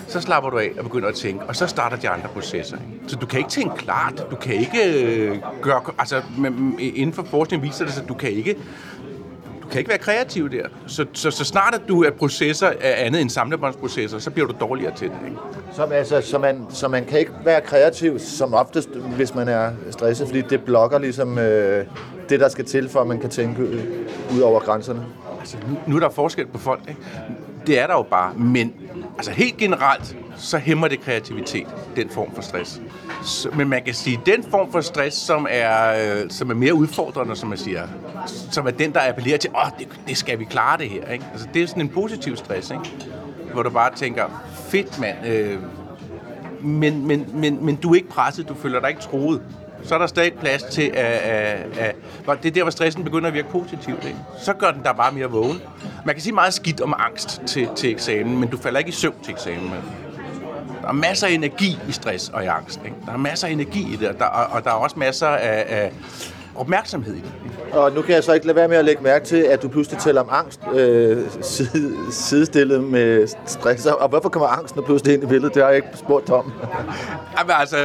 så 0.07 0.21
slapper 0.21 0.49
du 0.49 0.57
af 0.57 0.71
og 0.77 0.83
begynder 0.83 1.07
at 1.07 1.15
tænke, 1.15 1.45
og 1.45 1.55
så 1.55 1.67
starter 1.67 1.97
de 1.97 2.09
andre 2.09 2.27
processer. 2.27 2.77
Ikke? 2.77 3.03
Så 3.07 3.15
du 3.15 3.25
kan 3.25 3.39
ikke 3.39 3.49
tænke 3.49 3.75
klart, 3.75 4.25
du 4.31 4.35
kan 4.35 4.55
ikke 4.55 5.03
øh, 5.03 5.37
gøre, 5.61 5.81
altså 5.97 6.21
mm, 6.37 6.77
inden 6.79 7.13
for 7.13 7.23
forskning 7.23 7.63
viser 7.63 7.85
det 7.85 7.93
sig, 7.93 8.03
at 8.03 8.09
du 8.09 8.13
kan 8.13 8.31
ikke 8.31 8.55
du 9.65 9.69
kan 9.69 9.79
ikke 9.79 9.89
være 9.89 9.97
kreativ 9.97 10.51
der. 10.51 10.67
Så, 10.87 11.05
så, 11.13 11.31
så 11.31 11.45
snart 11.45 11.75
at 11.75 11.81
du 11.87 12.03
er 12.03 12.11
processer 12.11 12.67
af 12.67 13.05
andet 13.05 13.21
end 13.21 13.29
samlebåndsprocesser, 13.29 14.19
så 14.19 14.31
bliver 14.31 14.47
du 14.47 14.53
dårligere 14.59 14.95
til 14.95 15.07
det. 15.07 15.17
Ikke? 15.25 15.37
Så, 15.73 15.83
altså, 15.83 16.21
så, 16.21 16.37
man, 16.37 16.65
så 16.69 16.87
man 16.87 17.05
kan 17.05 17.19
ikke 17.19 17.31
være 17.45 17.61
kreativ 17.61 18.19
som 18.19 18.53
oftest, 18.53 18.89
hvis 18.89 19.35
man 19.35 19.47
er 19.47 19.71
stresset, 19.91 20.27
fordi 20.27 20.41
det 20.41 20.63
blokker 20.63 20.99
ligesom 20.99 21.37
øh, 21.37 21.85
det, 22.29 22.39
der 22.39 22.49
skal 22.49 22.65
til, 22.65 22.89
for 22.89 23.01
at 23.01 23.07
man 23.07 23.19
kan 23.19 23.29
tænke 23.29 23.63
ud 24.35 24.39
over 24.39 24.59
grænserne? 24.59 25.05
Altså, 25.39 25.57
nu, 25.69 25.77
nu 25.87 25.95
er 25.95 25.99
der 25.99 26.09
forskel 26.09 26.47
på 26.47 26.57
folk. 26.57 26.81
Ikke? 26.87 27.01
Det 27.67 27.79
er 27.79 27.87
der 27.87 27.93
jo 27.93 28.03
bare. 28.03 28.33
Men 28.33 28.73
altså, 29.17 29.31
helt 29.31 29.57
generelt, 29.57 30.17
så 30.37 30.57
hæmmer 30.57 30.87
det 30.87 31.01
kreativitet, 31.01 31.67
den 31.95 32.09
form 32.09 32.35
for 32.35 32.41
stress. 32.41 32.81
Så, 33.23 33.49
men 33.55 33.69
man 33.69 33.83
kan 33.83 33.93
sige, 33.93 34.19
den 34.25 34.43
form 34.43 34.71
for 34.71 34.81
stress, 34.81 35.17
som 35.17 35.47
er, 35.49 36.21
øh, 36.21 36.29
som 36.29 36.49
er 36.49 36.53
mere 36.53 36.73
udfordrende, 36.73 37.35
som 37.35 37.49
man 37.49 37.57
siger, 37.57 37.87
som 38.51 38.67
er 38.67 38.71
den, 38.71 38.93
der 38.93 39.09
appellerer 39.09 39.37
til, 39.37 39.49
åh, 39.55 39.79
det, 39.79 39.87
det 40.07 40.17
skal 40.17 40.39
vi 40.39 40.43
klare 40.45 40.77
det 40.77 40.89
her. 40.89 41.07
Ikke? 41.11 41.25
Altså, 41.31 41.47
det 41.53 41.63
er 41.63 41.67
sådan 41.67 41.81
en 41.81 41.89
positiv 41.89 42.35
stress, 42.37 42.71
ikke? 42.71 43.13
hvor 43.53 43.63
du 43.63 43.69
bare 43.69 43.95
tænker, 43.95 44.43
fedt 44.69 44.99
mand, 44.99 45.27
øh, 45.27 45.59
men, 46.61 47.07
men, 47.07 47.25
men, 47.33 47.65
men 47.65 47.75
du 47.75 47.91
er 47.91 47.95
ikke 47.95 48.09
presset, 48.09 48.49
du 48.49 48.53
føler 48.53 48.79
dig 48.79 48.89
ikke 48.89 49.01
troet. 49.01 49.41
Så 49.85 49.95
er 49.95 49.99
der 49.99 50.07
stadig 50.07 50.33
plads 50.33 50.63
til, 50.63 50.81
at, 50.81 51.05
at, 51.05 51.77
at, 51.77 51.95
at 52.27 52.43
det 52.43 52.49
er 52.49 52.53
der, 52.53 52.61
hvor 52.61 52.71
stressen 52.71 53.03
begynder 53.03 53.27
at 53.27 53.33
virke 53.33 53.49
positivt. 53.49 54.05
Ikke? 54.05 54.17
Så 54.43 54.53
gør 54.53 54.71
den 54.71 54.83
der 54.83 54.93
bare 54.93 55.11
mere 55.11 55.25
vågen. 55.25 55.61
Man 56.05 56.15
kan 56.15 56.21
sige 56.21 56.33
meget 56.33 56.53
skidt 56.53 56.81
om 56.81 56.93
angst 56.99 57.41
til, 57.47 57.69
til 57.75 57.91
eksamen, 57.91 58.39
men 58.39 58.49
du 58.49 58.57
falder 58.57 58.79
ikke 58.79 58.89
i 58.89 58.91
søvn 58.91 59.15
til 59.23 59.33
eksamen. 59.33 59.71
Der 60.81 60.87
er 60.87 60.93
masser 60.93 61.27
af 61.27 61.31
energi 61.31 61.77
i 61.89 61.91
stress 61.91 62.29
og 62.29 62.43
i 62.43 62.47
angst. 62.47 62.79
Ikke? 62.85 62.97
Der 63.05 63.13
er 63.13 63.17
masser 63.17 63.47
af 63.47 63.51
energi 63.51 63.93
i 63.93 63.95
det, 63.95 64.07
og 64.07 64.19
der, 64.19 64.25
og 64.25 64.63
der 64.63 64.69
er 64.69 64.73
også 64.73 64.99
masser 64.99 65.27
af, 65.27 65.65
af 65.67 65.91
opmærksomhed 66.55 67.13
i 67.13 67.17
det. 67.17 67.31
Og 67.71 67.91
nu 67.91 68.01
kan 68.01 68.15
jeg 68.15 68.23
så 68.23 68.33
ikke 68.33 68.45
lade 68.45 68.55
være 68.55 68.67
med 68.67 68.77
at 68.77 68.85
lægge 68.85 69.03
mærke 69.03 69.25
til, 69.25 69.37
at 69.37 69.61
du 69.61 69.67
pludselig 69.67 69.99
tæller 69.99 70.21
om 70.21 70.27
angst 70.31 70.61
øh, 70.73 71.23
side, 71.41 71.95
sidestillet 72.11 72.83
med 72.83 73.27
stress. 73.45 73.85
Og 73.85 74.09
hvorfor 74.09 74.29
kommer 74.29 74.47
angsten 74.47 74.83
pludselig 74.83 75.13
ind 75.13 75.23
i 75.23 75.25
billedet? 75.25 75.55
Det 75.55 75.63
har 75.63 75.69
jeg 75.69 75.75
ikke 75.75 75.97
spurgt 75.97 76.29
om. 76.29 76.51
Jamen, 77.37 77.53
altså, 77.59 77.77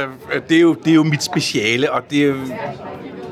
det 0.49 0.57
er, 0.57 0.61
jo, 0.61 0.73
det 0.73 0.91
er 0.91 0.95
jo 0.95 1.03
mit 1.03 1.23
speciale, 1.23 1.91
og 1.91 2.01
det 2.09 2.29
er, 2.29 2.35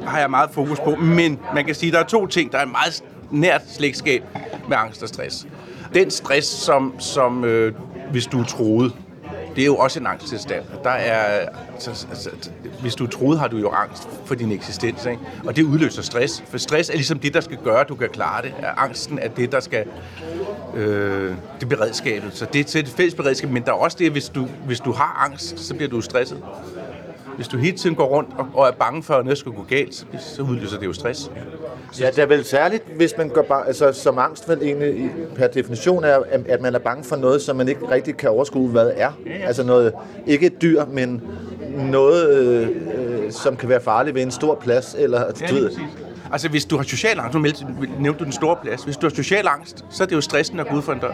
har 0.06 0.20
jeg 0.20 0.30
meget 0.30 0.50
fokus 0.54 0.80
på. 0.80 0.96
Men 0.96 1.40
man 1.56 1.66
kan 1.66 1.76
sige, 1.76 1.88
at 1.88 1.94
der 1.94 2.00
er 2.00 2.08
to 2.08 2.28
ting, 2.28 2.52
der 2.52 2.58
er 2.58 2.66
meget 2.66 3.04
nært 3.32 3.62
slægtskab 3.70 4.24
med 4.70 4.78
angst 4.78 5.04
og 5.04 5.10
stress. 5.10 5.48
Den 5.94 6.12
stress, 6.12 6.48
som, 6.48 6.94
som 7.00 7.46
øh, 7.46 7.74
hvis 8.12 8.26
du 8.26 8.44
troede, 8.44 8.92
det 9.56 9.62
er 9.62 9.66
jo 9.66 9.76
også 9.76 10.00
en 10.00 10.08
angsttilstand. 10.08 10.64
Der 10.84 10.90
er, 10.90 11.50
altså, 11.74 12.08
altså, 12.10 12.30
hvis 12.82 12.96
du 12.96 13.08
troede, 13.08 13.40
har 13.40 13.48
du 13.48 13.58
jo 13.58 13.70
angst 13.70 14.10
for 14.26 14.36
din 14.36 14.52
eksistens, 14.52 15.06
ikke? 15.06 15.20
og 15.46 15.56
det 15.56 15.64
udløser 15.64 16.02
stress. 16.02 16.44
For 16.50 16.58
stress 16.58 16.90
er 16.90 16.94
ligesom 16.94 17.20
det, 17.20 17.34
der 17.34 17.42
skal 17.42 17.58
gøre, 17.64 17.82
at 17.82 17.90
du 17.90 17.96
kan 17.96 18.10
klare 18.10 18.42
det. 18.42 18.54
Angsten 18.78 19.20
er 19.20 19.28
det, 19.28 19.52
der 19.52 19.60
skal... 19.60 19.86
Øh, 20.76 21.36
det 21.60 21.70
beredskabet. 21.70 22.32
Så 22.34 22.46
det 22.54 22.76
er 22.76 22.80
et 22.80 22.88
fælles 22.88 23.16
beredskab, 23.16 23.50
men 23.50 23.64
der 23.64 23.70
er 23.70 23.76
også 23.76 23.98
det, 24.00 24.06
at 24.06 24.12
hvis 24.12 24.30
du, 24.30 24.48
hvis 24.66 24.80
du 24.80 24.92
har 24.92 25.26
angst, 25.26 25.60
så 25.60 25.76
bliver 25.76 25.90
du 25.90 26.02
stresset. 26.02 26.44
Hvis 27.40 27.48
du 27.48 27.58
hele 27.58 27.78
tiden 27.78 27.96
går 27.96 28.06
rundt 28.06 28.30
og, 28.38 28.48
og 28.54 28.68
er 28.68 28.72
bange 28.72 29.04
for, 29.04 29.14
at 29.14 29.26
noget 29.26 29.38
skal 29.38 29.52
gå 29.52 29.66
galt, 29.70 29.96
så, 29.96 30.06
så 30.20 30.42
udløser 30.42 30.80
det 30.80 30.86
jo 30.86 30.94
stress. 30.94 31.32
Ja, 32.00 32.08
det 32.08 32.20
er 32.20 32.26
vel 32.26 32.46
særligt, 32.46 32.84
hvis 32.96 33.14
man 33.18 33.30
går 33.30 33.42
bare, 33.42 33.68
altså 33.68 33.92
som 33.92 34.18
angst 34.18 34.50
vel 34.50 34.62
egentlig 34.62 35.12
per 35.36 35.48
definition 35.48 36.04
er, 36.04 36.20
at 36.48 36.62
man 36.62 36.76
er 36.76 36.80
bange 36.80 37.04
for 37.04 37.16
noget, 37.16 37.42
som 37.42 37.56
man 37.56 37.68
ikke 37.68 37.92
rigtig 37.92 38.18
kan 38.18 38.30
overskue, 38.30 38.70
hvad 38.70 38.88
er. 38.88 38.92
Ja, 38.96 39.10
ja. 39.26 39.46
Altså 39.46 39.64
noget, 39.64 39.94
ikke 40.28 40.46
et 40.46 40.62
dyr, 40.62 40.86
men 40.86 41.22
noget, 41.78 42.30
øh, 42.30 42.68
øh 42.68 43.32
som 43.32 43.56
kan 43.56 43.70
være 43.70 43.82
farligt 43.82 44.16
ved 44.16 44.22
en 44.22 44.32
stor 44.32 44.56
plads, 44.56 44.96
eller 44.98 45.22
ja, 45.42 45.48
du 45.48 45.56
ved. 45.56 45.72
Altså 46.32 46.50
hvis 46.50 46.66
du 46.66 46.78
har 46.78 46.84
social 46.84 47.20
angst, 47.20 47.38
nu 47.38 47.46
nævnte 48.00 48.20
du 48.20 48.24
den 48.24 48.34
store 48.34 48.56
plads, 48.62 48.84
hvis 48.84 48.98
du 48.98 49.06
har 49.06 49.16
social 49.16 49.48
angst, 49.48 49.86
så 49.90 50.04
er 50.04 50.08
det 50.08 50.16
jo 50.16 50.22
stressen 50.22 50.60
at 50.60 50.68
gå 50.68 50.76
ud 50.76 50.82
for 50.82 50.94
en 50.94 51.00
dør, 51.00 51.14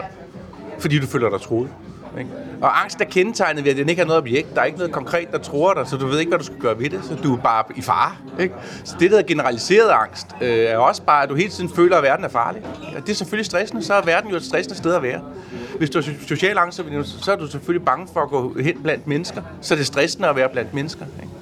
fordi 0.78 0.98
du 0.98 1.06
føler 1.06 1.30
dig 1.30 1.40
troet. 1.40 1.68
Ikke? 2.18 2.30
Og 2.60 2.82
angst 2.82 3.00
er 3.00 3.04
kendetegnet 3.04 3.64
ved, 3.64 3.70
at 3.70 3.76
den 3.76 3.88
ikke 3.88 4.00
har 4.00 4.06
noget 4.06 4.22
objekt. 4.22 4.54
Der 4.54 4.60
er 4.60 4.64
ikke 4.64 4.78
noget 4.78 4.92
konkret, 4.92 5.32
der 5.32 5.38
tror 5.38 5.74
dig, 5.74 5.86
så 5.86 5.96
du 5.96 6.06
ved 6.06 6.18
ikke, 6.18 6.28
hvad 6.28 6.38
du 6.38 6.44
skal 6.44 6.58
gøre 6.58 6.78
ved 6.78 6.90
det. 6.90 7.00
Så 7.04 7.14
du 7.22 7.36
er 7.36 7.40
bare 7.40 7.64
i 7.76 7.82
fare. 7.82 8.12
Ikke? 8.40 8.54
Så 8.84 8.96
det, 9.00 9.10
der 9.10 9.18
er 9.18 9.22
generaliseret 9.22 9.90
angst, 9.90 10.26
øh, 10.40 10.48
er 10.48 10.76
også 10.76 11.02
bare, 11.02 11.22
at 11.22 11.28
du 11.28 11.34
hele 11.34 11.50
tiden 11.50 11.70
føler, 11.70 11.96
at 11.96 12.02
verden 12.02 12.24
er 12.24 12.28
farlig. 12.28 12.62
Og 12.96 13.02
det 13.06 13.08
er 13.08 13.14
selvfølgelig 13.14 13.46
stressende. 13.46 13.84
Så 13.84 13.94
er 13.94 14.02
verden 14.02 14.30
jo 14.30 14.36
et 14.36 14.44
stressende 14.44 14.78
sted 14.78 14.94
at 14.94 15.02
være. 15.02 15.20
Hvis 15.78 15.90
du 15.90 15.98
har 15.98 16.10
social 16.28 16.58
angst, 16.58 16.80
så 17.24 17.32
er 17.32 17.36
du 17.36 17.46
selvfølgelig 17.46 17.84
bange 17.84 18.08
for 18.12 18.20
at 18.20 18.28
gå 18.28 18.58
hen 18.60 18.82
blandt 18.82 19.06
mennesker. 19.06 19.42
Så 19.60 19.74
er 19.74 19.78
det 19.78 19.86
stressende 19.86 20.28
at 20.28 20.36
være 20.36 20.48
blandt 20.48 20.74
mennesker. 20.74 21.04
Ikke? 21.22 21.34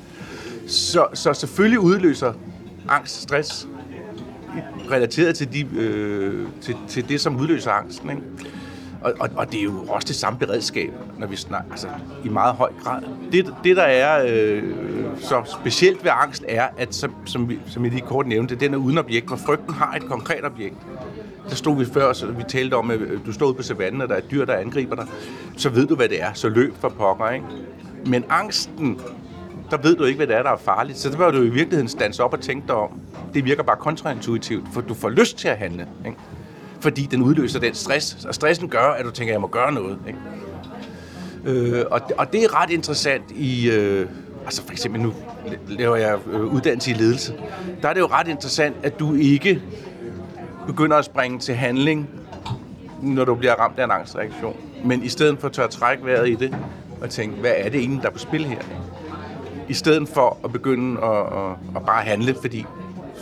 Så, 0.72 1.06
så 1.14 1.34
selvfølgelig 1.34 1.80
udløser 1.80 2.32
angst 2.88 3.22
stress 3.22 3.68
relateret 4.90 5.37
til, 5.37 5.52
de, 5.52 5.66
øh, 5.76 6.46
til, 6.60 6.76
til 6.88 7.08
det, 7.08 7.20
som 7.20 7.37
udløser 7.37 7.70
angsten. 7.70 8.10
Ikke? 8.10 8.22
Og, 9.05 9.12
og, 9.21 9.31
og 9.37 9.53
det 9.53 9.61
er 9.61 9.64
jo 9.64 9.85
også 9.88 10.09
det 10.09 10.17
samme 10.17 10.38
beredskab, 10.38 10.93
når 11.19 11.27
vi 11.27 11.37
snakker, 11.37 11.71
altså 11.71 11.88
i 12.25 12.29
meget 12.29 12.55
høj 12.55 12.71
grad. 12.85 13.03
Det, 13.33 13.55
det 13.64 13.77
der 13.77 13.83
er 13.83 14.27
øh, 14.29 14.62
så 15.21 15.43
specielt 15.61 16.05
ved 16.05 16.11
angst, 16.14 16.45
er, 16.49 16.69
at 16.77 16.95
som, 16.95 17.14
som, 17.27 17.49
vi, 17.49 17.59
som 17.67 17.85
jeg 17.85 17.93
lige 17.93 18.07
kort 18.07 18.27
nævnte, 18.27 18.55
den 18.55 18.75
er 18.75 18.79
uden 18.79 18.99
objekt, 18.99 19.27
hvor 19.27 19.37
frygten 19.37 19.75
har 19.75 19.95
et 19.95 20.05
konkret 20.05 20.45
objekt. 20.45 20.77
Der 21.49 21.55
stod 21.55 21.79
vi 21.79 21.85
før, 21.85 22.12
så 22.12 22.27
vi 22.27 22.43
talte 22.49 22.75
om, 22.75 22.90
at 22.90 23.01
øh, 23.01 23.27
du 23.27 23.33
står 23.33 23.47
ude 23.47 23.55
på 23.55 23.62
savannen, 23.62 24.01
og 24.01 24.09
der 24.09 24.14
er 24.14 24.19
et 24.19 24.31
dyr, 24.31 24.45
der 24.45 24.55
angriber 24.55 24.97
dig. 24.97 25.07
Så 25.57 25.69
ved 25.69 25.87
du, 25.87 25.95
hvad 25.95 26.09
det 26.09 26.23
er. 26.23 26.33
Så 26.33 26.49
løb 26.49 26.75
for 26.81 26.88
pokker, 26.88 27.31
ikke? 27.31 27.47
Men 28.07 28.25
angsten, 28.29 29.01
der 29.71 29.77
ved 29.77 29.97
du 29.97 30.05
ikke, 30.05 30.17
hvad 30.17 30.27
det 30.27 30.37
er, 30.37 30.43
der 30.43 30.51
er 30.51 30.57
farligt. 30.57 30.99
Så 30.99 31.11
det 31.11 31.19
bør 31.19 31.31
du 31.31 31.38
i 31.43 31.49
virkeligheden 31.49 31.88
stands 31.88 32.21
op 32.21 32.33
og 32.33 32.40
tænke 32.40 32.67
dig 32.67 32.75
om. 32.75 33.01
Det 33.35 33.45
virker 33.45 33.62
bare 33.62 33.77
kontraintuitivt, 33.77 34.64
for 34.73 34.81
du 34.81 34.95
får 34.95 35.09
lyst 35.09 35.38
til 35.38 35.49
at 35.49 35.57
handle. 35.57 35.88
Ikke? 36.07 36.19
Fordi 36.85 37.03
den 37.03 37.23
udløser 37.23 37.61
den 37.61 37.75
stress, 37.75 38.25
og 38.29 38.35
stressen 38.35 38.68
gør, 38.68 38.90
at 38.90 39.05
du 39.05 39.11
tænker, 39.11 39.33
at 39.33 39.35
jeg 39.35 39.40
må 39.40 39.47
gøre 39.47 39.73
noget. 39.73 39.99
Ikke? 40.07 40.18
Øh, 41.44 41.85
og, 41.90 42.01
og 42.18 42.33
det 42.33 42.44
er 42.44 42.62
ret 42.62 42.70
interessant 42.70 43.25
i... 43.31 43.70
Øh, 43.70 44.09
altså 44.44 44.62
for 44.62 44.73
eksempel 44.73 45.01
nu 45.01 45.12
laver 45.68 45.97
jeg 45.97 46.18
øh, 46.33 46.55
uddannelse 46.55 46.90
i 46.90 46.94
ledelse. 46.94 47.35
Der 47.83 47.88
er 47.88 47.92
det 47.92 48.01
jo 48.01 48.07
ret 48.07 48.29
interessant, 48.29 48.77
at 48.83 48.99
du 48.99 49.14
ikke 49.14 49.62
begynder 50.66 50.97
at 50.97 51.05
springe 51.05 51.38
til 51.38 51.55
handling, 51.55 52.11
når 53.03 53.25
du 53.25 53.35
bliver 53.35 53.55
ramt 53.55 53.79
af 53.79 53.85
en 53.85 53.90
angstreaktion. 53.90 54.57
Men 54.85 55.03
i 55.03 55.09
stedet 55.09 55.38
for 55.38 55.47
at 55.49 55.53
tør 55.53 55.66
trække 55.66 56.07
vejret 56.07 56.29
i 56.29 56.35
det, 56.35 56.57
og 57.01 57.11
tænke, 57.11 57.37
hvad 57.37 57.53
er 57.57 57.68
det 57.68 57.81
egentlig, 57.81 58.03
der 58.03 58.09
er 58.09 58.12
på 58.12 58.18
spil 58.18 58.44
her? 58.44 58.61
I 59.68 59.75
stedet 59.75 60.09
for 60.09 60.38
at 60.44 60.53
begynde 60.53 61.01
at, 61.03 61.18
at, 61.18 61.77
at 61.77 61.87
bare 61.87 62.03
handle, 62.03 62.37
fordi 62.40 62.66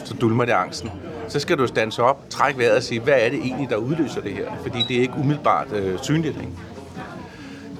så 0.04 0.14
dulmer 0.14 0.44
det 0.44 0.52
angsten, 0.52 0.90
så 1.32 1.40
skal 1.40 1.58
du 1.58 1.66
stanse 1.66 2.02
op, 2.02 2.30
trække 2.30 2.58
vejret 2.58 2.76
og 2.76 2.82
sige, 2.82 3.00
hvad 3.00 3.14
er 3.16 3.28
det 3.28 3.38
egentlig, 3.38 3.70
der 3.70 3.76
udløser 3.76 4.20
det 4.20 4.32
her? 4.32 4.46
Fordi 4.62 4.78
det 4.88 4.96
er 4.96 5.00
ikke 5.00 5.14
umiddelbart 5.18 5.72
øh, 5.72 5.98
synligt. 6.02 6.36
Ikke? 6.36 6.52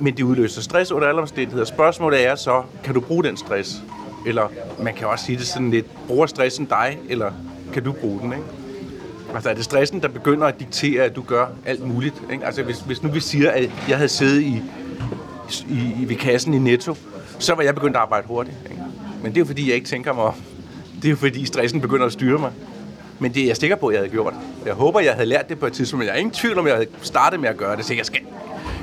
Men 0.00 0.16
det 0.16 0.22
udløser 0.22 0.62
stress 0.62 0.92
under 0.92 1.08
alle 1.08 1.20
omstændigheder. 1.20 1.64
Spørgsmålet 1.64 2.26
er 2.26 2.34
så, 2.34 2.62
kan 2.84 2.94
du 2.94 3.00
bruge 3.00 3.24
den 3.24 3.36
stress? 3.36 3.82
Eller 4.26 4.48
man 4.82 4.94
kan 4.94 5.06
også 5.06 5.24
sige 5.24 5.38
det 5.38 5.46
sådan 5.46 5.70
lidt, 5.70 5.86
bruger 6.06 6.26
stressen 6.26 6.64
dig, 6.64 6.98
eller 7.08 7.32
kan 7.72 7.84
du 7.84 7.92
bruge 7.92 8.20
den? 8.20 8.32
Ikke? 8.32 8.44
Altså 9.34 9.50
er 9.50 9.54
det 9.54 9.64
stressen, 9.64 10.02
der 10.02 10.08
begynder 10.08 10.46
at 10.46 10.60
diktere, 10.60 11.04
at 11.04 11.16
du 11.16 11.22
gør 11.22 11.46
alt 11.66 11.86
muligt? 11.86 12.22
Ikke? 12.32 12.46
Altså 12.46 12.62
hvis, 12.62 12.80
hvis 12.80 13.02
nu 13.02 13.10
vi 13.10 13.20
siger, 13.20 13.50
at 13.50 13.70
jeg 13.88 13.96
havde 13.96 14.08
siddet 14.08 14.42
i, 14.42 14.62
i, 15.68 16.02
i 16.02 16.08
ved 16.08 16.16
kassen 16.16 16.54
i 16.54 16.58
Netto, 16.58 16.96
så 17.38 17.54
var 17.54 17.62
jeg 17.62 17.74
begyndt 17.74 17.96
at 17.96 18.02
arbejde 18.02 18.26
hurtigt. 18.26 18.56
Ikke? 18.70 18.82
Men 19.22 19.32
det 19.32 19.36
er 19.36 19.40
jo 19.40 19.46
fordi, 19.46 19.66
jeg 19.68 19.74
ikke 19.74 19.88
tænker 19.88 20.12
mig 20.12 20.24
om. 20.24 20.34
Det 20.96 21.04
er 21.04 21.10
jo 21.10 21.16
fordi, 21.16 21.46
stressen 21.46 21.80
begynder 21.80 22.06
at 22.06 22.12
styre 22.12 22.38
mig. 22.38 22.52
Men 23.22 23.34
det 23.34 23.42
er 23.42 23.46
jeg 23.46 23.56
sikker 23.56 23.76
på, 23.76 23.86
at 23.86 23.94
jeg 23.94 24.00
havde 24.00 24.10
gjort. 24.10 24.34
Jeg 24.66 24.74
håber, 24.74 25.00
jeg 25.00 25.14
havde 25.14 25.26
lært 25.26 25.48
det 25.48 25.58
på 25.58 25.66
et 25.66 25.72
tidspunkt, 25.72 25.98
men 25.98 26.06
jeg 26.06 26.14
er 26.14 26.18
ingen 26.18 26.34
tvivl 26.34 26.58
om, 26.58 26.66
jeg 26.66 26.74
havde 26.74 26.88
startet 27.02 27.40
med 27.40 27.48
at 27.48 27.56
gøre 27.56 27.76
det. 27.76 27.84
Så 27.84 27.94
jeg 27.94 28.06
skal, 28.06 28.20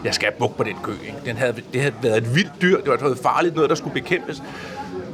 jeg 0.04 0.14
skal 0.14 0.32
bukke 0.40 0.58
på 0.58 0.64
den 0.64 0.76
kø. 0.84 0.92
Ikke? 0.92 1.18
Den 1.26 1.38
havde, 1.38 1.54
det 1.74 1.82
havde 1.82 1.94
været 2.02 2.18
et 2.18 2.36
vildt 2.36 2.52
dyr. 2.62 2.78
Det 2.78 2.88
var 2.88 2.98
noget 2.98 3.18
farligt, 3.18 3.56
noget, 3.56 3.70
der 3.70 3.76
skulle 3.76 3.94
bekæmpes. 3.94 4.44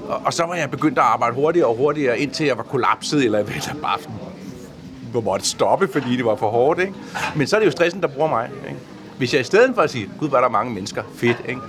Og, 0.07 0.21
og 0.25 0.33
så 0.33 0.43
var 0.43 0.55
jeg 0.55 0.71
begyndt 0.71 0.97
at 0.97 1.03
arbejde 1.03 1.35
hurtigere 1.35 1.67
og 1.67 1.75
hurtigere, 1.75 2.19
indtil 2.19 2.45
jeg 2.45 2.57
var 2.57 2.63
kollapset, 2.63 3.25
eller, 3.25 3.39
eller 3.39 3.81
bare 3.81 3.99
hvor 5.11 5.21
måtte 5.21 5.47
stoppe, 5.47 5.87
fordi 5.87 6.17
det 6.17 6.25
var 6.25 6.35
for 6.35 6.49
hårdt. 6.49 6.79
Ikke? 6.79 6.93
Men 7.35 7.47
så 7.47 7.55
er 7.55 7.59
det 7.59 7.65
jo 7.65 7.71
stressen, 7.71 8.01
der 8.01 8.07
bruger 8.07 8.29
mig. 8.29 8.49
Ikke? 8.67 8.79
Hvis 9.17 9.33
jeg 9.33 9.41
i 9.41 9.43
stedet 9.43 9.75
for 9.75 9.81
at 9.81 9.89
sige, 9.89 10.09
gud, 10.19 10.29
var 10.29 10.41
der 10.41 10.49
mange 10.49 10.73
mennesker, 10.73 11.03
fedt, 11.15 11.37
ikke? 11.47 11.61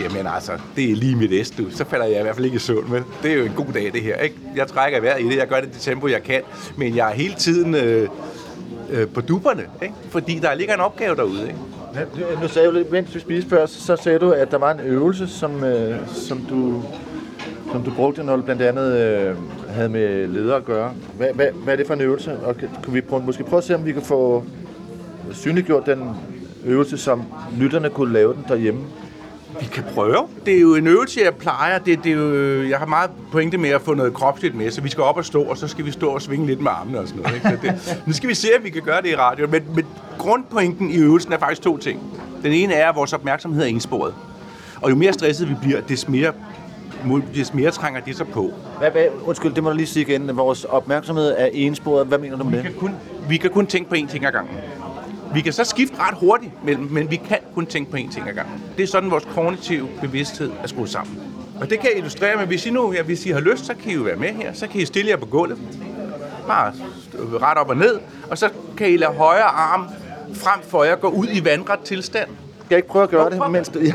Jamen 0.00 0.26
altså, 0.26 0.52
det 0.76 0.90
er 0.90 0.96
lige 0.96 1.16
mit 1.16 1.46
S, 1.46 1.50
du. 1.50 1.70
Så 1.70 1.84
falder 1.84 2.06
jeg 2.06 2.18
i 2.18 2.22
hvert 2.22 2.34
fald 2.34 2.44
ikke 2.44 2.56
i 2.56 2.58
søvn 2.58 2.90
med. 2.90 3.02
Det 3.22 3.30
er 3.30 3.34
jo 3.34 3.44
en 3.44 3.52
god 3.56 3.66
dag, 3.74 3.90
det 3.92 4.02
her. 4.02 4.16
Ikke? 4.16 4.36
Jeg 4.56 4.66
trækker 4.66 5.00
vejret 5.00 5.20
i 5.20 5.28
det, 5.28 5.36
jeg 5.36 5.48
gør 5.48 5.60
det 5.60 5.66
i 5.66 5.70
det 5.70 5.80
tempo, 5.80 6.08
jeg 6.08 6.22
kan. 6.22 6.40
Men 6.76 6.96
jeg 6.96 7.10
er 7.10 7.14
hele 7.14 7.34
tiden 7.34 7.74
øh, 7.74 8.08
øh, 8.90 9.08
på 9.08 9.20
duberne, 9.20 9.62
ikke? 9.82 9.94
fordi 10.10 10.38
der 10.38 10.54
ligger 10.54 10.74
en 10.74 10.80
opgave 10.80 11.16
derude. 11.16 11.42
Ikke? 11.42 11.58
Nu 12.42 12.48
sagde 12.48 12.68
du 12.68 12.72
lidt, 12.72 12.92
mens 12.92 13.14
vi 13.14 13.20
spiste 13.20 13.50
før, 13.50 13.66
så 13.66 13.96
sagde 13.96 14.18
du, 14.18 14.30
at 14.30 14.50
der 14.50 14.58
var 14.58 14.72
en 14.72 14.80
øvelse, 14.80 15.28
som, 15.28 15.64
øh, 15.64 15.96
som, 16.06 16.38
du, 16.50 16.82
som 17.72 17.82
du 17.82 17.90
brugte, 17.90 18.24
når 18.24 18.36
du 18.36 18.42
blandt 18.42 18.62
andet 18.62 18.96
øh, 18.96 19.36
havde 19.68 19.88
med 19.88 20.26
ledere 20.26 20.56
at 20.56 20.64
gøre. 20.64 20.92
Hvad, 21.16 21.28
hvad, 21.34 21.46
hvad 21.64 21.74
er 21.74 21.76
det 21.76 21.86
for 21.86 21.94
en 21.94 22.00
øvelse? 22.00 22.38
Og 22.38 22.56
kan, 22.56 22.68
kan 22.84 22.94
vi 22.94 23.00
prøve, 23.00 23.22
måske 23.22 23.44
prøve 23.44 23.58
at 23.58 23.64
se, 23.64 23.74
om 23.74 23.86
vi 23.86 23.92
kan 23.92 24.02
få 24.02 24.44
synliggjort 25.32 25.86
den 25.86 26.02
øvelse, 26.64 26.98
som 26.98 27.22
lytterne 27.58 27.90
kunne 27.90 28.12
lave 28.12 28.32
den 28.32 28.44
derhjemme? 28.48 28.80
Vi 29.60 29.66
kan 29.72 29.84
prøve. 29.94 30.28
Det 30.46 30.56
er 30.56 30.60
jo 30.60 30.74
en 30.74 30.86
øvelse, 30.86 31.20
jeg 31.24 31.34
plejer. 31.34 31.78
Det, 31.78 32.04
det 32.04 32.12
er 32.12 32.16
jo, 32.16 32.62
jeg 32.68 32.78
har 32.78 32.86
meget 32.86 33.10
pointe 33.32 33.58
med 33.58 33.70
at 33.70 33.80
få 33.80 33.94
noget 33.94 34.14
kropsligt 34.14 34.54
med, 34.54 34.70
så 34.70 34.80
vi 34.80 34.88
skal 34.88 35.02
op 35.04 35.16
og 35.16 35.24
stå, 35.24 35.42
og 35.42 35.56
så 35.56 35.68
skal 35.68 35.84
vi 35.84 35.90
stå 35.90 36.08
og 36.10 36.22
svinge 36.22 36.46
lidt 36.46 36.60
med 36.60 36.70
armene 36.70 36.98
og 36.98 37.08
sådan 37.08 37.22
noget. 37.22 37.34
Ikke? 37.34 37.48
Så 37.48 37.56
det, 37.62 38.02
nu 38.06 38.12
skal 38.12 38.28
vi 38.28 38.34
se, 38.34 38.48
om 38.58 38.64
vi 38.64 38.70
kan 38.70 38.82
gøre 38.82 39.02
det 39.02 39.08
i 39.08 39.16
radio. 39.16 39.46
Men, 39.46 39.62
men 39.74 39.86
grundpointen 40.18 40.90
i 40.90 40.96
øvelsen 40.96 41.32
er 41.32 41.38
faktisk 41.38 41.62
to 41.62 41.76
ting. 41.76 42.00
Den 42.42 42.52
ene 42.52 42.74
er, 42.74 42.88
at 42.88 42.96
vores 42.96 43.12
opmærksomhed 43.12 43.62
er 43.62 43.66
ensporet. 43.66 44.14
Og 44.82 44.90
jo 44.90 44.96
mere 44.96 45.12
stresset 45.12 45.48
vi 45.48 45.54
bliver, 45.62 45.80
des 45.80 46.08
mere, 46.08 46.32
des 47.34 47.54
mere 47.54 47.70
trænger 47.70 48.00
det 48.00 48.16
sig 48.16 48.26
på. 48.28 48.50
Hvad, 48.78 48.90
hvad, 48.90 49.04
undskyld, 49.24 49.52
det 49.54 49.62
må 49.62 49.70
du 49.70 49.76
lige 49.76 49.86
sige 49.86 50.06
igen. 50.06 50.36
Vores 50.36 50.64
opmærksomhed 50.64 51.34
er 51.38 51.48
ensporet. 51.52 52.06
Hvad 52.06 52.18
mener 52.18 52.36
du 52.36 52.44
med 52.44 52.50
Vi 52.50 52.56
det? 52.56 52.64
kan 52.64 52.74
kun, 52.74 52.90
vi 53.28 53.36
kan 53.36 53.50
kun 53.50 53.66
tænke 53.66 53.88
på 53.88 53.94
én 53.94 54.10
ting 54.10 54.24
ad 54.24 54.32
gangen. 54.32 54.56
Vi 55.34 55.40
kan 55.40 55.52
så 55.52 55.64
skifte 55.64 55.96
ret 55.98 56.14
hurtigt 56.18 56.64
mellem, 56.64 56.88
men 56.90 57.10
vi 57.10 57.16
kan 57.16 57.38
kun 57.54 57.66
tænke 57.66 57.90
på 57.90 57.96
én 57.96 58.12
ting 58.12 58.28
ad 58.28 58.34
gangen. 58.34 58.62
Det 58.76 58.82
er 58.82 58.86
sådan, 58.86 59.10
vores 59.10 59.24
kognitive 59.34 59.88
bevidsthed 60.00 60.50
er 60.62 60.66
skruet 60.66 60.90
sammen. 60.90 61.18
Og 61.60 61.70
det 61.70 61.80
kan 61.80 61.88
jeg 61.90 61.98
illustrere 61.98 62.36
med, 62.36 62.46
hvis 62.46 62.66
I 62.66 62.70
nu 62.70 62.90
her, 62.90 63.02
hvis 63.02 63.26
I 63.26 63.30
har 63.30 63.40
lyst, 63.40 63.66
så 63.66 63.74
kan 63.74 63.92
I 63.92 63.94
jo 63.94 64.02
være 64.02 64.16
med 64.16 64.28
her. 64.28 64.52
Så 64.52 64.66
kan 64.66 64.80
I 64.80 64.84
stille 64.84 65.10
jer 65.10 65.16
på 65.16 65.26
gulvet. 65.26 65.58
Bare 66.46 66.72
ret 67.18 67.58
op 67.58 67.68
og 67.68 67.76
ned. 67.76 67.98
Og 68.30 68.38
så 68.38 68.50
kan 68.76 68.90
I 68.90 68.96
lade 68.96 69.12
højre 69.12 69.42
arm 69.42 69.86
frem 70.34 70.60
for 70.62 70.84
jer 70.84 70.96
gå 70.96 71.08
ud 71.08 71.26
i 71.32 71.44
vandret 71.44 71.80
tilstand. 71.80 72.28
Skal 72.28 72.66
jeg 72.70 72.78
ikke 72.78 72.88
prøve 72.88 73.02
at 73.02 73.10
gøre 73.10 73.30
det? 73.30 73.50
Mens 73.50 73.68
du, 73.68 73.78
ja. 73.78 73.92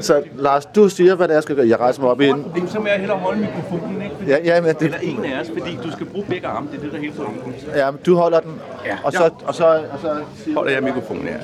Så 0.00 0.22
Lars, 0.36 0.66
du 0.66 0.88
siger, 0.88 1.14
hvad 1.14 1.28
det 1.28 1.32
er, 1.32 1.36
jeg 1.36 1.42
skal 1.42 1.56
gøre. 1.56 1.68
Jeg 1.68 1.80
rejser 1.80 2.02
mig 2.02 2.10
op 2.10 2.20
igen. 2.20 2.44
Så 2.68 2.80
må 2.80 2.86
jeg 2.86 2.98
hellere 2.98 3.18
holde 3.18 3.40
mikrofonen, 3.40 4.02
ikke? 4.02 4.14
Fordi, 4.18 4.30
Ja, 4.30 4.38
ja, 4.44 4.60
men 4.60 4.74
det, 4.74 4.82
Eller 4.82 4.98
en 4.98 5.24
af 5.24 5.40
os, 5.40 5.50
fordi 5.58 5.78
du 5.84 5.92
skal 5.92 6.06
bruge 6.06 6.24
begge 6.28 6.46
arme. 6.46 6.68
Det 6.72 6.78
er 6.78 6.82
det, 6.82 6.92
der 6.92 6.98
er 6.98 7.02
helt 7.02 7.14
tiden. 7.14 7.76
ja, 7.76 7.90
men 7.90 8.00
du 8.06 8.16
holder 8.16 8.40
den. 8.40 8.52
Ja. 8.86 8.96
Og 9.04 9.12
så, 9.12 9.30
og 9.46 9.54
så, 9.54 9.64
og 9.66 9.98
så 10.02 10.16
siger 10.44 10.54
holder 10.56 10.72
jeg 10.72 10.82
mikrofonen 10.82 11.22
her. 11.28 11.38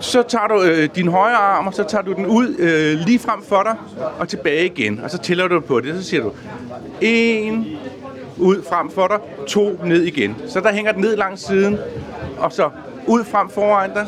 Så 0.00 0.22
tager 0.22 0.46
du 0.46 0.62
øh, 0.62 0.88
din 0.94 1.08
højre 1.08 1.36
arm, 1.36 1.66
og 1.66 1.74
så 1.74 1.84
tager 1.84 2.02
du 2.02 2.12
den 2.12 2.26
ud 2.26 2.56
øh, 2.58 2.98
lige 3.06 3.18
frem 3.18 3.42
for 3.42 3.62
dig, 3.62 3.76
og 4.18 4.28
tilbage 4.28 4.66
igen. 4.66 5.00
Og 5.04 5.10
så 5.10 5.18
tæller 5.18 5.48
du 5.48 5.60
på 5.60 5.80
det, 5.80 5.94
så 5.96 6.02
siger 6.02 6.22
du, 6.22 6.32
en 7.00 7.66
ud 8.38 8.62
frem 8.68 8.90
for 8.90 9.06
dig, 9.06 9.18
to 9.46 9.80
ned 9.84 10.02
igen. 10.02 10.36
Så 10.46 10.60
der 10.60 10.72
hænger 10.72 10.92
den 10.92 11.00
ned 11.00 11.16
langs 11.16 11.46
siden, 11.46 11.78
og 12.38 12.52
så 12.52 12.70
ud 13.06 13.24
frem 13.24 13.50
foran 13.50 13.90
dig, 13.94 14.06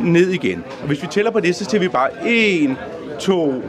ned 0.00 0.28
igen. 0.28 0.64
Og 0.80 0.86
hvis 0.86 1.02
vi 1.02 1.06
tæller 1.06 1.30
på 1.30 1.40
det, 1.40 1.56
så 1.56 1.64
siger 1.64 1.80
vi 1.80 1.88
bare 1.88 2.08
1, 2.26 2.76
2, 3.20 3.62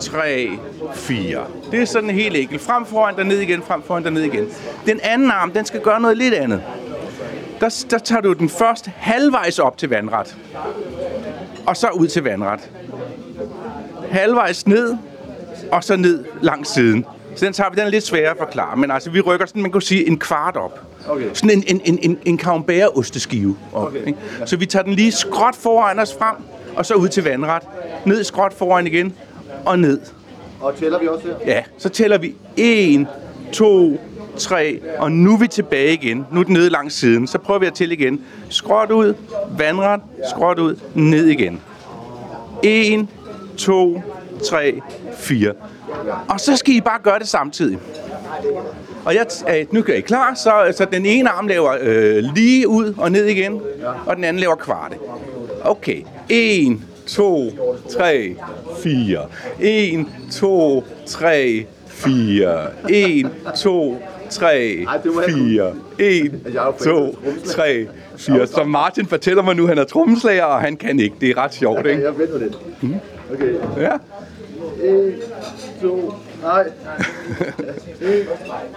3, 0.00 0.50
4. 0.94 1.44
Det 1.70 1.80
er 1.80 1.84
sådan 1.84 2.10
helt 2.10 2.36
enkelt. 2.36 2.60
Frem 2.60 2.86
foran 2.86 3.16
dig, 3.16 3.24
ned 3.24 3.38
igen, 3.38 3.62
frem 3.62 3.82
foran 3.82 4.02
dig, 4.02 4.12
ned 4.12 4.22
igen. 4.22 4.44
Den 4.86 5.00
anden 5.02 5.30
arm, 5.30 5.50
den 5.50 5.64
skal 5.64 5.80
gøre 5.80 6.00
noget 6.00 6.16
lidt 6.16 6.34
andet 6.34 6.62
der, 7.62 7.84
der 7.90 7.98
tager 7.98 8.20
du 8.20 8.32
den 8.32 8.48
først 8.48 8.86
halvvejs 8.96 9.58
op 9.58 9.78
til 9.78 9.88
vandret. 9.88 10.36
Og 11.66 11.76
så 11.76 11.88
ud 11.88 12.08
til 12.08 12.22
vandret. 12.22 12.70
Halvvejs 14.10 14.66
ned, 14.66 14.96
og 15.72 15.84
så 15.84 15.96
ned 15.96 16.24
langs 16.40 16.68
siden. 16.68 17.06
Så 17.34 17.44
den 17.44 17.52
tager 17.52 17.70
vi, 17.70 17.76
den 17.76 17.86
er 17.86 17.90
lidt 17.90 18.04
sværere 18.04 18.30
at 18.30 18.36
forklare, 18.38 18.76
men 18.76 18.90
altså 18.90 19.10
vi 19.10 19.20
rykker 19.20 19.46
sådan, 19.46 19.62
man 19.62 19.72
kan 19.72 19.80
sige, 19.80 20.08
en 20.08 20.18
kvart 20.18 20.56
op. 20.56 20.80
Okay. 21.08 21.30
Sådan 21.32 21.50
en, 21.50 21.64
en, 21.66 21.80
en, 21.84 21.98
en, 22.02 22.18
en 22.24 22.38
camembert-osteskive 22.38 23.56
op. 23.72 23.86
Okay. 23.86 24.06
Ikke? 24.06 24.18
Så 24.46 24.56
vi 24.56 24.66
tager 24.66 24.82
den 24.82 24.94
lige 24.94 25.12
skråt 25.12 25.56
foran 25.56 25.98
os 25.98 26.14
frem, 26.18 26.36
og 26.76 26.86
så 26.86 26.94
ud 26.94 27.08
til 27.08 27.24
vandret. 27.24 27.62
Ned 28.06 28.24
skråt 28.24 28.52
foran 28.52 28.86
igen, 28.86 29.14
og 29.64 29.78
ned. 29.78 30.00
Og 30.60 30.76
tæller 30.76 30.98
vi 30.98 31.08
også 31.08 31.26
her? 31.26 31.34
Ja, 31.46 31.62
så 31.78 31.88
tæller 31.88 32.18
vi 32.18 32.34
1, 32.56 33.06
2, 33.52 34.00
3, 34.38 34.80
og 34.98 35.12
nu 35.12 35.34
er 35.34 35.38
vi 35.38 35.46
tilbage 35.46 35.92
igen. 35.92 36.26
Nu 36.32 36.40
er 36.40 36.44
den 36.44 36.54
nede 36.54 36.70
langs 36.70 36.94
siden. 36.94 37.26
Så 37.26 37.38
prøver 37.38 37.60
vi 37.60 37.66
at 37.66 37.74
tælle 37.74 37.94
igen. 37.94 38.20
Skråt 38.48 38.90
ud, 38.90 39.14
vandret, 39.58 40.00
skråt 40.30 40.58
ud, 40.58 40.76
ned 40.94 41.26
igen. 41.26 41.60
1, 42.62 43.06
2, 43.56 44.02
3, 44.44 44.80
4. 45.16 45.52
Og 46.28 46.40
så 46.40 46.56
skal 46.56 46.74
I 46.74 46.80
bare 46.80 47.00
gøre 47.02 47.18
det 47.18 47.28
samtidig. 47.28 47.78
Og 49.04 49.14
jeg, 49.14 49.26
nu 49.70 49.84
er 49.88 49.92
I 49.92 50.00
klar, 50.00 50.34
så, 50.34 50.74
så 50.76 50.84
den 50.84 51.06
ene 51.06 51.30
arm 51.30 51.46
laver 51.46 51.76
øh, 51.80 52.24
lige 52.34 52.68
ud 52.68 52.94
og 52.98 53.12
ned 53.12 53.26
igen, 53.26 53.60
og 54.06 54.16
den 54.16 54.24
anden 54.24 54.40
laver 54.40 54.54
kvarte. 54.54 54.96
Okay. 55.64 56.02
1, 56.28 56.80
2, 57.06 57.52
3, 57.90 58.36
4. 58.82 59.26
1, 59.60 60.06
2, 60.30 60.84
3, 61.06 61.66
4. 61.86 62.66
1, 62.88 63.30
2, 63.56 64.02
3, 64.30 64.84
Ej, 64.88 64.96
det 64.96 65.14
må 65.14 65.20
jeg 65.20 65.30
4. 65.30 65.72
1, 65.98 66.40
Jeg 66.44 66.54
er 66.54 66.74
jo 66.86 67.12
2, 67.12 67.16
3, 67.46 67.86
4. 68.16 68.46
Så 68.46 68.64
Martin 68.64 69.06
fortæller 69.06 69.42
mig 69.42 69.56
nu, 69.56 69.62
at 69.62 69.68
han 69.68 69.78
er 69.78 69.84
trommeslager, 69.84 70.44
og 70.44 70.60
han 70.60 70.76
kan 70.76 71.00
ikke. 71.00 71.16
Det 71.20 71.30
er 71.30 71.36
ret 71.38 71.54
sjovt, 71.54 71.86
ikke? 71.86 72.02
Jeg 72.02 72.18
venter 72.18 72.38
lidt. 72.38 72.58
Okay. 73.32 73.54
Ja. 73.80 73.92
1, 74.84 75.14
2, 75.82 76.12
nej. 76.42 76.64
1, 78.00 78.26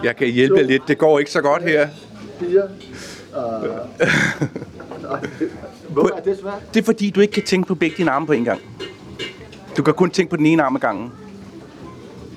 Jeg 0.03 0.15
kan 0.15 0.27
hjælpe 0.27 0.63
lidt. 0.63 0.83
Det 0.87 0.97
går 0.97 1.19
ikke 1.19 1.31
så 1.31 1.41
godt 1.41 1.63
her. 1.63 1.87
4. 2.39 2.61
Hvorfor 5.95 6.15
er 6.15 6.21
det 6.21 6.37
svært? 6.41 6.73
Det 6.73 6.79
er 6.79 6.85
fordi, 6.85 7.09
du 7.09 7.21
ikke 7.21 7.33
kan 7.33 7.43
tænke 7.43 7.67
på 7.67 7.75
begge 7.75 7.97
dine 7.97 8.11
arme 8.11 8.27
på 8.27 8.33
en 8.33 8.43
gang. 8.43 8.61
Du 9.77 9.83
kan 9.83 9.93
kun 9.93 10.09
tænke 10.09 10.29
på 10.29 10.37
den 10.37 10.45
ene 10.45 10.63
arm 10.63 10.75
ad 10.75 10.81
gangen. 10.81 11.11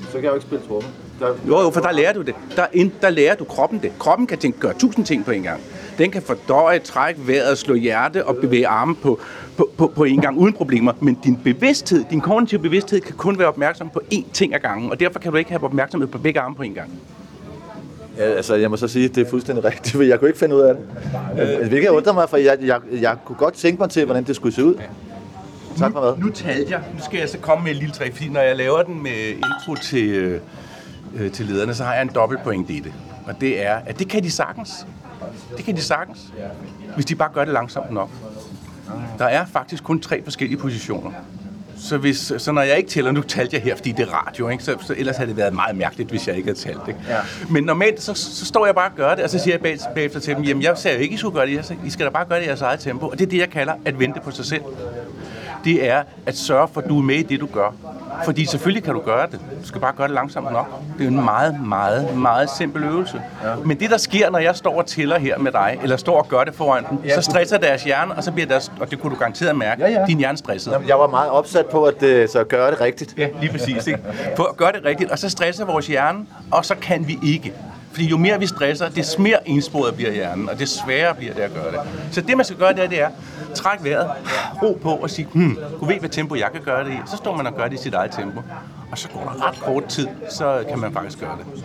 Så 0.03 0.13
kan 0.13 0.23
jeg 0.23 0.31
jo 0.31 0.35
ikke 0.35 0.47
spille 0.47 0.67
trommer. 0.67 0.89
Der, 1.21 1.29
Jo, 1.49 1.61
jo, 1.61 1.71
for 1.71 1.81
der 1.81 1.93
lærer 1.93 2.13
du 2.13 2.23
det. 2.23 2.35
Der, 2.57 2.67
ind, 2.73 2.93
der 3.01 3.11
lærer 3.11 3.35
du 3.35 3.45
kroppen 3.45 3.79
det. 3.83 3.93
Kroppen 3.99 4.27
kan 4.27 4.39
tænke, 4.39 4.59
gøre 4.59 4.75
tusind 4.79 5.05
ting 5.05 5.25
på 5.25 5.31
en 5.31 5.43
gang. 5.43 5.61
Den 5.99 6.11
kan 6.11 6.23
fordøje, 6.23 6.79
trække 6.79 7.27
vejret, 7.27 7.59
slå 7.59 7.75
hjerte 7.75 8.27
og 8.27 8.37
bevæge 8.37 8.67
arme 8.67 8.95
på, 8.95 9.21
på, 9.57 9.71
på, 9.77 9.93
på 9.97 10.05
en 10.05 10.21
gang 10.21 10.39
uden 10.39 10.53
problemer. 10.53 10.93
Men 11.01 11.15
din 11.25 11.37
bevidsthed, 11.37 12.05
din 12.11 12.21
kognitive 12.21 12.61
bevidsthed, 12.61 13.01
kan 13.01 13.17
kun 13.17 13.39
være 13.39 13.49
opmærksom 13.49 13.91
på 13.91 14.01
én 14.15 14.33
ting 14.33 14.55
ad 14.55 14.61
gangen. 14.61 14.91
Og 14.91 15.01
derfor 15.01 15.19
kan 15.19 15.33
du 15.33 15.39
ikke 15.39 15.51
have 15.51 15.65
opmærksomhed 15.65 16.09
på 16.09 16.19
begge 16.19 16.41
arme 16.41 16.55
på 16.55 16.63
en 16.63 16.75
gang. 16.75 16.91
Ja, 18.19 18.23
altså, 18.25 18.55
jeg 18.55 18.71
må 18.71 18.77
så 18.77 18.89
sige, 18.89 19.05
at 19.05 19.15
det 19.15 19.27
er 19.27 19.31
fuldstændig 19.31 19.65
rigtigt, 19.65 19.97
for 19.97 20.03
jeg 20.03 20.19
kunne 20.19 20.29
ikke 20.29 20.39
finde 20.39 20.55
ud 20.57 20.61
af 20.61 20.75
det. 20.75 20.85
Øh, 21.63 21.69
Hvilket 21.69 21.89
undrer 21.89 22.13
mig, 22.13 22.29
for 22.29 22.37
jeg, 22.37 22.59
jeg, 22.63 22.81
jeg 23.01 23.17
kunne 23.25 23.37
godt 23.37 23.55
tænke 23.55 23.81
mig 23.83 23.91
til, 23.91 24.05
hvordan 24.05 24.25
det 24.25 24.37
skulle 24.37 24.55
se 24.55 24.65
ud. 24.65 24.75
Tak 25.79 25.93
for 25.93 26.01
hvad? 26.01 26.25
Nu 26.25 26.31
talte 26.31 26.73
jeg. 26.73 26.83
Nu 26.95 27.01
skal 27.05 27.19
jeg 27.19 27.29
så 27.29 27.39
komme 27.39 27.65
med 27.65 27.71
et 27.71 27.77
lille 27.77 27.95
træk, 27.95 28.13
fordi 28.17 28.29
når 28.29 28.41
jeg 28.41 28.57
laver 28.57 28.83
den 28.83 29.03
med 29.03 29.29
intro 29.29 29.75
til, 29.83 30.09
øh, 30.09 30.41
øh, 31.17 31.31
til 31.33 31.47
lederne, 31.47 31.75
så 31.75 31.85
har 31.85 31.93
jeg 31.95 32.03
en 32.03 32.11
dobbelt 32.15 32.43
pointe 32.43 32.73
i 32.73 32.81
det. 32.81 32.93
Og 33.27 33.35
det 33.41 33.67
er, 33.67 33.75
at 33.87 33.99
det 33.99 34.09
kan 34.09 34.23
de 34.23 34.31
sagtens. 34.31 34.87
Det 35.57 35.65
kan 35.65 35.77
de 35.77 35.83
sagtens, 35.83 36.19
hvis 36.95 37.05
de 37.05 37.15
bare 37.15 37.31
gør 37.35 37.45
det 37.45 37.53
langsomt 37.53 37.91
nok. 37.91 38.11
Der 39.19 39.25
er 39.25 39.47
faktisk 39.47 39.85
kun 39.85 40.01
tre 40.01 40.23
forskellige 40.25 40.59
positioner. 40.59 41.11
Så, 41.81 41.97
hvis, 41.97 42.33
så 42.39 42.53
når 42.53 42.63
jeg 42.63 42.77
ikke 42.77 42.91
tæller, 42.91 43.13
nu 43.13 43.23
talte 43.23 43.57
jeg 43.57 43.63
her, 43.63 43.77
fordi 43.77 43.93
det 43.93 44.09
er 44.09 44.27
radio, 44.27 44.49
ikke? 44.49 44.65
Så, 44.65 44.77
så 44.87 44.95
ellers 44.99 45.17
havde 45.17 45.29
det 45.29 45.37
været 45.37 45.55
meget 45.55 45.77
mærkeligt, 45.77 46.11
hvis 46.11 46.29
jeg 46.29 46.37
ikke 46.37 46.47
havde 46.47 46.59
talt. 46.59 46.89
Ikke? 46.89 47.01
Ja. 47.09 47.19
Men 47.51 47.65
normalt, 47.65 48.03
så, 48.03 48.15
så 48.15 48.45
står 48.47 48.67
jeg 48.67 48.75
bare 48.75 48.91
og 48.91 48.97
gør 48.97 49.15
det, 49.15 49.25
og 49.25 49.31
så 49.31 49.39
siger 49.39 49.55
jeg 49.55 49.61
bag, 49.61 49.79
bagefter 49.95 50.21
til 50.21 50.37
dem, 50.37 50.45
jamen 50.45 50.63
jeg 50.63 50.79
sagde 50.79 50.97
jo 50.97 51.03
ikke, 51.03 51.15
I 51.15 51.19
skulle 51.19 51.35
gøre 51.35 51.47
det, 51.47 51.55
jeg 51.55 51.65
sagde, 51.65 51.83
I 51.87 51.91
skal 51.91 52.07
da 52.07 52.11
bare 52.11 52.25
gøre 52.25 52.39
det 52.39 52.45
i 52.45 52.49
jeres 52.49 52.63
eget 52.63 52.81
tempo. 52.81 53.07
Og 53.09 53.19
det 53.19 53.27
er 53.27 53.31
det, 53.31 53.39
jeg 53.39 53.51
kalder 53.51 53.73
at 53.85 53.99
vente 53.99 54.21
på 54.21 54.31
sig 54.31 54.45
selv. 54.45 54.63
Det 55.65 55.89
er 55.89 56.03
at 56.27 56.37
sørge 56.37 56.69
for, 56.73 56.81
at 56.81 56.89
du 56.89 56.99
er 56.99 57.03
med 57.03 57.17
i 57.17 57.23
det, 57.23 57.41
du 57.41 57.47
gør. 57.47 57.75
Fordi 58.25 58.47
selvfølgelig 58.47 58.85
kan 58.85 58.95
du 58.95 59.01
gøre 59.01 59.27
det. 59.27 59.41
Du 59.63 59.69
skal 59.69 59.81
bare 59.81 59.93
gøre 59.97 60.09
det 60.09 60.15
langsomt 60.15 60.53
nok. 60.53 60.67
Det 60.99 61.05
er 61.05 61.09
en 61.09 61.25
meget, 61.25 61.61
meget, 61.65 62.17
meget 62.17 62.51
simpel 62.51 62.85
øvelse. 62.85 63.23
Ja. 63.45 63.55
Men 63.65 63.81
det, 63.81 63.91
der 63.91 63.97
sker, 63.97 64.31
når 64.31 64.39
jeg 64.39 64.57
står 64.57 64.79
og 64.79 64.87
tæller 64.87 65.19
her 65.19 65.39
med 65.39 65.53
dig, 65.53 65.79
eller 65.83 65.97
står 65.97 66.19
og 66.19 66.29
gør 66.29 66.45
det 66.45 66.55
foran 66.55 66.85
dem, 66.91 66.99
ja, 67.05 67.15
så 67.15 67.23
stresser 67.23 67.59
deres 67.59 67.85
hjerne, 67.85 68.15
og 68.15 68.25
så 68.25 68.33
bliver 68.33 68.47
deres, 68.47 68.73
og 68.81 68.91
det 68.91 69.01
kunne 69.01 69.15
du 69.15 69.19
garanteret 69.19 69.57
mærke, 69.57 69.83
ja, 69.83 69.91
ja. 69.91 70.05
din 70.07 70.19
hjerne 70.19 70.39
stresset. 70.39 70.73
Jamen, 70.73 70.89
jeg 70.89 70.99
var 70.99 71.07
meget 71.07 71.31
opsat 71.31 71.67
på 71.67 71.85
at 71.85 72.03
uh, 72.03 72.29
så 72.33 72.45
gøre 72.49 72.71
det 72.71 72.81
rigtigt. 72.81 73.15
Ja, 73.19 73.29
lige 73.41 73.53
præcis. 73.53 73.87
Ikke? 73.87 74.01
På 74.37 74.43
at 74.43 74.57
gøre 74.57 74.73
det 74.73 74.85
rigtigt, 74.85 75.11
og 75.11 75.19
så 75.19 75.29
stresser 75.29 75.65
vores 75.65 75.87
hjerne, 75.87 76.27
og 76.51 76.65
så 76.65 76.75
kan 76.75 77.09
vi 77.09 77.19
ikke. 77.23 77.53
Fordi 77.99 78.09
jo 78.09 78.17
mere 78.17 78.39
vi 78.39 78.47
stresser, 78.47 78.89
des 78.89 79.19
mere 79.19 79.49
ensporet 79.49 79.95
bliver 79.95 80.13
hjernen, 80.13 80.49
og 80.49 80.59
det 80.59 80.69
sværere 80.69 81.15
bliver 81.15 81.35
det 81.35 81.41
at 81.41 81.55
gøre 81.55 81.73
det. 81.73 81.81
Så 82.13 82.21
det, 82.21 82.37
man 82.37 82.47
skal 82.47 82.57
gøre, 82.57 82.73
det 82.73 82.85
er, 82.85 82.89
det 82.89 83.01
er 83.01 83.09
træk 83.55 83.85
vejret, 83.85 84.11
ro 84.63 84.79
på 84.83 84.91
og 84.91 85.11
sige, 85.11 85.29
hmm, 85.33 85.59
du 85.81 85.85
ved, 85.85 85.99
hvad 86.01 86.09
tempo 86.09 86.35
jeg 86.35 86.49
kan 86.53 86.63
gøre 86.63 86.85
det 86.85 86.93
i. 86.93 86.97
Så 87.07 87.17
står 87.17 87.37
man 87.37 87.47
og 87.47 87.55
gør 87.55 87.69
det 87.69 87.79
i 87.79 87.83
sit 87.83 87.95
eget 87.95 88.11
tempo. 88.11 88.43
Og 88.91 88.99
så 88.99 89.09
går 89.09 89.21
der 89.21 89.49
ret 89.49 89.61
kort 89.61 89.85
tid, 89.85 90.09
så 90.31 90.65
kan 90.69 90.79
man 90.79 90.93
faktisk 90.93 91.21
gøre 91.21 91.39
det. 91.39 91.65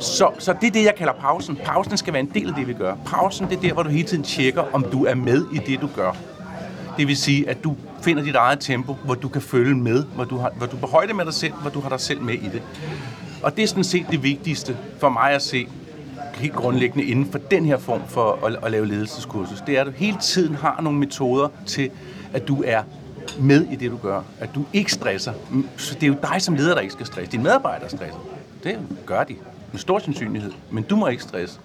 Så, 0.00 0.30
så 0.38 0.54
det 0.60 0.66
er 0.66 0.70
det, 0.70 0.84
jeg 0.84 0.94
kalder 0.98 1.12
pausen. 1.12 1.58
Pausen 1.64 1.96
skal 1.96 2.12
være 2.12 2.20
en 2.20 2.30
del 2.34 2.48
af 2.48 2.54
det, 2.54 2.68
vi 2.68 2.72
gør. 2.72 2.94
Pausen, 3.06 3.48
det 3.48 3.56
er 3.56 3.60
der, 3.60 3.72
hvor 3.72 3.82
du 3.82 3.90
hele 3.90 4.08
tiden 4.08 4.24
tjekker, 4.24 4.64
om 4.72 4.84
du 4.92 5.04
er 5.04 5.14
med 5.14 5.44
i 5.52 5.58
det, 5.58 5.80
du 5.80 5.88
gør. 5.96 6.16
Det 6.96 7.08
vil 7.08 7.16
sige, 7.16 7.50
at 7.50 7.64
du 7.64 7.76
finder 8.02 8.22
dit 8.22 8.34
eget 8.34 8.60
tempo, 8.60 8.96
hvor 9.04 9.14
du 9.14 9.28
kan 9.28 9.42
følge 9.42 9.74
med, 9.74 10.04
hvor 10.04 10.24
du, 10.24 10.38
har, 10.38 10.52
hvor 10.56 10.66
du 10.66 10.76
er 10.76 10.80
på 10.80 10.86
højde 10.86 11.14
med 11.14 11.24
dig 11.24 11.34
selv, 11.34 11.52
hvor 11.52 11.70
du 11.70 11.80
har 11.80 11.88
dig 11.88 12.00
selv 12.00 12.20
med 12.20 12.34
i 12.34 12.48
det. 12.52 12.62
Og 13.42 13.56
det 13.56 13.62
er 13.62 13.66
sådan 13.66 13.84
set 13.84 14.06
det 14.10 14.22
vigtigste 14.22 14.76
for 14.98 15.08
mig 15.08 15.30
at 15.32 15.42
se 15.42 15.68
helt 16.34 16.54
grundlæggende 16.54 17.04
inden 17.04 17.26
for 17.32 17.38
den 17.38 17.64
her 17.64 17.78
form 17.78 18.00
for 18.08 18.46
at, 18.46 18.56
at 18.62 18.70
lave 18.70 18.86
ledelseskursus. 18.86 19.60
Det 19.66 19.76
er, 19.76 19.80
at 19.80 19.86
du 19.86 19.92
hele 19.96 20.16
tiden 20.20 20.54
har 20.54 20.80
nogle 20.82 20.98
metoder 20.98 21.48
til, 21.66 21.90
at 22.32 22.48
du 22.48 22.62
er 22.66 22.82
med 23.38 23.66
i 23.72 23.76
det, 23.76 23.90
du 23.90 23.96
gør. 23.96 24.20
At 24.40 24.48
du 24.54 24.64
ikke 24.72 24.92
stresser. 24.92 25.32
Så 25.76 25.94
det 25.94 26.02
er 26.02 26.06
jo 26.06 26.16
dig 26.32 26.42
som 26.42 26.54
leder, 26.54 26.74
der 26.74 26.80
ikke 26.80 26.92
skal 26.92 27.06
stresse. 27.06 27.32
Dine 27.32 27.42
medarbejdere 27.42 27.88
stresser. 27.88 28.18
Det 28.64 28.78
gør 29.06 29.24
de 29.24 29.34
med 29.72 29.80
stor 29.80 29.98
sandsynlighed. 29.98 30.52
Men 30.70 30.82
du 30.82 30.96
må 30.96 31.06
ikke 31.06 31.22
stresse. 31.22 31.58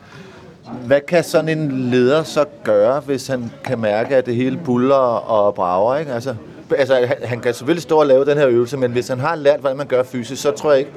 Hvad 0.86 1.02
kan 1.02 1.24
sådan 1.24 1.60
en 1.60 1.90
leder 1.90 2.24
så 2.24 2.46
gøre, 2.64 3.00
hvis 3.00 3.28
han 3.28 3.52
kan 3.64 3.80
mærke, 3.80 4.16
at 4.16 4.26
det 4.26 4.36
hele 4.36 4.58
buller 4.58 4.96
og 4.96 5.56
brager? 5.56 5.98
Ikke? 5.98 6.14
Altså, 6.14 6.36
altså, 6.78 7.16
han 7.24 7.40
kan 7.40 7.54
selvfølgelig 7.54 7.84
stå 7.84 8.00
og 8.00 8.06
lave 8.06 8.26
den 8.26 8.38
her 8.38 8.48
øvelse, 8.48 8.78
men 8.78 8.92
hvis 8.92 9.08
han 9.08 9.20
har 9.20 9.36
lært, 9.36 9.60
hvordan 9.60 9.78
man 9.78 9.88
gør 9.88 10.04
fysisk, 10.04 10.42
så 10.42 10.52
tror 10.52 10.72
jeg 10.72 10.80
ikke, 10.80 10.92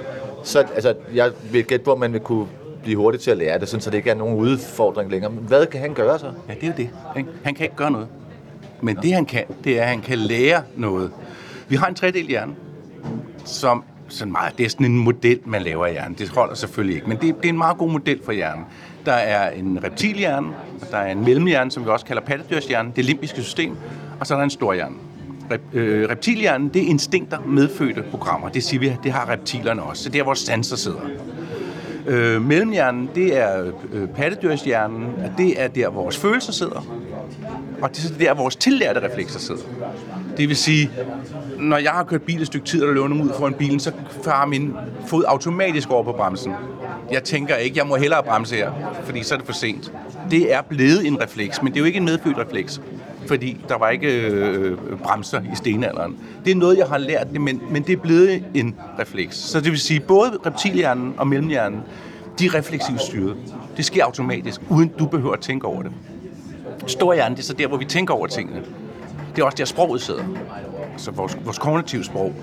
så, 0.45 0.59
altså, 0.59 0.95
jeg 1.15 1.31
vil 1.53 1.65
gætte 1.65 1.85
på, 1.85 1.93
at 1.93 1.99
man 1.99 2.13
vil 2.13 2.21
kunne 2.21 2.47
blive 2.83 2.97
hurtigt 2.97 3.23
til 3.23 3.31
at 3.31 3.37
lære 3.37 3.59
det, 3.59 3.69
så 3.69 3.91
det 3.91 3.95
ikke 3.95 4.11
er 4.11 4.15
nogen 4.15 4.37
udfordring 4.37 5.11
længere. 5.11 5.33
Men 5.33 5.45
hvad 5.45 5.67
kan 5.67 5.81
han 5.81 5.95
gøre 5.95 6.19
så? 6.19 6.33
Ja, 6.49 6.55
det 6.55 6.63
er 6.63 6.67
jo 6.67 6.73
det. 6.77 6.91
Ikke? 7.17 7.31
Han 7.45 7.55
kan 7.55 7.65
ikke 7.65 7.77
gøre 7.77 7.91
noget. 7.91 8.09
Men 8.81 8.97
det 8.97 9.13
han 9.13 9.27
kan, 9.27 9.45
det 9.65 9.79
er, 9.79 9.83
at 9.83 9.89
han 9.89 10.01
kan 10.01 10.19
lære 10.19 10.63
noget. 10.77 11.11
Vi 11.69 11.77
har 11.77 11.87
en 11.87 11.95
tredel 11.95 12.27
hjerne, 12.27 12.55
som 13.45 13.85
sådan 14.09 14.33
meget, 14.33 14.59
det 14.59 14.67
er 14.67 14.71
sådan 14.71 14.87
en 14.87 14.99
model, 14.99 15.41
man 15.45 15.63
laver 15.63 15.87
af 15.87 15.93
hjernen. 15.93 16.19
Det 16.19 16.29
holder 16.29 16.55
selvfølgelig 16.55 16.97
ikke, 16.97 17.09
men 17.09 17.17
det, 17.17 17.37
det 17.37 17.45
er 17.45 17.49
en 17.49 17.59
meget 17.59 17.79
god 17.79 17.91
model 17.91 18.21
for 18.25 18.33
hjernen. 18.33 18.65
Der 19.07 19.13
er 19.13 19.51
en 19.51 19.85
reptilhjerne, 19.85 20.49
der 20.91 20.97
er 20.97 21.13
en 21.13 21.25
mellemhjerne, 21.25 21.71
som 21.71 21.85
vi 21.85 21.91
også 21.91 22.07
kalder 22.07 22.23
pattedyrshjernen, 22.23 22.93
det 22.97 23.05
limbiske 23.05 23.43
system, 23.43 23.77
og 24.21 24.27
så 24.27 24.35
er 24.35 24.39
der 24.39 24.45
en 24.45 24.51
stor 24.51 24.75
hjerne. 24.75 24.97
Rep, 25.51 25.61
øh, 25.73 26.09
reptilhjernen, 26.09 26.69
det 26.69 26.83
er 26.83 26.87
instinkter, 26.87 27.39
medfødte 27.41 28.03
programmer. 28.11 28.49
Det 28.49 28.65
siger 28.65 28.81
vi, 28.81 28.93
det 29.05 29.13
har 29.13 29.29
reptilerne 29.29 29.83
også. 29.83 30.03
Så 30.03 30.09
det 30.09 30.19
er, 30.19 30.23
hvor 30.23 30.35
sanser 30.35 30.77
sidder. 30.77 31.01
Øh, 32.07 32.43
mellemhjernen, 32.43 33.11
det 33.15 33.39
er 33.39 33.73
øh, 33.93 34.09
pattedyrshjernen, 34.09 35.07
og 35.25 35.31
det 35.39 35.63
er 35.63 35.69
der, 35.69 35.91
vores 35.91 36.19
følelser 36.19 36.53
sidder. 36.53 36.87
Og 37.83 37.97
det 37.97 38.05
er 38.05 38.19
der, 38.19 38.35
vores 38.35 38.57
tillærte 38.57 39.01
reflekser 39.01 39.39
sidder. 39.39 39.63
Det 40.37 40.49
vil 40.49 40.57
sige, 40.57 40.91
når 41.59 41.77
jeg 41.77 41.91
har 41.91 42.05
kørt 42.05 42.23
bil 42.23 42.41
et 42.41 42.47
stykke 42.47 42.67
tid 42.67 42.83
og 42.83 42.95
løber 42.95 43.23
ud 43.23 43.31
foran 43.39 43.55
bilen, 43.55 43.81
så 43.81 43.93
farer 44.25 44.47
min 44.47 44.75
fod 45.07 45.25
automatisk 45.29 45.91
over 45.91 46.03
på 46.03 46.13
bremsen. 46.13 46.53
Jeg 47.13 47.25
tænker 47.25 47.57
ikke, 47.57 47.79
jeg 47.79 47.87
må 47.87 47.97
hellere 47.97 48.23
bremse 48.23 48.57
her, 48.57 48.73
fordi 49.05 49.23
så 49.23 49.35
er 49.35 49.39
det 49.39 49.47
for 49.47 49.55
sent. 49.55 49.93
Det 50.31 50.55
er 50.55 50.63
blevet 50.63 51.07
en 51.07 51.23
refleks, 51.23 51.63
men 51.63 51.73
det 51.73 51.77
er 51.77 51.81
jo 51.81 51.87
ikke 51.87 51.97
en 51.97 52.05
medfødt 52.05 52.39
refleks 52.39 52.81
fordi 53.31 53.57
der 53.69 53.79
var 53.79 53.89
ikke 53.89 54.27
øh, 54.27 54.79
bremser 55.03 55.41
i 55.41 55.55
stenalderen. 55.55 56.17
Det 56.45 56.51
er 56.51 56.55
noget, 56.55 56.79
jeg 56.79 56.87
har 56.87 56.99
lært 56.99 57.33
men, 57.33 57.63
men 57.71 57.83
det 57.83 57.93
er 57.93 57.97
blevet 57.97 58.45
en 58.55 58.77
refleks. 58.99 59.37
Så 59.37 59.61
det 59.61 59.71
vil 59.71 59.81
sige, 59.81 60.01
både 60.01 60.39
reptilhjernen 60.47 61.15
og 61.17 61.27
mellemhjernen, 61.27 61.81
de 62.39 62.47
er 62.47 62.55
refleksivt 62.55 63.01
styret. 63.01 63.37
Det 63.77 63.85
sker 63.85 64.05
automatisk, 64.05 64.61
uden 64.69 64.89
du 64.99 65.07
behøver 65.07 65.33
at 65.33 65.41
tænke 65.41 65.67
over 65.67 65.83
det. 65.83 65.93
Storhjernen, 66.87 67.37
det 67.37 67.43
er 67.43 67.47
så 67.47 67.53
der, 67.53 67.67
hvor 67.67 67.77
vi 67.77 67.85
tænker 67.85 68.15
over 68.15 68.27
tingene. 68.27 68.63
Det 69.37 69.43
er 69.43 69.47
også 69.47 69.57
der, 69.57 69.65
sproget 69.65 70.03
sidder. 70.03 70.25
Altså 70.93 71.11
vores, 71.11 71.39
vores 71.45 71.59
kognitive 71.59 72.05
sprog. 72.05 72.35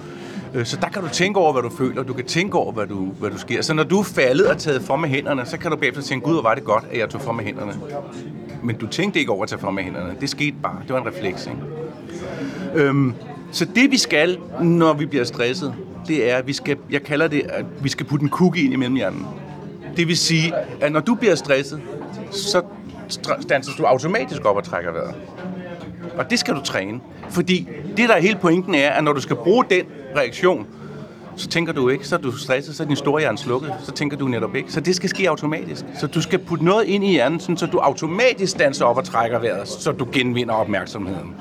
Øh, 0.54 0.66
så 0.66 0.78
der 0.82 0.90
kan 0.90 1.02
du 1.02 1.10
tænke 1.10 1.40
over, 1.40 1.54
hvad 1.54 1.62
du 1.62 1.70
føler, 1.70 2.04
du 2.04 2.14
kan 2.14 2.26
tænke 2.26 2.58
over, 2.58 2.72
hvad 2.72 2.88
du, 2.88 3.06
hvad 3.06 3.30
du 3.30 3.38
sker. 3.38 3.62
Så 3.62 3.74
når 3.74 3.84
du 3.84 4.00
er 4.00 4.04
faldet 4.04 4.48
og 4.48 4.58
taget 4.58 4.82
for 4.82 4.96
med 4.96 5.10
hænderne, 5.10 5.46
så 5.46 5.58
kan 5.58 5.72
du 5.72 5.78
bagefter 5.78 6.02
tænke, 6.02 6.26
gud, 6.26 6.34
hvor 6.34 6.42
var 6.42 6.56
det 6.56 6.64
godt, 6.64 6.86
at 6.92 7.00
jeg 7.00 7.10
tog 7.10 7.22
for 7.22 7.32
med 7.32 7.44
hænderne. 7.44 7.74
Men 8.64 8.76
du 8.76 8.88
tænkte 8.88 9.20
ikke 9.20 9.32
over 9.32 9.44
at 9.44 9.50
tage 9.50 9.60
for 9.60 9.72
med 9.72 9.84
hænderne. 9.84 10.16
Det 10.22 10.30
skete 10.30 10.56
bare. 10.64 10.82
Det 10.84 10.94
var 10.94 11.02
en 11.02 11.08
refleks, 11.08 11.48
ikke? 11.48 12.86
Øhm, 12.86 13.14
så 13.52 13.66
det 13.76 13.92
vi 13.92 13.98
skal, 13.98 14.38
når 14.62 14.94
vi 14.94 15.06
bliver 15.06 15.24
stresset, 15.24 15.74
det 16.08 16.32
er, 16.32 16.38
at 16.38 16.48
vi 16.48 16.54
skal, 16.54 16.78
jeg 16.92 17.04
kalder 17.04 17.28
det, 17.28 17.42
at 17.50 17.66
vi 17.82 17.90
skal 17.90 18.06
putte 18.06 18.24
en 18.24 18.30
cookie 18.30 18.64
ind 18.64 18.74
i 18.74 18.76
mellemhjernen. 18.76 19.26
Det 19.98 20.08
vil 20.08 20.18
sige, 20.18 20.54
at 20.82 20.92
når 20.92 21.00
du 21.00 21.16
bliver 21.16 21.36
stresset, 21.36 21.82
så 22.32 22.62
danser 23.50 23.72
du 23.78 23.84
automatisk 23.84 24.46
op 24.46 24.56
og 24.56 24.64
trækker 24.64 24.92
vejret. 24.92 25.16
Og 26.18 26.30
det 26.30 26.40
skal 26.40 26.56
du 26.56 26.62
træne. 26.64 27.00
Fordi 27.30 27.68
det, 27.98 28.10
der 28.10 28.16
er 28.16 28.20
hele 28.20 28.38
pointen, 28.42 28.76
er, 28.76 28.90
at 28.90 29.04
når 29.04 29.14
du 29.14 29.22
skal 29.22 29.36
bruge 29.36 29.66
den 29.70 29.86
reaktion, 30.16 30.68
så 31.38 31.48
tænker 31.48 31.74
du 31.74 31.90
ikke, 31.90 32.08
så 32.08 32.16
er 32.16 32.20
du 32.20 32.32
stresset, 32.32 32.76
så 32.76 32.84
er 32.84 32.88
din 32.88 32.96
store 32.96 33.22
hjerne 33.22 33.38
slukket, 33.38 33.74
så 33.84 33.92
tænker 33.92 34.18
du 34.18 34.28
netop 34.28 34.56
ikke. 34.56 34.72
Så 34.72 34.80
det 34.80 34.96
skal 34.96 35.10
ske 35.10 35.30
automatisk. 35.30 35.86
Så 36.00 36.08
du 36.08 36.22
skal 36.22 36.40
putte 36.40 36.66
noget 36.66 36.86
ind 36.86 37.04
i 37.04 37.12
hjernen, 37.12 37.40
sådan, 37.40 37.58
så 37.58 37.66
du 37.66 37.78
automatisk 37.78 38.60
danser 38.60 38.86
op 38.86 38.98
og 38.98 39.04
trækker 39.04 39.40
vejret, 39.40 39.68
så 39.68 39.92
du 39.92 40.08
genvinder 40.12 40.54
opmærksomheden. 40.54 41.36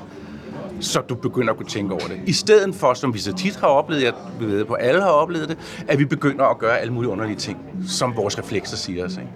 Så 0.79 1.01
du 1.01 1.15
begynder 1.15 1.51
at 1.51 1.57
kunne 1.57 1.69
tænke 1.69 1.93
over 1.93 2.03
det. 2.03 2.19
I 2.25 2.33
stedet 2.33 2.75
for, 2.75 2.93
som 2.93 3.13
vi 3.13 3.19
så 3.19 3.33
tit 3.33 3.55
har 3.55 3.67
oplevet, 3.67 4.03
jeg 4.03 4.13
ved 4.39 4.65
på 4.65 4.73
alle 4.73 5.01
har 5.01 5.09
oplevet 5.09 5.49
det, 5.49 5.57
at 5.87 5.99
vi 5.99 6.05
begynder 6.05 6.45
at 6.45 6.57
gøre 6.57 6.79
alle 6.79 6.93
mulige 6.93 7.11
underlige 7.11 7.37
ting, 7.37 7.57
som 7.87 8.15
vores 8.15 8.37
reflekser 8.37 8.77
siger 8.77 9.05
os. 9.05 9.17
Ikke? 9.17 9.29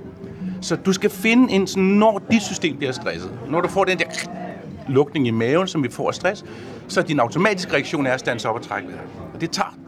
Så 0.61 0.75
du 0.75 0.93
skal 0.93 1.09
finde 1.09 1.53
en, 1.53 1.67
sådan, 1.67 1.83
når 1.83 2.21
dit 2.31 2.43
system 2.43 2.77
bliver 2.77 2.91
stresset, 2.91 3.31
når 3.49 3.61
du 3.61 3.67
får 3.67 3.83
den 3.83 3.97
der 3.97 4.05
lukning 4.89 5.27
i 5.27 5.31
maven, 5.31 5.67
som 5.67 5.83
vi 5.83 5.89
får 5.89 6.07
af 6.07 6.13
stress, 6.13 6.45
så 6.87 7.01
din 7.01 7.19
automatiske 7.19 7.73
reaktion 7.73 8.05
er 8.05 8.11
at 8.11 8.19
standse 8.19 8.49
op 8.49 8.55
og 8.55 8.61
trække 8.61 8.87
vejret. 8.87 9.07
Og 9.33 9.41
det 9.41 9.51
tager 9.51 9.80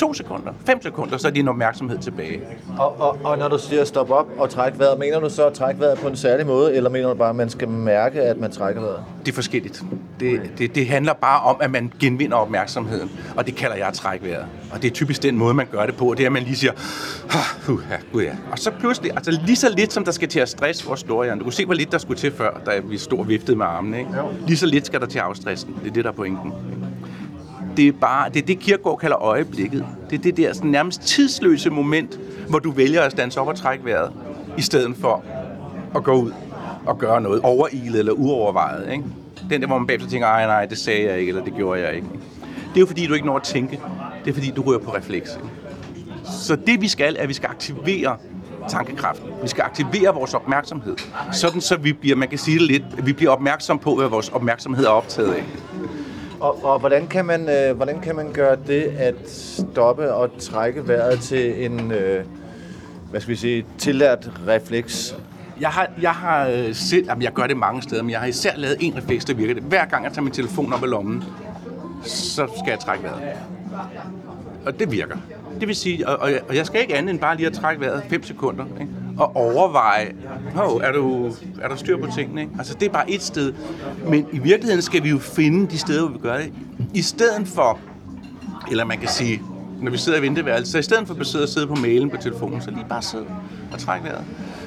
to 0.00 0.14
sekunder, 0.14 0.52
fem 0.66 0.82
sekunder, 0.82 1.16
så 1.16 1.28
er 1.28 1.32
din 1.32 1.48
opmærksomhed 1.48 1.98
tilbage. 1.98 2.40
Og, 2.78 3.00
og, 3.00 3.18
og 3.24 3.38
når 3.38 3.48
du 3.48 3.58
siger 3.58 3.84
stop 3.84 4.10
op 4.10 4.26
og 4.38 4.50
træk 4.50 4.78
vejret, 4.78 4.98
mener 4.98 5.20
du 5.20 5.30
så 5.30 5.46
at 5.46 5.52
trække 5.52 5.80
vejret 5.80 5.98
på 5.98 6.08
en 6.08 6.16
særlig 6.16 6.46
måde, 6.46 6.74
eller 6.76 6.90
mener 6.90 7.08
du 7.08 7.14
bare, 7.14 7.30
at 7.30 7.36
man 7.36 7.50
skal 7.50 7.68
mærke, 7.68 8.22
at 8.22 8.36
man 8.36 8.50
trækker 8.50 8.80
vejret? 8.80 9.04
Det 9.26 9.32
er 9.32 9.34
forskelligt. 9.34 9.82
Det, 10.20 10.40
det, 10.58 10.74
det 10.74 10.86
handler 10.86 11.12
bare 11.12 11.40
om, 11.40 11.56
at 11.60 11.70
man 11.70 11.92
genvinder 12.00 12.36
opmærksomheden, 12.36 13.10
og 13.36 13.46
det 13.46 13.56
kalder 13.56 13.76
jeg 13.76 13.88
at 13.88 13.94
trække 13.94 14.26
vejret. 14.26 14.44
Og 14.72 14.82
det 14.82 14.90
er 14.90 14.94
typisk 14.94 15.22
den 15.22 15.36
måde, 15.38 15.54
man 15.54 15.66
gør 15.72 15.86
det 15.86 15.96
på, 15.96 16.14
det 16.16 16.22
er, 16.22 16.26
at 16.28 16.32
man 16.32 16.42
lige 16.42 16.56
siger, 16.56 16.72
uh, 17.68 17.80
ja, 17.90 17.96
gud 18.12 18.22
ja. 18.22 18.32
Og 18.52 18.58
så 18.58 18.70
pludselig, 18.70 19.10
altså 19.10 19.30
lige 19.46 19.56
så 19.56 19.68
lidt, 19.76 19.92
som 19.92 20.04
der 20.04 20.12
skal 20.12 20.28
til 20.28 20.40
at 20.40 20.48
stresse 20.48 20.86
vores 20.86 21.00
store 21.00 21.30
Du 21.30 21.42
kunne 21.42 21.52
se, 21.52 21.66
hvor 21.66 21.74
lidt 21.74 21.92
der 21.92 21.98
skulle 21.98 22.20
til 22.20 22.32
før, 22.32 22.60
da 22.66 22.78
vi 22.84 22.98
stod 22.98 23.26
viftet 23.26 23.56
med 23.56 23.66
armene. 23.66 23.98
Ikke? 23.98 24.10
Lige 24.46 24.56
så 24.56 24.66
lidt 24.66 24.86
skal 24.86 25.00
der 25.00 25.06
til 25.06 25.18
afstressen. 25.18 25.74
Det 25.82 25.90
er 25.90 25.92
det, 25.92 26.04
der 26.04 26.10
er 26.10 26.14
pointen 26.14 26.52
det 27.76 27.88
er 27.88 27.92
bare 27.92 28.28
det, 28.28 28.42
er 28.42 28.46
det 28.46 28.58
Kierkegaard 28.58 28.98
kalder 28.98 29.22
øjeblikket. 29.22 29.86
Det 30.10 30.18
er 30.18 30.22
det 30.22 30.36
der 30.36 30.52
sådan 30.52 30.70
nærmest 30.70 31.00
tidsløse 31.00 31.70
moment, 31.70 32.20
hvor 32.48 32.58
du 32.58 32.70
vælger 32.70 33.02
at 33.02 33.12
stands 33.12 33.36
op 33.36 33.48
og 33.48 33.56
trække 33.56 33.84
vejret, 33.84 34.12
i 34.58 34.62
stedet 34.62 34.96
for 34.96 35.24
at 35.94 36.04
gå 36.04 36.12
ud 36.12 36.32
og 36.86 36.98
gøre 36.98 37.20
noget 37.20 37.40
overilet 37.42 37.98
eller 37.98 38.12
uovervejet. 38.12 38.92
Ikke? 38.92 39.04
Den 39.50 39.60
der, 39.60 39.66
hvor 39.66 39.78
man 39.78 39.86
bagefter 39.86 40.08
tænker, 40.08 40.26
nej, 40.26 40.46
nej, 40.46 40.66
det 40.66 40.78
sagde 40.78 41.08
jeg 41.08 41.18
ikke, 41.18 41.30
eller 41.30 41.44
det 41.44 41.54
gjorde 41.54 41.80
jeg 41.80 41.94
ikke. 41.94 42.06
Det 42.50 42.76
er 42.76 42.80
jo 42.80 42.86
fordi, 42.86 43.06
du 43.06 43.14
ikke 43.14 43.26
når 43.26 43.36
at 43.36 43.42
tænke. 43.42 43.80
Det 44.24 44.30
er 44.30 44.34
fordi, 44.34 44.50
du 44.50 44.62
ryger 44.62 44.78
på 44.78 44.94
refleks. 44.94 45.30
Ikke? 45.36 45.48
Så 46.24 46.56
det 46.56 46.80
vi 46.80 46.88
skal, 46.88 47.16
er, 47.18 47.22
at 47.22 47.28
vi 47.28 47.34
skal 47.34 47.48
aktivere 47.50 48.16
tankekraften. 48.68 49.30
Vi 49.42 49.48
skal 49.48 49.62
aktivere 49.62 50.14
vores 50.14 50.34
opmærksomhed. 50.34 50.96
Sådan 51.32 51.60
så 51.60 51.76
vi 51.76 51.92
bliver, 51.92 52.16
man 52.16 52.28
kan 52.28 52.38
sige 52.38 52.58
det 52.58 52.66
lidt, 52.66 53.06
vi 53.06 53.12
bliver 53.12 53.30
opmærksom 53.30 53.78
på, 53.78 53.94
hvad 53.96 54.08
vores 54.08 54.28
opmærksomhed 54.28 54.84
er 54.84 54.88
optaget 54.88 55.32
af. 55.32 55.44
Og, 56.40 56.64
og 56.64 56.78
hvordan, 56.78 57.06
kan 57.06 57.24
man, 57.24 57.48
øh, 57.48 57.76
hvordan 57.76 58.00
kan 58.00 58.16
man 58.16 58.32
gøre 58.32 58.56
det 58.66 58.82
at 58.82 59.14
stoppe 59.26 60.14
og 60.14 60.30
trække 60.38 60.88
vejret 60.88 61.20
til 61.20 61.64
en, 61.64 61.92
øh, 61.92 62.24
hvad 63.10 63.20
skal 63.20 63.30
vi 63.30 63.36
sige, 63.36 63.66
tillært 63.78 64.30
refleks? 64.48 65.16
Jeg 65.60 65.68
har, 65.68 65.90
jeg 66.02 66.10
har 66.10 66.48
øh, 66.48 66.74
selv, 66.74 67.06
jamen 67.06 67.22
jeg 67.22 67.32
gør 67.32 67.46
det 67.46 67.56
mange 67.56 67.82
steder, 67.82 68.02
men 68.02 68.10
jeg 68.10 68.20
har 68.20 68.26
især 68.26 68.56
lavet 68.56 68.76
en 68.80 68.96
refleks, 68.96 69.24
der 69.24 69.34
virker 69.34 69.54
det. 69.54 69.62
Hver 69.62 69.84
gang 69.84 70.04
jeg 70.04 70.12
tager 70.12 70.22
min 70.22 70.32
telefon 70.32 70.72
op 70.72 70.82
i 70.82 70.86
lommen, 70.86 71.24
så 72.04 72.46
skal 72.58 72.70
jeg 72.70 72.78
trække 72.78 73.04
vejret. 73.04 73.22
Og 74.66 74.78
det 74.78 74.92
virker. 74.92 75.16
Det 75.60 75.68
vil 75.68 75.76
sige, 75.76 76.08
og, 76.08 76.16
og, 76.18 76.32
jeg, 76.32 76.40
og 76.48 76.56
jeg 76.56 76.66
skal 76.66 76.80
ikke 76.80 76.94
andet 76.94 77.10
end 77.10 77.20
bare 77.20 77.36
lige 77.36 77.46
at 77.46 77.52
trække 77.52 77.80
vejret 77.80 78.02
5 78.08 78.22
sekunder, 78.22 78.64
ikke? 78.80 78.92
Og 79.20 79.36
overveje, 79.36 80.12
oh, 80.56 80.82
er, 80.82 80.92
du, 80.92 81.32
er 81.62 81.68
der 81.68 81.76
styr 81.76 81.96
på 81.96 82.08
tingene? 82.16 82.40
Ikke? 82.40 82.52
Altså, 82.58 82.74
det 82.74 82.88
er 82.88 82.92
bare 82.92 83.10
et 83.10 83.22
sted. 83.22 83.52
Men 84.06 84.26
i 84.32 84.38
virkeligheden 84.38 84.82
skal 84.82 85.02
vi 85.02 85.08
jo 85.08 85.18
finde 85.18 85.70
de 85.70 85.78
steder, 85.78 86.08
hvor 86.08 86.18
vi 86.18 86.18
gør 86.18 86.36
det. 86.36 86.52
I 86.94 87.02
stedet 87.02 87.48
for, 87.48 87.78
eller 88.70 88.84
man 88.84 88.98
kan 88.98 89.08
sige, 89.08 89.42
når 89.80 89.90
vi 89.90 89.98
sidder 89.98 90.18
i 90.18 90.22
venteværelset, 90.22 90.72
så 90.72 90.78
i 90.78 90.82
stedet 90.82 91.06
for 91.06 91.14
at 91.14 91.26
sidde 91.26 91.42
og 91.42 91.48
sidde 91.48 91.66
på 91.66 91.74
mailen 91.74 92.10
på 92.10 92.16
telefonen, 92.16 92.62
så 92.62 92.70
lige 92.70 92.84
bare 92.88 93.02
sidde 93.02 93.24
og 93.72 93.78
trække 93.78 94.04
vejret. 94.04 94.24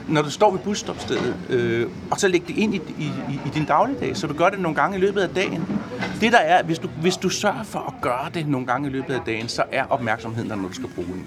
Når 0.07 0.21
du 0.21 0.31
står 0.31 0.51
ved 0.51 0.59
busstopstedet, 0.59 1.35
øh, 1.49 1.87
og 2.11 2.19
så 2.19 2.27
læg 2.27 2.43
det 2.47 2.57
ind 2.57 2.73
i, 2.73 2.77
i, 2.77 3.03
i, 3.03 3.39
i 3.45 3.49
din 3.53 3.65
dagligdag, 3.65 4.17
så 4.17 4.27
du 4.27 4.33
gør 4.33 4.49
det 4.49 4.59
nogle 4.59 4.75
gange 4.75 4.97
i 4.97 5.01
løbet 5.01 5.21
af 5.21 5.29
dagen. 5.29 5.67
Det 6.21 6.31
der 6.31 6.37
er, 6.37 6.63
hvis 6.63 6.79
du, 6.79 6.87
hvis 7.01 7.17
du 7.17 7.29
sørger 7.29 7.63
for 7.63 7.79
at 7.79 7.93
gøre 8.01 8.29
det 8.33 8.47
nogle 8.47 8.67
gange 8.67 8.89
i 8.89 8.91
løbet 8.91 9.13
af 9.13 9.21
dagen, 9.25 9.47
så 9.47 9.63
er 9.71 9.83
opmærksomheden 9.89 10.49
der, 10.49 10.55
når 10.55 10.67
du 10.67 10.73
skal 10.73 10.89
bruge 10.95 11.07
den. 11.07 11.25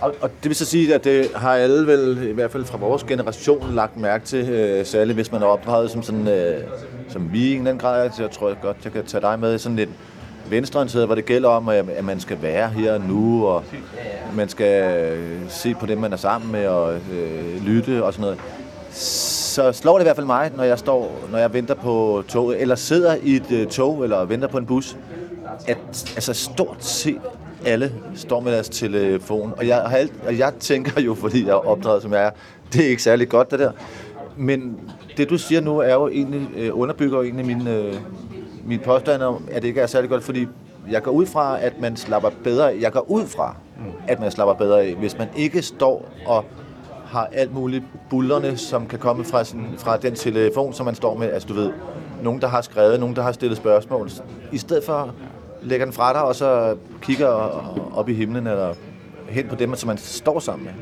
Og, 0.00 0.14
og 0.20 0.30
det 0.42 0.48
vil 0.48 0.56
så 0.56 0.64
sige, 0.64 0.94
at 0.94 1.04
det 1.04 1.30
har 1.34 1.54
alle 1.54 1.86
vel, 1.86 2.28
i 2.28 2.32
hvert 2.32 2.50
fald 2.50 2.64
fra 2.64 2.78
vores 2.78 3.04
generation, 3.04 3.74
lagt 3.74 3.96
mærke 3.96 4.24
til, 4.24 4.48
øh, 4.48 4.86
særligt 4.86 5.16
hvis 5.16 5.32
man 5.32 5.42
er 5.42 5.46
opdraget 5.46 5.90
som 5.90 6.02
sådan, 6.02 6.28
øh, 6.28 6.60
som 7.08 7.32
vi 7.32 7.38
i 7.38 7.50
en 7.50 7.58
eller 7.58 7.70
anden 7.70 7.80
grad, 7.80 8.10
så 8.16 8.22
jeg 8.22 8.30
tror 8.30 8.48
jeg 8.48 8.56
godt, 8.62 8.76
jeg 8.84 8.92
kan 8.92 9.04
tage 9.04 9.20
dig 9.20 9.38
med 9.38 9.58
sådan 9.58 9.76
lidt 9.76 9.90
venstreorienteret, 10.50 11.06
hvor 11.06 11.14
det 11.14 11.24
gælder 11.24 11.48
om, 11.48 11.68
at 11.68 12.04
man 12.04 12.20
skal 12.20 12.42
være 12.42 12.68
her 12.68 12.94
og 12.94 13.00
nu, 13.00 13.46
og 13.46 13.64
man 14.34 14.48
skal 14.48 14.96
øh, 14.96 15.40
se 15.48 15.74
på 15.74 15.86
dem, 15.86 15.98
man 15.98 16.12
er 16.12 16.16
sammen 16.16 16.52
med, 16.52 16.66
og 16.66 16.94
øh, 16.94 17.64
lytte 17.66 18.04
og 18.04 18.12
sådan 18.12 18.22
noget. 18.22 18.38
Så 18.92 19.72
slår 19.72 19.94
det 19.94 20.00
i 20.00 20.06
hvert 20.06 20.16
fald 20.16 20.26
mig, 20.26 20.50
når 20.56 20.64
jeg 20.64 20.78
står, 20.78 21.20
når 21.30 21.38
jeg 21.38 21.52
venter 21.52 21.74
på 21.74 22.22
toget, 22.28 22.60
eller 22.60 22.74
sidder 22.74 23.16
i 23.22 23.36
et 23.36 23.52
øh, 23.52 23.66
tog, 23.66 24.04
eller 24.04 24.24
venter 24.24 24.48
på 24.48 24.58
en 24.58 24.66
bus, 24.66 24.96
at 25.66 25.78
altså 26.14 26.34
stort 26.34 26.84
set 26.84 27.20
alle 27.66 27.92
står 28.14 28.40
med 28.40 28.52
deres 28.52 28.68
telefon. 28.68 29.54
Og 29.56 29.66
jeg, 29.66 29.76
har 29.76 29.96
alt, 29.96 30.12
og 30.26 30.38
jeg 30.38 30.52
tænker 30.60 31.00
jo, 31.00 31.14
fordi 31.14 31.46
jeg 31.46 31.50
er 31.50 31.68
opdraget 31.68 32.02
som 32.02 32.12
jeg 32.12 32.24
er, 32.24 32.30
det 32.72 32.84
er 32.84 32.88
ikke 32.88 33.02
særlig 33.02 33.28
godt 33.28 33.50
det 33.50 33.58
der. 33.58 33.72
Men 34.36 34.80
det 35.16 35.30
du 35.30 35.38
siger 35.38 35.60
nu 35.60 35.78
er 35.78 35.94
jo 35.94 36.08
egentlig, 36.08 36.48
øh, 36.56 36.78
underbygger 36.78 37.18
jo 37.18 37.24
egentlig 37.24 37.46
min, 37.46 37.68
øh, 37.68 37.94
min 38.64 38.80
påstand 38.80 39.22
om, 39.22 39.48
at 39.50 39.62
det 39.62 39.68
ikke 39.68 39.80
er 39.80 39.86
særlig 39.86 40.10
godt, 40.10 40.24
fordi 40.24 40.46
jeg 40.90 41.02
går 41.02 41.10
ud 41.10 41.26
fra, 41.26 41.60
at 41.60 41.80
man 41.80 41.96
slapper 41.96 42.30
bedre 42.44 42.72
af. 42.72 42.80
Jeg 42.80 42.92
går 42.92 43.10
ud 43.10 43.26
fra, 43.26 43.56
at 44.08 44.20
man 44.20 44.30
slapper 44.30 44.54
bedre 44.54 44.82
af, 44.82 44.94
hvis 44.94 45.18
man 45.18 45.28
ikke 45.36 45.62
står 45.62 46.08
og 46.26 46.44
har 47.06 47.28
alt 47.32 47.54
muligt 47.54 47.84
bullerne, 48.10 48.56
som 48.56 48.86
kan 48.86 48.98
komme 48.98 49.24
fra, 49.24 49.44
sin, 49.44 49.66
fra 49.78 49.96
den 49.96 50.14
telefon, 50.14 50.72
som 50.72 50.86
man 50.86 50.94
står 50.94 51.18
med. 51.18 51.30
Altså 51.30 51.48
du 51.48 51.54
ved, 51.54 51.70
nogen 52.22 52.40
der 52.40 52.48
har 52.48 52.60
skrevet, 52.60 53.00
nogen 53.00 53.16
der 53.16 53.22
har 53.22 53.32
stillet 53.32 53.56
spørgsmål. 53.56 54.10
I 54.52 54.58
stedet 54.58 54.84
for 54.84 55.14
lægger 55.62 55.86
den 55.86 55.92
fra 55.92 56.12
dig, 56.12 56.22
og 56.22 56.34
så 56.34 56.76
kigger 57.02 57.26
op 57.96 58.08
i 58.08 58.14
himlen, 58.14 58.46
eller 58.46 58.74
hen 59.28 59.46
på 59.48 59.54
dem, 59.54 59.74
som 59.74 59.86
man 59.86 59.98
står 59.98 60.38
sammen 60.40 60.64
med. 60.64 60.72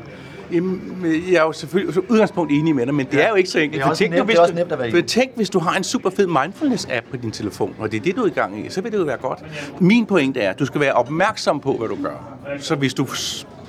Jamen, 0.51 1.03
jeg 1.31 1.35
er 1.37 1.41
jo 1.43 1.51
selvfølgelig 1.51 1.93
så 1.93 2.01
udgangspunkt 2.09 2.51
enig 2.51 2.75
med 2.75 2.85
dig, 2.85 2.93
men 2.95 3.05
det 3.05 3.17
ja. 3.17 3.23
er 3.23 3.29
jo 3.29 3.35
ikke 3.35 3.49
så 3.49 3.59
enkelt. 3.59 3.79
Det 3.79 3.85
er 3.85 3.89
også 3.89 4.03
tænk, 4.03 4.13
nemt- 4.13 4.25
hvis 4.25 4.33
det 4.33 4.37
er 4.37 4.41
også 4.41 4.53
du- 4.53 4.57
nemt 4.59 4.71
at 4.71 4.79
være 4.79 4.91
for 4.91 5.01
Tænk, 5.01 5.31
hvis 5.35 5.49
du 5.49 5.59
har 5.59 5.77
en 5.77 5.83
super 5.83 6.09
fed 6.09 6.27
mindfulness-app 6.27 7.09
på 7.11 7.17
din 7.17 7.31
telefon, 7.31 7.75
og 7.79 7.91
det 7.91 7.97
er 7.97 8.01
det, 8.01 8.15
du 8.15 8.21
er 8.23 8.27
i 8.27 8.29
gang 8.29 8.65
i, 8.65 8.69
så 8.69 8.81
vil 8.81 8.91
det 8.91 8.97
jo 8.97 9.03
være 9.03 9.17
godt. 9.17 9.39
Min 9.79 10.05
pointe 10.05 10.39
er, 10.41 10.49
at 10.49 10.59
du 10.59 10.65
skal 10.65 10.81
være 10.81 10.93
opmærksom 10.93 11.59
på, 11.59 11.73
hvad 11.73 11.87
du 11.87 11.97
gør. 12.03 12.37
Så 12.59 12.75
hvis 12.75 12.93
du 12.93 13.07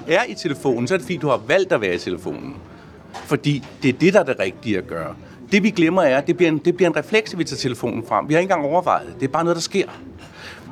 er 0.09 0.21
i 0.29 0.35
telefonen, 0.35 0.89
så 0.89 0.95
er 0.95 0.99
det 0.99 1.05
fordi, 1.05 1.17
du 1.17 1.29
har 1.29 1.41
valgt 1.47 1.73
at 1.73 1.81
være 1.81 1.95
i 1.95 1.99
telefonen. 1.99 2.55
Fordi 3.13 3.65
det 3.83 3.89
er 3.89 3.93
det, 3.93 4.13
der 4.15 4.21
er 4.21 4.25
det 4.25 4.37
rigtige 4.41 4.79
at 4.79 4.87
gøre. 4.87 5.15
Det 5.53 5.63
vi 5.63 5.71
glemmer 5.71 6.03
er, 6.03 6.19
at 6.19 6.27
det 6.27 6.37
bliver 6.37 6.51
en, 6.51 6.59
det 6.59 6.77
bliver 6.77 6.91
en 6.91 6.97
refleks, 6.97 7.33
at 7.33 7.39
vi 7.39 7.45
tager 7.45 7.59
telefonen 7.59 8.05
frem. 8.09 8.29
Vi 8.29 8.35
har 8.35 8.41
ikke 8.41 8.53
engang 8.53 8.73
overvejet 8.73 9.07
det. 9.07 9.15
Det 9.21 9.27
er 9.29 9.33
bare 9.33 9.45
noget, 9.45 9.57
der 9.57 9.61
sker. 9.63 9.87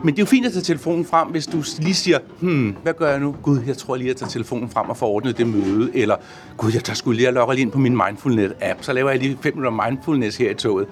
Men 0.04 0.14
det 0.14 0.18
er 0.18 0.22
jo 0.22 0.26
fint 0.26 0.46
at 0.46 0.52
tage 0.52 0.62
telefonen 0.62 1.04
frem, 1.04 1.28
hvis 1.28 1.46
du 1.46 1.62
lige 1.78 1.94
siger, 1.94 2.18
hmm, 2.40 2.76
hvad 2.82 2.94
gør 2.94 3.10
jeg 3.10 3.20
nu? 3.20 3.36
Gud, 3.42 3.60
jeg 3.66 3.76
tror 3.76 3.96
lige, 3.96 4.04
at 4.06 4.08
jeg 4.08 4.16
tager 4.16 4.30
telefonen 4.30 4.70
frem 4.70 4.90
og 4.90 4.96
får 4.96 5.06
ordnet 5.08 5.38
det 5.38 5.46
møde. 5.46 5.90
Eller, 5.96 6.16
gud, 6.56 6.70
jeg 6.74 6.84
tager 6.84 6.94
skulle 6.94 7.16
lige 7.16 7.28
at 7.28 7.34
logge 7.34 7.54
lige 7.54 7.62
ind 7.62 7.72
på 7.72 7.78
min 7.78 8.00
mindfulness-app, 8.00 8.76
så 8.80 8.92
laver 8.92 9.10
jeg 9.10 9.18
lige 9.20 9.38
5 9.40 9.56
minutter 9.56 9.84
mindfulness 9.88 10.36
her 10.36 10.50
i 10.50 10.54
toget. 10.54 10.86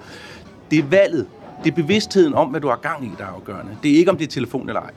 Det 0.71 0.79
er 0.79 0.83
valget. 0.89 1.25
Det 1.63 1.71
er 1.71 1.75
bevidstheden 1.75 2.33
om, 2.33 2.47
hvad 2.47 2.61
du 2.61 2.67
har 2.67 2.75
gang 2.75 3.05
i, 3.05 3.11
der 3.17 3.23
er 3.23 3.27
afgørende. 3.27 3.71
Det 3.83 3.91
er 3.91 3.97
ikke, 3.97 4.11
om 4.11 4.17
det 4.17 4.27
er 4.27 4.31
telefon 4.31 4.69
eller 4.69 4.81
ej. 4.81 4.91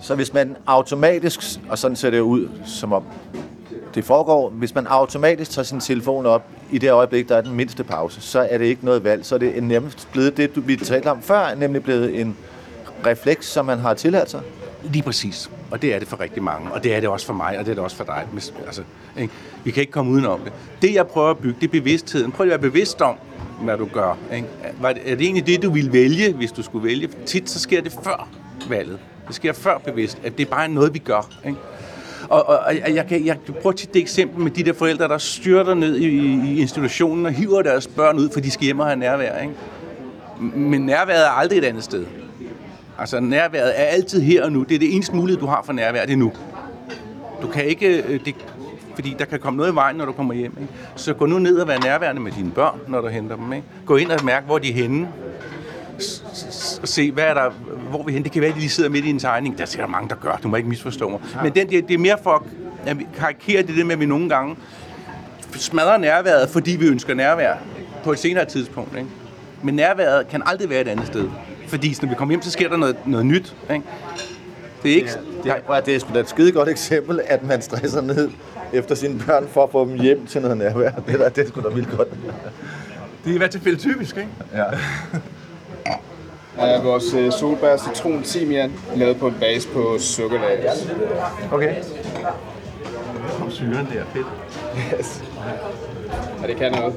Så 0.00 0.14
hvis 0.14 0.32
man 0.34 0.56
automatisk, 0.66 1.40
og 1.68 1.78
sådan 1.78 1.96
ser 1.96 2.10
det 2.10 2.20
ud, 2.20 2.48
som 2.66 2.92
om 2.92 3.02
det 3.94 4.04
foregår, 4.04 4.50
hvis 4.50 4.74
man 4.74 4.86
automatisk 4.86 5.50
tager 5.50 5.64
sin 5.64 5.80
telefon 5.80 6.26
op 6.26 6.48
i 6.72 6.78
det 6.78 6.90
øjeblik, 6.92 7.28
der 7.28 7.36
er 7.36 7.40
den 7.40 7.52
mindste 7.56 7.84
pause, 7.84 8.20
så 8.20 8.46
er 8.50 8.58
det 8.58 8.64
ikke 8.64 8.84
noget 8.84 9.04
valg. 9.04 9.24
Så 9.26 9.34
er 9.34 9.38
det 9.38 9.62
nærmest 9.62 10.08
blevet 10.12 10.36
det, 10.36 10.54
du- 10.56 10.60
vi 10.60 10.76
talte 10.76 11.10
om 11.10 11.22
før, 11.22 11.54
nemlig 11.54 11.82
blevet 11.82 12.20
en 12.20 12.36
refleks, 13.06 13.46
som 13.46 13.66
man 13.66 13.78
har 13.78 13.94
tilladt 13.94 14.30
sig. 14.30 14.40
Lige 14.82 15.02
præcis. 15.02 15.50
Og 15.70 15.82
det 15.82 15.94
er 15.94 15.98
det 15.98 16.08
for 16.08 16.20
rigtig 16.20 16.42
mange. 16.42 16.72
Og 16.72 16.84
det 16.84 16.94
er 16.94 17.00
det 17.00 17.08
også 17.08 17.26
for 17.26 17.32
mig, 17.34 17.58
og 17.58 17.64
det 17.64 17.70
er 17.70 17.74
det 17.74 17.84
også 17.84 17.96
for 17.96 18.04
dig. 18.04 18.26
Altså, 18.66 18.82
ikke? 19.18 19.32
Vi 19.64 19.70
kan 19.70 19.80
ikke 19.80 19.92
komme 19.92 20.12
udenom 20.12 20.40
det. 20.40 20.52
Det, 20.82 20.94
jeg 20.94 21.06
prøver 21.06 21.30
at 21.30 21.38
bygge, 21.38 21.56
det 21.60 21.66
er 21.66 21.70
bevidstheden. 21.72 22.32
Prøv 22.32 22.44
at 22.46 22.50
være 22.50 22.58
bevidst 22.58 23.00
om, 23.02 23.14
hvad 23.62 23.76
du 23.78 23.88
gør. 23.92 24.18
Ikke? 24.34 24.48
Var 24.80 24.92
det- 24.92 25.02
Er 25.12 25.14
det 25.16 25.24
egentlig 25.24 25.46
det, 25.46 25.62
du 25.62 25.70
ville 25.70 25.92
vælge, 25.92 26.32
hvis 26.32 26.52
du 26.52 26.62
skulle 26.62 26.88
vælge? 26.88 27.08
Tit 27.26 27.50
så 27.50 27.58
sker 27.60 27.80
det 27.80 27.92
før 28.04 28.28
valget. 28.68 28.98
Det 29.26 29.34
sker 29.34 29.52
før 29.52 29.78
bevidst, 29.78 30.18
at 30.24 30.38
det 30.38 30.46
er 30.46 30.50
bare 30.50 30.68
noget, 30.68 30.94
vi 30.94 30.98
gør. 30.98 31.28
Ikke? 31.46 31.58
Og, 32.28 32.48
og, 32.48 32.58
og 32.86 32.94
jeg, 32.94 33.06
kan, 33.06 33.26
jeg 33.26 33.36
bruger 33.60 33.72
tit 33.76 33.94
det 33.94 34.02
eksempel 34.02 34.42
med 34.44 34.50
de 34.50 34.62
der 34.64 34.72
forældre, 34.72 35.08
der 35.08 35.18
styrter 35.18 35.74
ned 35.74 35.96
i, 35.96 36.06
i 36.54 36.60
institutionen 36.60 37.26
og 37.26 37.32
hiver 37.32 37.62
deres 37.62 37.86
børn 37.86 38.18
ud, 38.18 38.28
for 38.32 38.40
de 38.40 38.50
skal 38.50 38.64
hjem 38.64 38.80
og 38.80 38.86
have 38.86 38.96
nærvær. 38.98 39.38
Ikke? 39.38 39.54
Men 40.40 40.80
nærværet 40.86 41.26
er 41.26 41.30
aldrig 41.30 41.58
et 41.58 41.64
andet 41.64 41.84
sted. 41.84 42.04
Altså 43.00 43.20
nærværet 43.20 43.80
er 43.80 43.84
altid 43.84 44.20
her 44.22 44.44
og 44.44 44.52
nu. 44.52 44.62
Det 44.62 44.74
er 44.74 44.78
det 44.78 44.94
eneste 44.94 45.16
mulighed, 45.16 45.40
du 45.40 45.46
har 45.46 45.62
for 45.64 45.72
nærvær, 45.72 46.04
det 46.06 46.12
er 46.12 46.16
nu. 46.16 46.32
Du 47.42 47.46
kan 47.48 47.64
ikke, 47.64 48.02
øh, 48.02 48.24
det, 48.24 48.34
fordi 48.94 49.16
der 49.18 49.24
kan 49.24 49.38
komme 49.38 49.56
noget 49.56 49.72
i 49.72 49.74
vejen, 49.74 49.96
når 49.96 50.04
du 50.04 50.12
kommer 50.12 50.34
hjem. 50.34 50.56
Ikke? 50.60 50.72
Så 50.96 51.14
gå 51.14 51.26
nu 51.26 51.38
ned 51.38 51.58
og 51.58 51.68
vær 51.68 51.78
nærværende 51.84 52.20
med 52.22 52.32
dine 52.32 52.50
børn, 52.50 52.78
når 52.88 53.00
du 53.00 53.08
henter 53.08 53.36
dem. 53.36 53.52
Ikke? 53.52 53.66
Gå 53.86 53.96
ind 53.96 54.10
og 54.10 54.24
mærk, 54.24 54.44
hvor 54.46 54.58
de 54.58 54.68
er 54.70 54.74
henne. 54.74 55.08
S- 56.02 56.80
se, 56.84 57.10
hvad 57.12 57.24
er 57.24 57.34
der, 57.34 57.50
hvor 57.90 57.98
er 57.98 58.02
vi 58.04 58.12
henne. 58.12 58.24
Det 58.24 58.32
kan 58.32 58.40
være, 58.40 58.48
at 58.50 58.54
de 58.54 58.60
lige 58.60 58.70
sidder 58.70 58.90
midt 58.90 59.04
i 59.04 59.10
en 59.10 59.18
tegning. 59.18 59.56
Der 59.56 59.62
er 59.62 59.66
sikkert 59.66 59.90
mange, 59.90 60.08
der 60.08 60.14
gør. 60.14 60.40
Du 60.42 60.48
må 60.48 60.56
ikke 60.56 60.68
misforstå 60.68 61.08
mig. 61.08 61.20
Men 61.42 61.52
den, 61.54 61.68
det, 61.70 61.88
det 61.88 61.94
er 61.94 61.98
mere 61.98 62.16
for 62.22 62.42
at 62.86 62.96
karikere 63.18 63.62
det, 63.62 63.76
der 63.76 63.84
med, 63.84 63.92
at 63.92 64.00
vi 64.00 64.06
nogle 64.06 64.28
gange 64.28 64.56
smadrer 65.56 65.96
nærværet, 65.96 66.48
fordi 66.48 66.70
vi 66.76 66.86
ønsker 66.86 67.14
nærvær 67.14 67.54
på 68.04 68.12
et 68.12 68.18
senere 68.18 68.44
tidspunkt. 68.44 68.96
Ikke? 68.96 69.08
Men 69.62 69.74
nærværet 69.74 70.28
kan 70.28 70.42
aldrig 70.46 70.70
være 70.70 70.80
et 70.80 70.88
andet 70.88 71.06
sted. 71.06 71.28
Fordi 71.70 71.96
når 72.02 72.08
vi 72.08 72.14
kommer 72.14 72.32
hjem, 72.32 72.42
så 72.42 72.50
sker 72.50 72.68
der 72.68 72.76
noget, 72.76 72.96
noget 73.06 73.26
nyt. 73.26 73.56
Ikke? 73.70 73.84
Det 74.82 74.90
er 74.90 74.96
ikke... 74.96 75.10
Det 75.44 75.52
er, 75.68 75.80
det 75.80 75.94
er 75.94 75.98
sgu 75.98 76.14
da 76.14 76.18
et 76.18 76.28
skide 76.28 76.52
godt 76.52 76.68
eksempel, 76.68 77.20
at 77.26 77.42
man 77.42 77.62
stresser 77.62 78.00
ned 78.00 78.30
efter 78.72 78.94
sine 78.94 79.20
børn 79.26 79.48
for 79.48 79.64
at 79.64 79.70
få 79.70 79.88
dem 79.88 79.94
hjem 79.94 80.26
til 80.26 80.42
noget 80.42 80.56
nærvær. 80.56 80.90
Det, 80.90 81.18
der, 81.18 81.28
det 81.28 81.44
er 81.44 81.48
sgu 81.48 81.60
da 81.60 81.68
vildt 81.68 81.96
godt. 81.96 82.08
Det 83.24 83.30
er 83.30 83.34
i 83.34 83.38
hvert 83.38 83.50
tilfælde 83.50 83.78
typisk, 83.78 84.16
ikke? 84.16 84.28
Ja. 84.54 84.64
er 86.56 86.82
vores 86.82 87.14
øh, 87.14 87.32
solbær 87.32 87.76
citron 87.76 88.22
timian 88.22 88.72
lavet 88.96 89.16
på 89.16 89.26
en 89.26 89.36
base 89.40 89.68
på 89.68 89.96
sukkerlag. 89.98 90.70
Okay. 91.52 91.74
Syren, 93.50 93.86
det 93.92 94.00
er 94.00 94.04
fedt. 94.12 94.26
Yes. 94.98 95.22
Ja, 96.42 96.46
det 96.46 96.56
kan 96.56 96.72
noget. 96.72 96.94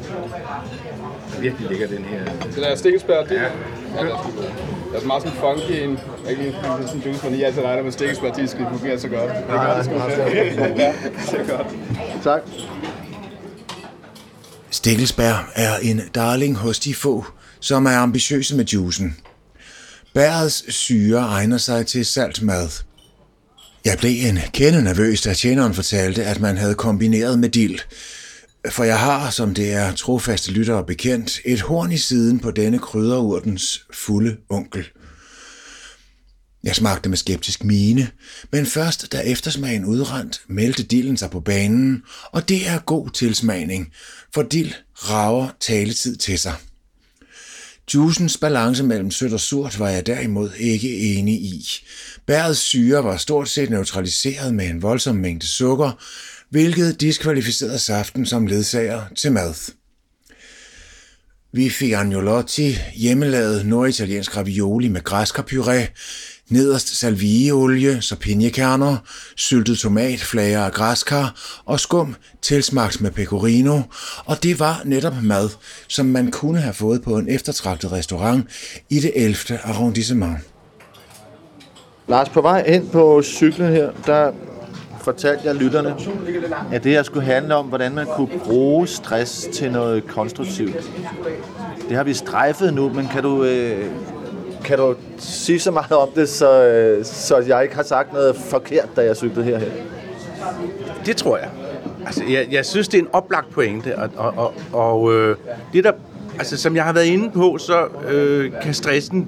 Virkelig 1.41 1.69
ligger 1.69 1.87
den 1.87 2.03
her. 2.03 2.25
Så 2.51 2.61
der 2.61 2.67
er 2.67 2.75
stikkelsbær, 2.75 3.23
det, 3.23 3.31
ja. 3.31 3.41
ja, 3.41 4.03
det 4.03 4.11
er 4.11 4.99
er 5.03 5.07
meget 5.07 5.23
sådan 5.23 5.37
funky 5.39 5.71
en, 5.71 5.99
ikke 6.29 6.47
en 6.47 6.53
sådan 6.63 6.95
en 6.95 7.01
juice, 7.05 7.23
man 7.23 7.33
ikke 7.33 7.45
altid 7.45 7.61
regner 7.61 7.83
med 7.83 7.91
stikkelsbær, 7.91 8.31
de 8.31 8.47
skal 8.47 8.65
fungere 8.71 8.99
så 8.99 9.07
godt. 9.07 9.29
Det 9.29 9.47
gør 9.47 9.75
det 9.75 9.85
sgu. 9.85 9.93
Ja, 9.93 10.93
det 11.31 11.39
er 11.39 11.57
godt. 11.57 11.67
Tak. 12.23 12.41
Stikkelsbær 14.69 15.51
er 15.55 15.77
en 15.77 16.01
darling 16.15 16.57
hos 16.57 16.79
de 16.79 16.95
få, 16.95 17.25
som 17.59 17.85
er 17.85 17.97
ambitiøse 17.97 18.55
med 18.55 18.65
juicen. 18.65 19.17
Bærets 20.13 20.73
syre 20.73 21.19
egner 21.19 21.57
sig 21.57 21.87
til 21.87 22.05
salt 22.05 22.41
mad. 22.41 22.69
Jeg 23.85 23.97
blev 23.97 24.11
en 24.29 24.39
kende 24.53 24.83
nervøs, 24.83 25.21
da 25.21 25.33
tjeneren 25.33 25.73
fortalte, 25.73 26.23
at 26.23 26.39
man 26.39 26.57
havde 26.57 26.75
kombineret 26.75 27.39
med 27.39 27.49
dild. 27.49 27.79
For 28.69 28.83
jeg 28.83 28.99
har, 28.99 29.29
som 29.29 29.53
det 29.53 29.73
er 29.73 29.95
trofaste 29.95 30.51
lyttere 30.51 30.85
bekendt, 30.85 31.39
et 31.45 31.61
horn 31.61 31.91
i 31.91 31.97
siden 31.97 32.39
på 32.39 32.51
denne 32.51 32.79
krydderurtens 32.79 33.85
fulde 33.93 34.37
onkel. 34.49 34.85
Jeg 36.63 36.75
smagte 36.75 37.09
med 37.09 37.17
skeptisk 37.17 37.63
mine, 37.63 38.09
men 38.51 38.65
først 38.65 39.11
da 39.11 39.21
eftersmagen 39.21 39.85
udrendt, 39.85 40.41
meldte 40.47 40.83
dillen 40.83 41.17
sig 41.17 41.29
på 41.29 41.39
banen, 41.39 42.03
og 42.31 42.49
det 42.49 42.67
er 42.67 42.79
god 42.79 43.09
tilsmagning, 43.09 43.93
for 44.33 44.43
dill 44.43 44.75
rager 44.93 45.49
taletid 45.59 46.15
til 46.15 46.39
sig. 46.39 46.53
Juicens 47.93 48.37
balance 48.37 48.83
mellem 48.83 49.11
sødt 49.11 49.33
og 49.33 49.39
surt 49.39 49.79
var 49.79 49.89
jeg 49.89 50.05
derimod 50.05 50.51
ikke 50.57 50.97
enig 50.97 51.35
i. 51.35 51.67
Bærets 52.25 52.59
syre 52.59 53.03
var 53.03 53.17
stort 53.17 53.49
set 53.49 53.69
neutraliseret 53.69 54.53
med 54.53 54.69
en 54.69 54.81
voldsom 54.81 55.15
mængde 55.15 55.47
sukker, 55.47 56.03
hvilket 56.53 57.01
diskvalificerede 57.01 57.79
saften 57.79 58.25
som 58.25 58.47
ledsager 58.47 59.01
til 59.15 59.31
mad. 59.31 59.71
Vi 61.51 61.69
fik 61.69 61.91
agnolotti, 61.91 62.77
hjemmelavet 62.95 63.65
norditaliensk 63.65 64.37
ravioli 64.37 64.87
med 64.87 65.01
græskarpuré, 65.09 65.91
nederst 66.49 66.99
salvieolie, 66.99 68.01
så 68.01 68.15
pinjekerner, 68.15 68.97
syltet 69.35 69.77
tomat, 69.77 70.19
flager 70.19 70.59
af 70.65 70.71
græskar 70.71 71.61
og 71.65 71.79
skum 71.79 72.15
tilsmagt 72.41 73.01
med 73.01 73.11
pecorino, 73.11 73.81
og 74.25 74.43
det 74.43 74.59
var 74.59 74.81
netop 74.85 75.23
mad, 75.23 75.49
som 75.87 76.05
man 76.05 76.31
kunne 76.31 76.59
have 76.59 76.73
fået 76.73 77.01
på 77.01 77.17
en 77.17 77.29
eftertragtet 77.29 77.91
restaurant 77.91 78.47
i 78.89 78.99
det 78.99 79.11
11. 79.15 79.59
arrondissement. 79.63 80.37
Lars, 82.07 82.29
på 82.29 82.41
vej 82.41 82.63
ind 82.67 82.89
på 82.89 83.21
cyklen 83.23 83.71
her, 83.71 83.91
der 84.05 84.31
fortalte 85.03 85.47
jeg 85.47 85.55
lytterne, 85.55 85.95
at 86.71 86.83
det 86.83 86.91
her 86.91 87.03
skulle 87.03 87.25
handle 87.25 87.55
om, 87.55 87.65
hvordan 87.65 87.95
man 87.95 88.05
kunne 88.05 88.39
bruge 88.43 88.87
stress 88.87 89.49
til 89.53 89.71
noget 89.71 90.07
konstruktivt. 90.07 90.91
Det 91.89 91.97
har 91.97 92.03
vi 92.03 92.13
strejfet 92.13 92.73
nu, 92.73 92.89
men 92.89 93.07
kan 93.07 93.23
du, 93.23 93.43
øh, 93.43 93.85
kan 94.63 94.77
du 94.77 94.95
sige 95.17 95.59
så 95.59 95.71
meget 95.71 95.91
om 95.91 96.09
det, 96.15 96.29
så, 96.29 96.63
øh, 96.63 97.05
så 97.05 97.37
jeg 97.37 97.63
ikke 97.63 97.75
har 97.75 97.83
sagt 97.83 98.13
noget 98.13 98.35
forkert, 98.35 98.89
da 98.95 99.03
jeg 99.05 99.15
cyklede 99.15 99.45
herhen? 99.45 99.71
Det 101.05 101.17
tror 101.17 101.37
jeg. 101.37 101.49
Altså, 102.05 102.23
jeg, 102.29 102.47
jeg 102.51 102.65
synes, 102.65 102.87
det 102.87 102.97
er 102.97 103.01
en 103.01 103.09
oplagt 103.13 103.49
pointe, 103.49 103.97
og, 103.97 104.09
og, 104.15 104.33
og, 104.37 104.53
og 104.73 105.13
øh, 105.13 105.37
det 105.73 105.83
der, 105.83 105.91
altså, 106.37 106.57
som 106.57 106.75
jeg 106.75 106.83
har 106.83 106.93
været 106.93 107.05
inde 107.05 107.31
på, 107.31 107.57
så 107.57 107.85
øh, 108.09 108.51
kan 108.61 108.73
stressen 108.73 109.27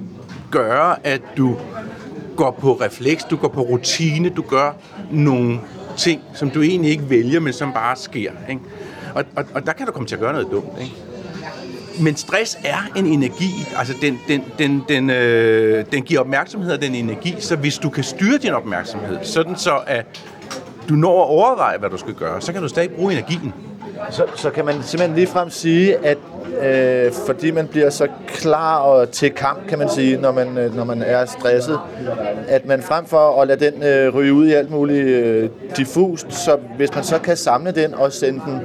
gøre, 0.50 1.06
at 1.06 1.20
du 1.36 1.56
går 2.36 2.50
på 2.50 2.72
refleks, 2.72 3.24
du 3.24 3.36
går 3.36 3.48
på 3.48 3.60
rutine, 3.60 4.28
du 4.28 4.42
gør 4.42 4.72
nogle 5.10 5.60
ting, 5.96 6.22
som 6.34 6.50
du 6.50 6.62
egentlig 6.62 6.90
ikke 6.90 7.10
vælger, 7.10 7.40
men 7.40 7.52
som 7.52 7.72
bare 7.72 7.96
sker. 7.96 8.30
Ikke? 8.48 8.60
Og, 9.14 9.24
og, 9.36 9.44
og 9.54 9.66
der 9.66 9.72
kan 9.72 9.86
du 9.86 9.92
komme 9.92 10.06
til 10.06 10.14
at 10.14 10.20
gøre 10.20 10.32
noget 10.32 10.48
dumt. 10.50 10.80
Ikke? 10.80 10.94
Men 12.00 12.16
stress 12.16 12.58
er 12.64 12.90
en 12.96 13.06
energi, 13.06 13.50
altså 13.76 13.94
den, 14.00 14.18
den, 14.28 14.44
den, 14.58 14.84
den, 14.88 15.10
øh, 15.10 15.84
den 15.92 16.02
giver 16.02 16.20
opmærksomhed 16.20 16.72
og 16.72 16.82
den 16.82 16.94
energi, 16.94 17.34
så 17.38 17.56
hvis 17.56 17.78
du 17.78 17.90
kan 17.90 18.04
styre 18.04 18.38
din 18.38 18.52
opmærksomhed, 18.52 19.18
sådan 19.22 19.56
så 19.56 19.80
at 19.86 20.06
du 20.88 20.94
når 20.94 21.22
at 21.22 21.28
overveje, 21.28 21.78
hvad 21.78 21.90
du 21.90 21.96
skal 21.96 22.14
gøre, 22.14 22.40
så 22.40 22.52
kan 22.52 22.62
du 22.62 22.68
stadig 22.68 22.90
bruge 22.90 23.12
energien. 23.12 23.52
Så, 24.10 24.24
så 24.36 24.50
kan 24.50 24.64
man 24.64 24.74
simpelthen 24.82 25.14
ligefrem 25.16 25.50
sige, 25.50 26.06
at 26.06 26.18
øh, 26.62 27.12
fordi 27.26 27.50
man 27.50 27.66
bliver 27.66 27.90
så 27.90 28.08
klar 28.28 28.78
og 28.78 29.10
til 29.10 29.30
kamp, 29.30 29.68
kan 29.68 29.78
man 29.78 29.88
sige, 29.88 30.16
når 30.16 30.32
man, 30.32 30.58
øh, 30.58 30.76
når 30.76 30.84
man 30.84 31.02
er 31.02 31.24
stresset, 31.24 31.78
at 32.48 32.66
man 32.66 32.82
frem 32.82 33.06
for 33.06 33.42
at 33.42 33.48
lade 33.48 33.70
den 33.70 33.82
øh, 33.82 34.14
ryge 34.14 34.32
ud 34.32 34.46
i 34.46 34.52
alt 34.52 34.70
muligt 34.70 35.06
øh, 35.06 35.50
diffust, 35.76 36.32
så 36.32 36.56
hvis 36.76 36.94
man 36.94 37.04
så 37.04 37.18
kan 37.18 37.36
samle 37.36 37.70
den 37.70 37.94
og 37.94 38.12
sende 38.12 38.40
den 38.46 38.60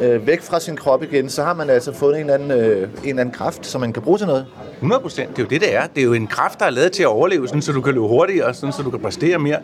øh, 0.00 0.26
væk 0.26 0.42
fra 0.42 0.60
sin 0.60 0.76
krop 0.76 1.02
igen, 1.02 1.28
så 1.28 1.42
har 1.42 1.54
man 1.54 1.70
altså 1.70 1.92
fået 1.92 2.14
en 2.14 2.20
eller 2.20 2.34
anden, 2.34 2.50
øh, 2.50 2.82
en 2.82 2.88
eller 3.04 3.20
anden 3.20 3.34
kraft, 3.34 3.66
som 3.66 3.80
man 3.80 3.92
kan 3.92 4.02
bruge 4.02 4.18
til 4.18 4.26
noget. 4.26 4.46
100 4.74 5.02
procent. 5.02 5.30
Det 5.30 5.38
er 5.38 5.42
jo 5.42 5.48
det, 5.48 5.60
det 5.60 5.74
er. 5.74 5.86
Det 5.86 6.00
er 6.00 6.04
jo 6.04 6.12
en 6.12 6.26
kraft, 6.26 6.58
der 6.58 6.66
er 6.66 6.70
lavet 6.70 6.92
til 6.92 7.02
at 7.02 7.06
overleve, 7.06 7.48
sådan, 7.48 7.62
så 7.62 7.72
du 7.72 7.80
kan 7.80 7.94
løbe 7.94 8.06
hurtigere, 8.06 8.54
sådan, 8.54 8.72
så 8.72 8.82
du 8.82 8.90
kan 8.90 9.00
præstere 9.00 9.38
mere. 9.38 9.58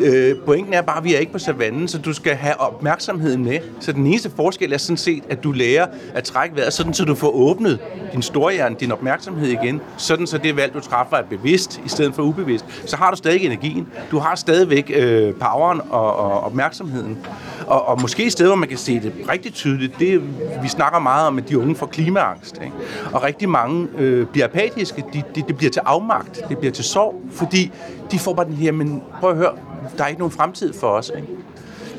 Øh, 0.00 0.36
pointen 0.46 0.74
er 0.74 0.82
bare, 0.82 0.98
at 0.98 1.04
vi 1.04 1.14
er 1.14 1.18
ikke 1.18 1.32
på 1.32 1.38
savannen, 1.38 1.88
så 1.88 1.98
du 1.98 2.12
skal 2.12 2.34
have 2.34 2.60
opmærksomheden 2.60 3.44
med. 3.44 3.58
Så 3.80 3.92
den 3.92 4.06
eneste 4.06 4.30
forskel 4.36 4.72
er 4.72 4.78
sådan 4.78 4.96
set, 4.96 5.22
at 5.28 5.44
du 5.44 5.52
lærer 5.52 5.86
at 6.14 6.24
trække 6.24 6.56
vejret, 6.56 6.72
sådan 6.72 6.94
så 6.94 7.04
du 7.04 7.14
får 7.14 7.30
åbnet 7.34 7.78
din 8.12 8.22
storhjerne, 8.22 8.76
din 8.80 8.92
opmærksomhed 8.92 9.48
igen, 9.48 9.80
sådan 9.96 10.26
så 10.26 10.38
det 10.38 10.56
valg, 10.56 10.74
du 10.74 10.80
træffer, 10.80 11.16
er 11.16 11.22
bevidst 11.22 11.80
i 11.86 11.88
stedet 11.88 12.14
for 12.14 12.22
ubevidst. 12.22 12.64
Så 12.86 12.96
har 12.96 13.10
du 13.10 13.16
stadig 13.16 13.44
energien. 13.44 13.88
Du 14.10 14.18
har 14.18 14.34
stadigvæk 14.34 14.92
øh, 14.94 15.34
poweren 15.34 15.80
og, 15.90 16.16
og 16.16 16.40
opmærksomheden. 16.40 17.18
Og, 17.66 17.88
og 17.88 18.00
måske 18.00 18.24
et 18.24 18.32
sted, 18.32 18.46
hvor 18.46 18.56
man 18.56 18.68
kan 18.68 18.78
se 18.78 19.00
det 19.00 19.12
rigtig 19.28 19.52
tydeligt, 19.52 19.73
det 19.98 20.22
vi 20.62 20.68
snakker 20.68 20.98
meget 20.98 21.26
om, 21.26 21.38
at 21.38 21.48
de 21.48 21.58
unge 21.58 21.76
får 21.76 21.86
klimaangst. 21.86 22.60
Ikke? 22.64 22.76
Og 23.12 23.22
rigtig 23.22 23.48
mange 23.48 23.88
øh, 23.98 24.26
bliver 24.26 24.46
apatiske, 24.46 25.04
de, 25.12 25.22
de, 25.34 25.42
det 25.48 25.56
bliver 25.56 25.70
til 25.70 25.82
afmagt, 25.84 26.44
det 26.48 26.58
bliver 26.58 26.72
til 26.72 26.84
sorg, 26.84 27.22
fordi 27.30 27.72
de 28.10 28.18
får 28.18 28.34
bare 28.34 28.46
den 28.46 28.54
her, 28.54 28.72
men 28.72 29.02
prøv 29.20 29.30
at 29.30 29.36
høre, 29.36 29.52
der 29.98 30.04
er 30.04 30.08
ikke 30.08 30.20
nogen 30.20 30.32
fremtid 30.32 30.72
for 30.72 30.86
os. 30.86 31.12
Ikke? 31.16 31.28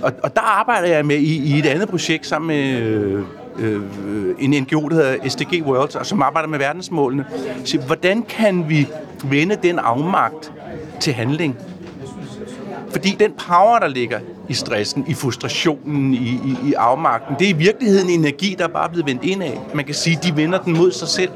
Og, 0.02 0.14
og 0.24 0.36
der 0.36 0.42
arbejder 0.42 0.88
jeg 0.88 1.06
med 1.06 1.18
i, 1.18 1.56
i 1.56 1.60
et 1.60 1.66
andet 1.66 1.90
projekt 1.90 2.28
sammen 2.28 2.48
med 2.48 2.80
øh, 2.80 3.24
øh, 3.60 3.82
en 4.40 4.52
NGO, 4.64 4.88
der 4.88 4.96
hedder 4.96 5.30
SDG 5.30 5.64
World, 5.66 5.96
og 5.96 6.06
som 6.06 6.22
arbejder 6.22 6.48
med 6.48 6.60
verdensmålene. 6.60 7.26
Så 7.66 7.78
hvordan 7.80 8.24
kan 8.24 8.70
vi 8.70 8.88
vende 9.24 9.58
den 9.64 9.80
afmagt 9.80 10.54
til 11.00 11.14
handling? 11.14 11.58
Fordi 12.96 13.16
den 13.20 13.32
power, 13.48 13.80
der 13.80 13.88
ligger 13.88 14.20
i 14.50 14.54
stressen, 14.54 15.06
i 15.08 15.14
frustrationen, 15.14 16.14
i, 16.14 16.18
i, 16.18 16.58
i 16.70 16.74
afmagten, 16.74 17.36
det 17.40 17.46
er 17.46 17.50
i 17.50 17.58
virkeligheden 17.58 18.10
energi, 18.10 18.56
der 18.58 18.64
er 18.64 18.68
bare 18.68 18.90
blevet 18.90 19.06
vendt 19.06 19.24
ind 19.24 19.44
af. 19.44 19.60
Man 19.74 19.86
kan 19.86 19.96
sige, 19.96 20.20
de 20.24 20.36
vender 20.36 20.60
den 20.60 20.78
mod 20.78 20.92
sig 20.92 21.08
selv, 21.08 21.30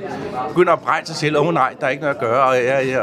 begynder 0.48 0.74
at 0.74 0.80
brænde 0.80 1.08
sig 1.08 1.16
selv, 1.16 1.38
åh 1.38 1.48
oh, 1.48 1.54
nej, 1.54 1.74
der 1.80 1.86
er 1.86 1.90
ikke 1.90 2.02
noget 2.02 2.16
at 2.16 2.22
gøre, 2.22 2.44
og, 2.44 2.56
jeg, 2.56 2.88
jeg, 2.88 3.02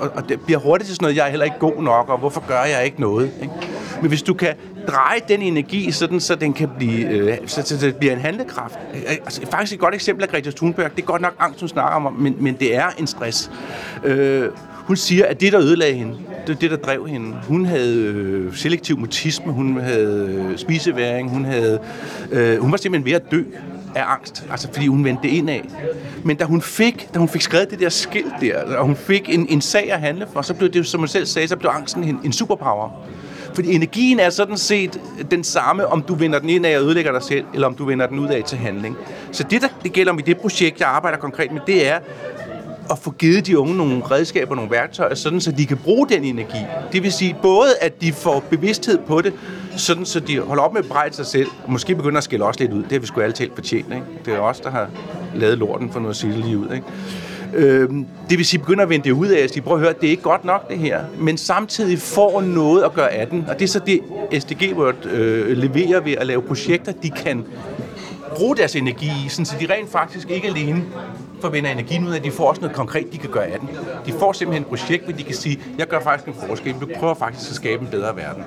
og, 0.00 0.10
og 0.14 0.28
det 0.28 0.40
bliver 0.40 0.58
hurtigt 0.58 0.86
til 0.86 0.96
sådan 0.96 1.04
noget, 1.04 1.16
jeg 1.16 1.26
er 1.26 1.30
heller 1.30 1.44
ikke 1.44 1.58
god 1.58 1.82
nok, 1.82 2.08
og 2.08 2.18
hvorfor 2.18 2.44
gør 2.48 2.62
jeg 2.62 2.84
ikke 2.84 3.00
noget? 3.00 3.30
Ikke? 3.42 3.54
Men 4.00 4.08
hvis 4.08 4.22
du 4.22 4.34
kan 4.34 4.54
dreje 4.88 5.20
den 5.28 5.42
energi, 5.42 5.90
sådan, 5.92 6.20
så 6.20 6.34
den 6.34 6.52
kan 6.52 6.68
blive, 6.78 7.08
øh, 7.08 7.38
så, 7.46 7.62
så 7.62 7.86
det 7.86 7.96
bliver 7.96 8.12
en 8.12 8.20
handlekraft. 8.20 8.78
Øh, 8.94 9.00
altså, 9.10 9.40
faktisk 9.50 9.72
et 9.72 9.80
godt 9.80 9.94
eksempel 9.94 10.24
af 10.24 10.30
Greta 10.30 10.50
Thunberg. 10.50 10.90
Det 10.96 11.02
er 11.02 11.06
godt 11.06 11.22
nok 11.22 11.34
angst, 11.38 11.60
hun 11.60 11.68
snakker 11.68 11.96
om, 11.96 12.12
men, 12.12 12.36
men 12.38 12.54
det 12.54 12.76
er 12.76 12.86
en 12.98 13.06
stress. 13.06 13.50
Øh, 14.04 14.48
hun 14.74 14.96
siger, 14.96 15.26
at 15.26 15.40
det, 15.40 15.52
der 15.52 15.60
ødelagde 15.60 15.94
hende, 15.94 16.16
det 16.46 16.60
det, 16.60 16.70
der 16.70 16.76
drev 16.76 17.06
hende. 17.06 17.36
Hun 17.48 17.66
havde 17.66 17.96
øh, 17.96 18.56
selektiv 18.56 18.98
mutisme, 18.98 19.52
hun 19.52 19.80
havde 19.80 20.46
øh, 20.50 20.58
spiseværing, 20.58 21.30
hun, 21.30 21.44
havde, 21.44 21.78
øh, 22.32 22.58
hun 22.58 22.70
var 22.70 22.76
simpelthen 22.76 23.06
ved 23.06 23.12
at 23.12 23.30
dø 23.30 23.42
af 23.94 24.04
angst, 24.06 24.44
altså 24.50 24.68
fordi 24.72 24.86
hun 24.86 25.04
vendte 25.04 25.22
det 25.22 25.28
ind 25.28 25.50
af. 25.50 25.64
Men 26.24 26.36
da 26.36 26.44
hun 26.44 26.62
fik, 26.62 27.08
da 27.14 27.18
hun 27.18 27.28
fik 27.28 27.42
skrevet 27.42 27.70
det 27.70 27.80
der 27.80 27.88
skilt 27.88 28.34
der, 28.40 28.76
og 28.76 28.84
hun 28.84 28.96
fik 28.96 29.28
en, 29.28 29.46
en 29.48 29.60
sag 29.60 29.92
at 29.92 30.00
handle 30.00 30.26
for, 30.32 30.42
så 30.42 30.54
blev 30.54 30.70
det, 30.70 30.86
som 30.86 31.00
hun 31.00 31.08
selv 31.08 31.26
sagde, 31.26 31.48
så 31.48 31.56
blev 31.56 31.70
angsten 31.74 32.04
en, 32.04 32.20
en 32.24 32.32
superpower. 32.32 32.90
Fordi 33.54 33.74
energien 33.74 34.20
er 34.20 34.30
sådan 34.30 34.56
set 34.56 35.00
den 35.30 35.44
samme, 35.44 35.86
om 35.86 36.02
du 36.02 36.14
vender 36.14 36.38
den 36.38 36.48
ind 36.48 36.66
af 36.66 36.78
og 36.78 36.84
ødelægger 36.84 37.12
dig 37.12 37.22
selv, 37.22 37.44
eller 37.54 37.66
om 37.66 37.74
du 37.74 37.84
vender 37.84 38.06
den 38.06 38.18
ud 38.18 38.28
af 38.28 38.42
til 38.44 38.58
handling. 38.58 38.96
Så 39.32 39.44
det, 39.50 39.62
der 39.62 39.68
det 39.82 39.92
gælder 39.92 40.12
om 40.12 40.18
i 40.18 40.22
det 40.22 40.38
projekt, 40.38 40.80
jeg 40.80 40.88
arbejder 40.88 41.18
konkret 41.18 41.52
med, 41.52 41.60
det 41.66 41.88
er 41.88 41.98
at 42.90 42.98
få 42.98 43.10
givet 43.10 43.46
de 43.46 43.58
unge 43.58 43.76
nogle 43.76 44.02
redskaber, 44.10 44.54
nogle 44.54 44.70
værktøjer, 44.70 45.14
sådan 45.14 45.40
så 45.40 45.52
de 45.52 45.66
kan 45.66 45.76
bruge 45.76 46.08
den 46.08 46.24
energi. 46.24 46.58
Det 46.92 47.02
vil 47.02 47.12
sige 47.12 47.36
både, 47.42 47.70
at 47.80 48.00
de 48.00 48.12
får 48.12 48.44
bevidsthed 48.50 48.98
på 48.98 49.20
det, 49.20 49.32
sådan 49.76 50.04
så 50.04 50.20
de 50.20 50.38
holder 50.38 50.62
op 50.62 50.72
med 50.72 50.82
at 50.82 50.88
brejde 50.88 51.14
sig 51.14 51.26
selv, 51.26 51.48
og 51.64 51.72
måske 51.72 51.94
begynder 51.94 52.18
at 52.18 52.24
skille 52.24 52.44
os 52.44 52.60
lidt 52.60 52.72
ud. 52.72 52.82
Det 52.82 52.92
har 52.92 52.98
vi 52.98 53.06
sgu 53.06 53.20
alle 53.20 53.32
talt 53.32 53.54
fortjent. 53.54 53.92
Ikke? 53.92 54.06
Det 54.24 54.34
er 54.34 54.38
os, 54.38 54.60
der 54.60 54.70
har 54.70 54.88
lavet 55.34 55.58
lorten 55.58 55.92
for 55.92 56.00
noget 56.00 56.16
sige 56.16 56.32
lige 56.32 56.58
ud. 56.58 56.68
Ikke? 56.74 56.86
Øhm, 57.54 58.06
det 58.30 58.38
vil 58.38 58.46
sige, 58.46 58.60
begynder 58.60 58.82
at 58.82 58.88
vende 58.88 59.04
det 59.04 59.12
ud 59.12 59.26
af, 59.26 59.44
at 59.44 59.54
de 59.54 59.60
prøver 59.60 59.76
at 59.76 59.82
høre, 59.82 59.94
det 60.00 60.06
er 60.06 60.10
ikke 60.10 60.22
godt 60.22 60.44
nok 60.44 60.70
det 60.70 60.78
her, 60.78 61.00
men 61.18 61.38
samtidig 61.38 61.98
får 61.98 62.40
noget 62.40 62.82
at 62.82 62.94
gøre 62.94 63.10
af 63.10 63.26
den. 63.26 63.44
Og 63.48 63.58
det 63.58 63.64
er 63.64 63.68
så 63.68 63.80
det, 63.86 64.00
SDG 64.42 64.76
World 64.76 65.06
øh, 65.06 65.56
leverer 65.56 66.00
ved 66.00 66.12
at 66.12 66.26
lave 66.26 66.42
projekter, 66.42 66.92
de 67.02 67.10
kan 67.10 67.44
bruge 68.36 68.56
deres 68.56 68.76
energi 68.76 69.10
i, 69.26 69.28
sådan 69.28 69.44
så 69.46 69.54
de 69.60 69.66
rent 69.74 69.90
faktisk 69.90 70.30
ikke 70.30 70.48
alene 70.48 70.84
forvinder 71.40 71.70
energien 71.70 72.06
ud 72.06 72.12
af, 72.12 72.16
at 72.16 72.24
de 72.24 72.30
får 72.30 72.48
også 72.48 72.60
noget 72.60 72.76
konkret, 72.76 73.12
de 73.12 73.18
kan 73.18 73.30
gøre 73.30 73.46
af 73.46 73.58
den. 73.60 73.68
De 74.06 74.12
får 74.12 74.32
simpelthen 74.32 74.62
et 74.62 74.68
projekt, 74.68 75.04
hvor 75.04 75.12
de 75.12 75.22
kan 75.22 75.34
sige, 75.34 75.60
jeg 75.78 75.86
gør 75.86 76.00
faktisk 76.00 76.28
en 76.28 76.34
forskel, 76.48 76.74
vi 76.80 76.94
prøver 76.98 77.14
faktisk 77.14 77.50
at 77.50 77.56
skabe 77.56 77.82
en 77.82 77.88
bedre 77.90 78.16
verden. 78.16 78.44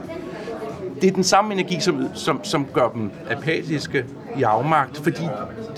Det 1.01 1.07
er 1.07 1.11
den 1.11 1.23
samme 1.23 1.53
energi, 1.53 1.79
som, 1.79 2.07
som, 2.13 2.43
som 2.43 2.65
gør 2.73 2.89
dem 2.89 3.11
apatiske 3.29 4.05
i 4.37 4.43
afmagt, 4.43 4.97
fordi 4.97 5.23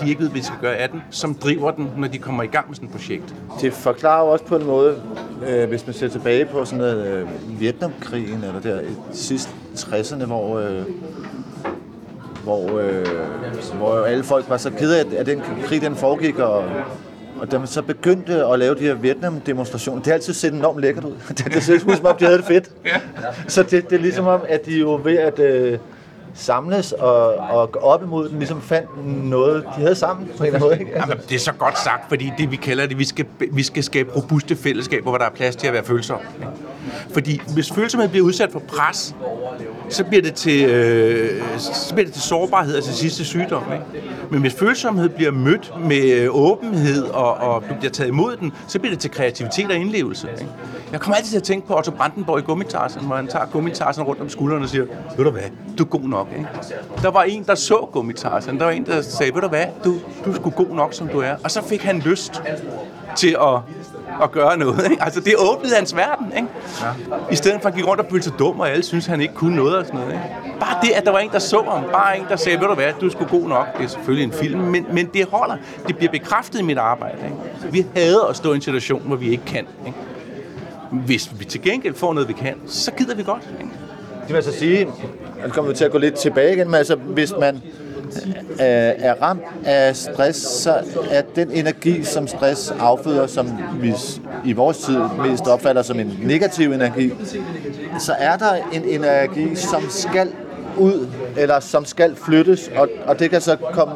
de 0.02 0.10
ikke 0.10 0.22
ved, 0.22 0.30
hvad 0.30 0.42
de 0.42 0.46
skal 0.46 0.60
gøre 0.62 0.76
af 0.76 0.90
den, 0.90 1.02
som 1.10 1.36
driver 1.36 1.72
den, 1.72 1.90
når 1.98 2.08
de 2.08 2.18
kommer 2.18 2.44
i 2.44 2.48
gang 2.48 2.68
med 2.68 2.76
sådan 2.76 2.90
et 2.90 2.96
projekt. 2.96 3.36
Det 3.62 3.74
forklarer 3.74 4.26
jo 4.26 4.32
også 4.32 4.46
på 4.46 4.56
en 4.56 4.66
måde, 4.66 5.02
øh, 5.48 5.70
hvis 5.70 5.86
man 5.86 5.94
ser 5.94 6.08
tilbage 6.08 6.46
på 6.46 6.66
sådan 6.66 6.78
noget 6.78 7.08
øh, 7.08 7.28
Vietnamkrigen, 7.60 8.44
eller 8.44 8.60
der 8.60 8.82
sidst 9.12 9.50
60'erne, 9.76 10.26
hvor, 10.26 10.60
øh, 10.60 10.84
hvor, 12.48 12.80
øh, 12.80 13.06
hvor 13.78 14.06
alle 14.06 14.24
folk 14.24 14.50
var 14.50 14.58
så 14.58 14.70
kede 14.70 15.00
af, 15.00 15.06
at 15.18 15.26
den 15.26 15.42
krig 15.66 15.82
den 15.82 15.96
foregik, 15.96 16.40
og, 16.40 16.64
og 17.40 17.52
da 17.52 17.58
man 17.58 17.68
så 17.68 17.82
begyndte 17.82 18.46
at 18.46 18.60
lave 18.60 18.76
de 18.76 18.80
her 18.80 18.94
Vietnam-demonstrationer, 18.94 19.98
det 19.98 20.08
har 20.08 20.14
altid 20.14 20.34
set 20.34 20.54
enormt 20.54 20.82
lækkert 20.82 21.04
ud. 21.04 21.14
det, 21.38 21.64
ser 21.64 21.74
ud 21.74 21.96
som 21.96 22.06
om, 22.06 22.16
de 22.20 22.26
havde 22.26 22.38
det 22.38 22.46
fedt. 22.46 22.72
Så 23.48 23.64
det, 23.64 23.90
det 23.90 23.96
er 23.96 24.02
ligesom 24.02 24.28
om, 24.28 24.42
at 24.50 24.66
de 24.66 24.80
jo 24.80 25.02
ved 25.04 25.18
at 25.18 25.40
øh, 25.40 25.80
samles 26.34 26.92
og, 26.92 27.36
og 27.36 27.72
gå 27.72 27.80
op 27.80 28.04
imod 28.04 28.30
den, 28.30 28.38
ligesom 28.38 28.62
fandt 28.62 28.90
noget, 29.26 29.64
de 29.64 29.82
havde 29.82 29.96
sammen 29.96 30.28
på 30.38 30.44
en 30.44 30.46
eller 30.46 30.60
anden 30.60 30.70
måde. 30.70 30.80
Ikke? 30.80 30.94
Altså, 30.94 31.10
Jamen, 31.10 31.24
det 31.30 31.36
er 31.36 31.40
så 31.40 31.54
godt 31.54 31.80
sagt, 31.80 32.10
fordi 32.10 32.32
det 32.38 32.52
vi 32.52 32.56
kalder 32.56 32.88
det, 32.88 33.00
vi 33.00 33.06
skal, 33.06 33.26
vi 33.52 33.64
skal 33.64 33.84
skabe 33.84 34.16
robuste 34.16 34.56
fællesskaber, 34.56 35.10
hvor 35.10 35.18
der 35.18 35.26
er 35.26 35.30
plads 35.30 35.56
til 35.56 35.68
at 35.68 35.74
være 35.74 35.84
følsom. 35.84 36.20
Fordi 37.14 37.42
hvis 37.54 37.72
følsomhed 37.72 38.10
bliver 38.10 38.26
udsat 38.26 38.52
for 38.52 38.60
pres, 38.60 39.16
så 39.90 40.04
bliver 40.04 40.22
det 40.22 40.34
til, 40.34 40.66
øh, 40.66 41.44
så 41.58 41.94
bliver 41.94 42.06
det 42.06 42.14
til 42.14 42.24
sårbarhed 42.24 42.78
og 42.78 42.84
til 42.84 42.94
sidste 42.94 43.26
sygdom. 43.26 43.64
Ikke? 43.74 44.08
Men 44.32 44.42
hvis 44.42 44.54
følsomhed 44.54 45.10
bliver 45.10 45.32
mødt 45.32 45.74
med 45.86 46.12
øh, 46.12 46.36
åbenhed, 46.36 47.04
og, 47.04 47.34
og 47.34 47.64
du 47.70 47.76
bliver 47.80 47.92
taget 47.92 48.08
imod 48.08 48.38
den, 48.38 48.52
så 48.68 48.80
bliver 48.80 48.94
det 48.94 49.00
til 49.00 49.12
kreativitet 49.12 49.66
og 49.72 49.76
indlevelse. 49.76 50.28
Ikke? 50.32 50.52
Jeg 50.92 51.00
kommer 51.00 51.16
altid 51.16 51.30
til 51.30 51.38
at 51.38 51.44
tænke 51.44 51.68
på 51.68 51.78
Otto 51.78 51.92
Brandenborg 51.92 52.40
i 52.40 52.42
Gummitarsen, 52.42 53.02
hvor 53.06 53.16
han 53.16 53.28
tager 53.28 53.46
Gummitarsen 53.46 54.04
rundt 54.04 54.22
om 54.22 54.30
skuldrene 54.30 54.66
og 54.66 54.70
siger, 54.70 54.86
ved 55.18 55.26
du 55.26 55.32
hvad, 55.32 55.42
du 55.78 55.84
er 55.84 55.88
god 55.88 56.02
nok. 56.02 56.28
Ikke? 56.38 56.48
Der 57.02 57.12
var 57.12 57.24
en, 57.24 57.44
der 57.44 57.56
så 57.56 57.88
Gummitarsen, 57.92 58.58
der 58.60 58.66
var 58.66 58.72
en, 58.72 58.86
der 58.86 59.02
sagde, 59.02 59.34
ved 59.36 59.42
du 59.42 59.48
hvad, 59.48 59.66
du, 59.84 59.96
du 60.26 60.32
er 60.32 60.36
sgu 60.36 60.50
god 60.50 60.76
nok, 60.76 60.94
som 60.94 61.08
du 61.08 61.20
er. 61.20 61.36
Og 61.44 61.52
så 61.52 61.64
fik 61.64 61.82
han 61.82 62.00
lyst 62.00 62.42
til 63.16 63.38
at 63.42 63.60
at 64.24 64.32
gøre 64.32 64.58
noget. 64.58 64.92
Ikke? 64.92 65.04
Altså, 65.04 65.20
det 65.20 65.34
åbnede 65.38 65.76
hans 65.76 65.96
verden. 65.96 66.34
Ikke? 66.36 66.48
Ja. 66.82 66.88
I 67.32 67.36
stedet 67.36 67.62
for 67.62 67.68
at 67.68 67.74
han 67.74 67.82
gik 67.82 67.88
rundt 67.88 68.02
og 68.02 68.08
følte 68.12 68.24
sig 68.24 68.40
dum, 68.40 68.60
og 68.60 68.70
alle 68.70 68.84
synes 68.84 69.06
han 69.06 69.22
ikke 69.22 69.34
kunne 69.34 69.56
noget 69.56 69.78
og 69.78 69.86
sådan 69.86 70.00
noget. 70.00 70.14
Ikke? 70.14 70.60
Bare 70.60 70.78
det, 70.82 70.92
at 70.92 71.06
der 71.06 71.12
var 71.12 71.20
en, 71.20 71.30
der 71.30 71.40
så 71.40 71.64
ham. 71.70 71.84
Bare 71.92 72.18
en, 72.18 72.26
der 72.30 72.36
sagde, 72.36 72.60
ved 72.60 72.68
du 72.68 72.74
hvad, 72.74 72.94
du 73.02 73.06
er 73.06 73.10
sgu 73.10 73.26
god 73.26 73.48
nok. 73.48 73.78
Det 73.78 73.84
er 73.84 73.88
selvfølgelig 73.88 74.24
en 74.24 74.34
film, 74.34 74.60
men, 74.60 74.86
men 74.92 75.06
det 75.14 75.26
holder. 75.32 75.56
Det 75.88 75.98
bliver 75.98 76.12
bekræftet 76.12 76.60
i 76.60 76.64
mit 76.64 76.78
arbejde. 76.78 77.18
Ikke? 77.26 77.74
Vi 77.74 77.86
hader 77.96 78.26
at 78.26 78.36
stå 78.36 78.52
i 78.52 78.56
en 78.56 78.62
situation, 78.62 79.02
hvor 79.06 79.16
vi 79.16 79.30
ikke 79.30 79.46
kan. 79.46 79.68
Ikke? 79.86 79.98
Hvis 80.92 81.32
vi 81.40 81.46
til 81.46 81.62
gengæld 81.62 81.94
får 81.94 82.14
noget, 82.14 82.30
vi 82.30 82.34
kan, 82.34 82.56
så 82.68 82.92
gider 82.92 83.16
vi 83.16 83.24
godt. 83.24 83.42
Ikke? 83.60 83.72
Det 84.22 84.30
vil 84.30 84.36
altså 84.36 84.60
sige, 84.60 84.88
at 85.44 85.52
kommer 85.52 85.72
vi 85.72 85.78
til 85.78 85.86
at 85.86 85.92
gå 85.92 85.98
lidt 85.98 86.16
tilbage 86.16 86.54
igen, 86.54 86.68
men 86.68 86.76
altså, 86.76 86.96
hvis 86.96 87.34
man 87.40 87.62
er 88.60 89.14
ramt 89.22 89.42
af 89.66 89.96
stress, 89.96 90.40
så 90.40 90.80
er 91.12 91.22
den 91.36 91.52
energi, 91.52 92.04
som 92.04 92.28
stress 92.28 92.74
afføder, 92.80 93.28
som 93.28 93.50
vi 93.82 93.94
i 94.46 94.54
vores 94.54 94.78
tid 94.78 95.00
mest 95.30 95.48
opfatter 95.48 95.82
som 95.82 96.00
en 96.00 96.20
negativ 96.24 96.72
energi, 96.72 97.14
så 98.00 98.14
er 98.20 98.38
der 98.38 98.54
en 98.74 98.84
energi, 98.84 99.56
som 99.56 99.84
skal 99.90 100.32
ud, 100.78 101.08
eller 101.38 101.60
som 101.60 101.86
skal 101.86 102.16
flyttes, 102.16 102.72
og, 102.76 102.90
og 103.06 103.20
det 103.20 103.30
kan 103.30 103.42
så 103.42 103.56
komme 103.56 103.94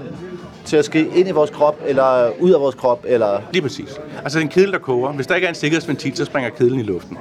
til 0.65 0.77
at 0.77 0.85
ske 0.85 1.07
ind 1.15 1.27
i 1.27 1.31
vores 1.31 1.49
krop, 1.49 1.77
eller 1.85 2.29
ud 2.39 2.51
af 2.51 2.59
vores 2.59 2.75
krop, 2.75 3.05
eller... 3.07 3.41
Lige 3.51 3.61
præcis. 3.61 3.99
Altså 4.23 4.39
en 4.39 4.47
kedel, 4.47 4.71
der 4.71 4.79
koger. 4.79 5.11
Hvis 5.11 5.27
der 5.27 5.35
ikke 5.35 5.45
er 5.45 5.49
en 5.49 5.55
sikkerhedsventil, 5.55 6.15
så 6.17 6.25
springer 6.25 6.49
kedlen 6.49 6.79
i 6.79 6.83
luften. 6.83 7.17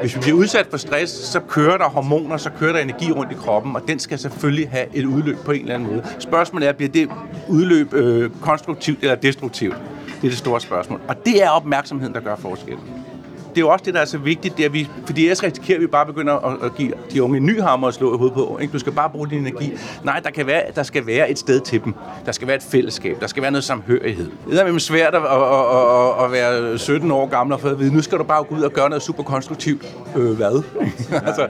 Hvis 0.00 0.14
vi 0.14 0.20
bliver 0.20 0.36
udsat 0.36 0.66
for 0.70 0.76
stress, 0.76 1.12
så 1.12 1.40
kører 1.40 1.78
der 1.78 1.88
hormoner, 1.88 2.36
så 2.36 2.50
kører 2.58 2.72
der 2.72 2.80
energi 2.80 3.12
rundt 3.12 3.32
i 3.32 3.34
kroppen, 3.34 3.76
og 3.76 3.82
den 3.88 3.98
skal 3.98 4.18
selvfølgelig 4.18 4.70
have 4.70 4.86
et 4.94 5.04
udløb 5.04 5.36
på 5.44 5.52
en 5.52 5.60
eller 5.60 5.74
anden 5.74 5.88
måde. 5.88 6.02
Spørgsmålet 6.18 6.68
er, 6.68 6.72
bliver 6.72 6.92
det 6.92 7.08
udløb 7.48 7.94
øh, 7.94 8.30
konstruktivt 8.40 8.98
eller 9.02 9.14
destruktivt? 9.14 9.76
Det 10.06 10.26
er 10.26 10.30
det 10.30 10.38
store 10.38 10.60
spørgsmål. 10.60 11.00
Og 11.08 11.26
det 11.26 11.42
er 11.42 11.48
opmærksomheden, 11.48 12.14
der 12.14 12.20
gør 12.20 12.36
forskellen. 12.36 12.99
Det 13.50 13.56
er 13.56 13.60
jo 13.60 13.68
også 13.68 13.84
det, 13.84 13.94
der 13.94 14.00
er 14.00 14.04
så 14.04 14.18
vigtigt, 14.18 14.56
det 14.56 14.64
er, 14.64 14.68
vi, 14.68 14.88
fordi 15.06 15.22
ellers 15.22 15.42
risikerer 15.42 15.78
vi 15.78 15.86
bare 15.86 16.06
begynder 16.06 16.34
at, 16.34 16.64
at 16.64 16.74
give 16.76 16.92
de 17.12 17.22
unge 17.22 17.36
en 17.36 17.46
ny 17.46 17.60
hammer 17.62 17.88
at 17.88 17.94
slå 17.94 18.14
i 18.14 18.18
hovedet 18.18 18.34
på. 18.34 18.58
Ikke? 18.60 18.72
Du 18.72 18.78
skal 18.78 18.92
bare 18.92 19.10
bruge 19.10 19.30
din 19.30 19.38
energi. 19.38 19.72
Nej, 20.04 20.20
der, 20.20 20.30
kan 20.30 20.46
være, 20.46 20.62
der 20.74 20.82
skal 20.82 21.06
være 21.06 21.30
et 21.30 21.38
sted 21.38 21.60
til 21.60 21.84
dem. 21.84 21.94
Der 22.26 22.32
skal 22.32 22.46
være 22.46 22.56
et 22.56 22.62
fællesskab. 22.62 23.20
Der 23.20 23.26
skal 23.26 23.42
være 23.42 23.50
noget 23.50 23.64
samhørighed. 23.64 24.30
Det 24.50 24.60
er 24.60 24.78
svært 24.78 25.14
at, 25.14 25.22
at, 25.22 25.30
at, 25.30 26.24
at, 26.24 26.32
være 26.32 26.78
17 26.78 27.10
år 27.10 27.26
gammel 27.26 27.54
og 27.54 27.60
få 27.60 27.68
at 27.68 27.78
vide, 27.78 27.94
nu 27.94 28.02
skal 28.02 28.18
du 28.18 28.24
bare 28.24 28.44
gå 28.44 28.54
ud 28.54 28.62
og 28.62 28.72
gøre 28.72 28.88
noget 28.88 29.02
super 29.02 29.22
konstruktivt. 29.22 29.86
Øh, 30.16 30.36
hvad? 30.36 30.62
altså, 31.26 31.46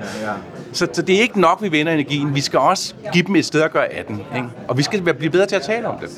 så, 0.72 0.88
så 0.92 1.02
det 1.02 1.16
er 1.16 1.20
ikke 1.20 1.40
nok, 1.40 1.62
vi 1.62 1.68
vinder 1.68 1.92
energien. 1.92 2.34
Vi 2.34 2.40
skal 2.40 2.58
også 2.58 2.94
give 3.12 3.24
dem 3.26 3.36
et 3.36 3.44
sted 3.44 3.62
at 3.62 3.72
gøre 3.72 3.92
af 3.92 4.04
den. 4.04 4.20
Ikke? 4.36 4.48
Og 4.68 4.78
vi 4.78 4.82
skal 4.82 5.14
blive 5.14 5.30
bedre 5.30 5.46
til 5.46 5.56
at 5.56 5.62
tale 5.62 5.88
om 5.88 5.98
det. 5.98 6.10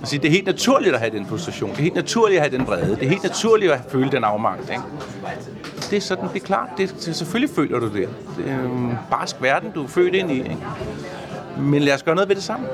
Altså, 0.00 0.18
det 0.18 0.24
er 0.24 0.30
helt 0.30 0.46
naturligt 0.46 0.94
at 0.94 1.00
have 1.00 1.18
den 1.18 1.26
frustration. 1.26 1.70
Det 1.70 1.78
er 1.78 1.82
helt 1.82 1.94
naturligt 1.94 2.40
at 2.40 2.50
have 2.50 2.58
den 2.58 2.66
vrede. 2.66 2.96
Det 2.96 3.02
er 3.02 3.08
helt 3.08 3.22
naturligt 3.22 3.72
at 3.72 3.80
føle 3.88 4.10
den 4.10 4.24
afmagt. 4.24 4.70
Ikke? 4.70 4.82
Det 5.90 5.96
er 5.96 6.00
sådan, 6.00 6.28
det 6.28 6.42
er 6.42 6.46
klart. 6.46 6.68
Det, 6.78 6.94
det, 7.06 7.16
selvfølgelig 7.16 7.54
føler 7.56 7.78
du 7.78 7.86
det. 7.86 8.08
Det 8.36 8.50
er 8.50 8.58
en 8.58 8.98
barsk 9.10 9.36
verden, 9.40 9.70
du 9.70 9.84
er 9.84 9.88
født 9.88 10.14
ind 10.14 10.30
i. 10.30 10.38
Ikke? 10.38 10.56
Men 11.58 11.82
lad 11.82 11.94
os 11.94 12.02
gøre 12.02 12.14
noget 12.14 12.28
ved 12.28 12.36
det 12.36 12.44
sammen. 12.44 12.68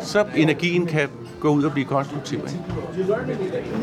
Så 0.00 0.24
energien 0.36 0.86
kan 0.86 1.08
gå 1.40 1.48
ud 1.48 1.64
og 1.64 1.72
blive 1.72 1.86
konstruktiv. 1.86 2.38
Ikke? 2.38 3.08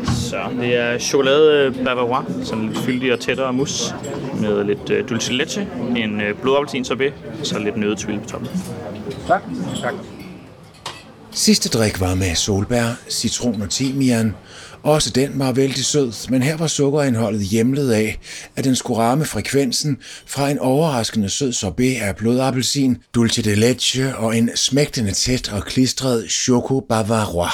Så 0.04 0.36
det 0.60 0.76
er 0.76 0.98
chokolade 0.98 1.74
bavarois, 1.84 2.46
sådan 2.46 2.66
lidt 2.66 2.78
fyldig 2.78 3.12
og 3.12 3.20
tættere 3.20 3.52
mus, 3.52 3.94
med 4.40 4.64
lidt 4.64 4.90
uh, 4.90 5.08
dulce 5.08 5.32
leche, 5.32 5.68
en 5.96 6.22
blodappelsin 6.42 6.84
sorbet, 6.84 7.12
og 7.40 7.46
så 7.46 7.58
lidt 7.58 7.76
nødetwil 7.76 8.20
på 8.20 8.28
toppen. 8.28 8.48
Tak. 9.26 9.42
tak. 9.82 9.94
Sidste 11.38 11.68
drik 11.68 12.00
var 12.00 12.14
med 12.14 12.34
solbær, 12.34 12.94
citron 13.10 13.62
og 13.62 13.70
timian. 13.70 14.34
Også 14.82 15.10
den 15.10 15.38
var 15.38 15.52
vældig 15.52 15.84
sød, 15.84 16.30
men 16.30 16.42
her 16.42 16.56
var 16.56 16.66
sukkerindholdet 16.66 17.42
hjemlet 17.42 17.92
af, 17.92 18.18
at 18.56 18.64
den 18.64 18.76
skulle 18.76 19.00
ramme 19.00 19.24
frekvensen 19.24 19.98
fra 20.26 20.50
en 20.50 20.58
overraskende 20.58 21.28
sød 21.28 21.52
sorbet 21.52 21.96
af 21.96 22.16
blodappelsin, 22.16 22.96
dulce 23.14 23.42
de 23.42 23.54
leche 23.54 24.16
og 24.16 24.36
en 24.36 24.50
smægtende 24.54 25.12
tæt 25.12 25.52
og 25.52 25.64
klistret 25.64 26.30
choco 26.30 26.80
bavarois. 26.80 27.52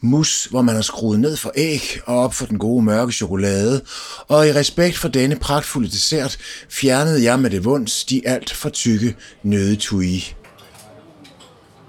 Mus, 0.00 0.44
hvor 0.50 0.62
man 0.62 0.74
har 0.74 0.82
skruet 0.82 1.20
ned 1.20 1.36
for 1.36 1.52
æg 1.56 2.00
og 2.06 2.18
op 2.18 2.34
for 2.34 2.46
den 2.46 2.58
gode 2.58 2.84
mørke 2.84 3.12
chokolade, 3.12 3.82
og 4.28 4.48
i 4.48 4.52
respekt 4.52 4.98
for 4.98 5.08
denne 5.08 5.36
pragtfulde 5.36 5.88
dessert 5.88 6.38
fjernede 6.70 7.22
jeg 7.22 7.40
med 7.40 7.50
det 7.50 7.64
vunds 7.64 8.04
de 8.04 8.28
alt 8.28 8.52
for 8.52 8.68
tykke 8.68 9.16
nødetui. 9.42 10.35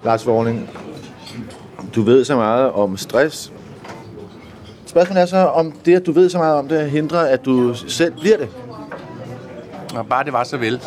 Lars 0.08 0.26
Vorning, 0.26 0.70
du 1.96 2.02
ved 2.02 2.26
så 2.26 2.36
meget 2.36 2.72
om 2.72 2.98
stress. 2.98 3.54
Spørgsmålet 4.86 5.22
er 5.22 5.26
så, 5.26 5.38
om 5.38 5.72
det, 5.72 5.96
at 5.96 6.06
du 6.06 6.12
ved 6.12 6.30
så 6.30 6.38
meget 6.38 6.56
om 6.56 6.68
det, 6.68 6.92
hindrer, 6.92 7.20
at 7.20 7.46
du 7.46 7.74
selv 7.74 8.14
bliver 8.14 8.38
det? 8.38 8.50
Og 9.96 10.08
bare 10.08 10.24
det 10.24 10.34
var 10.34 10.44
så 10.44 10.58
vel. 10.58 10.82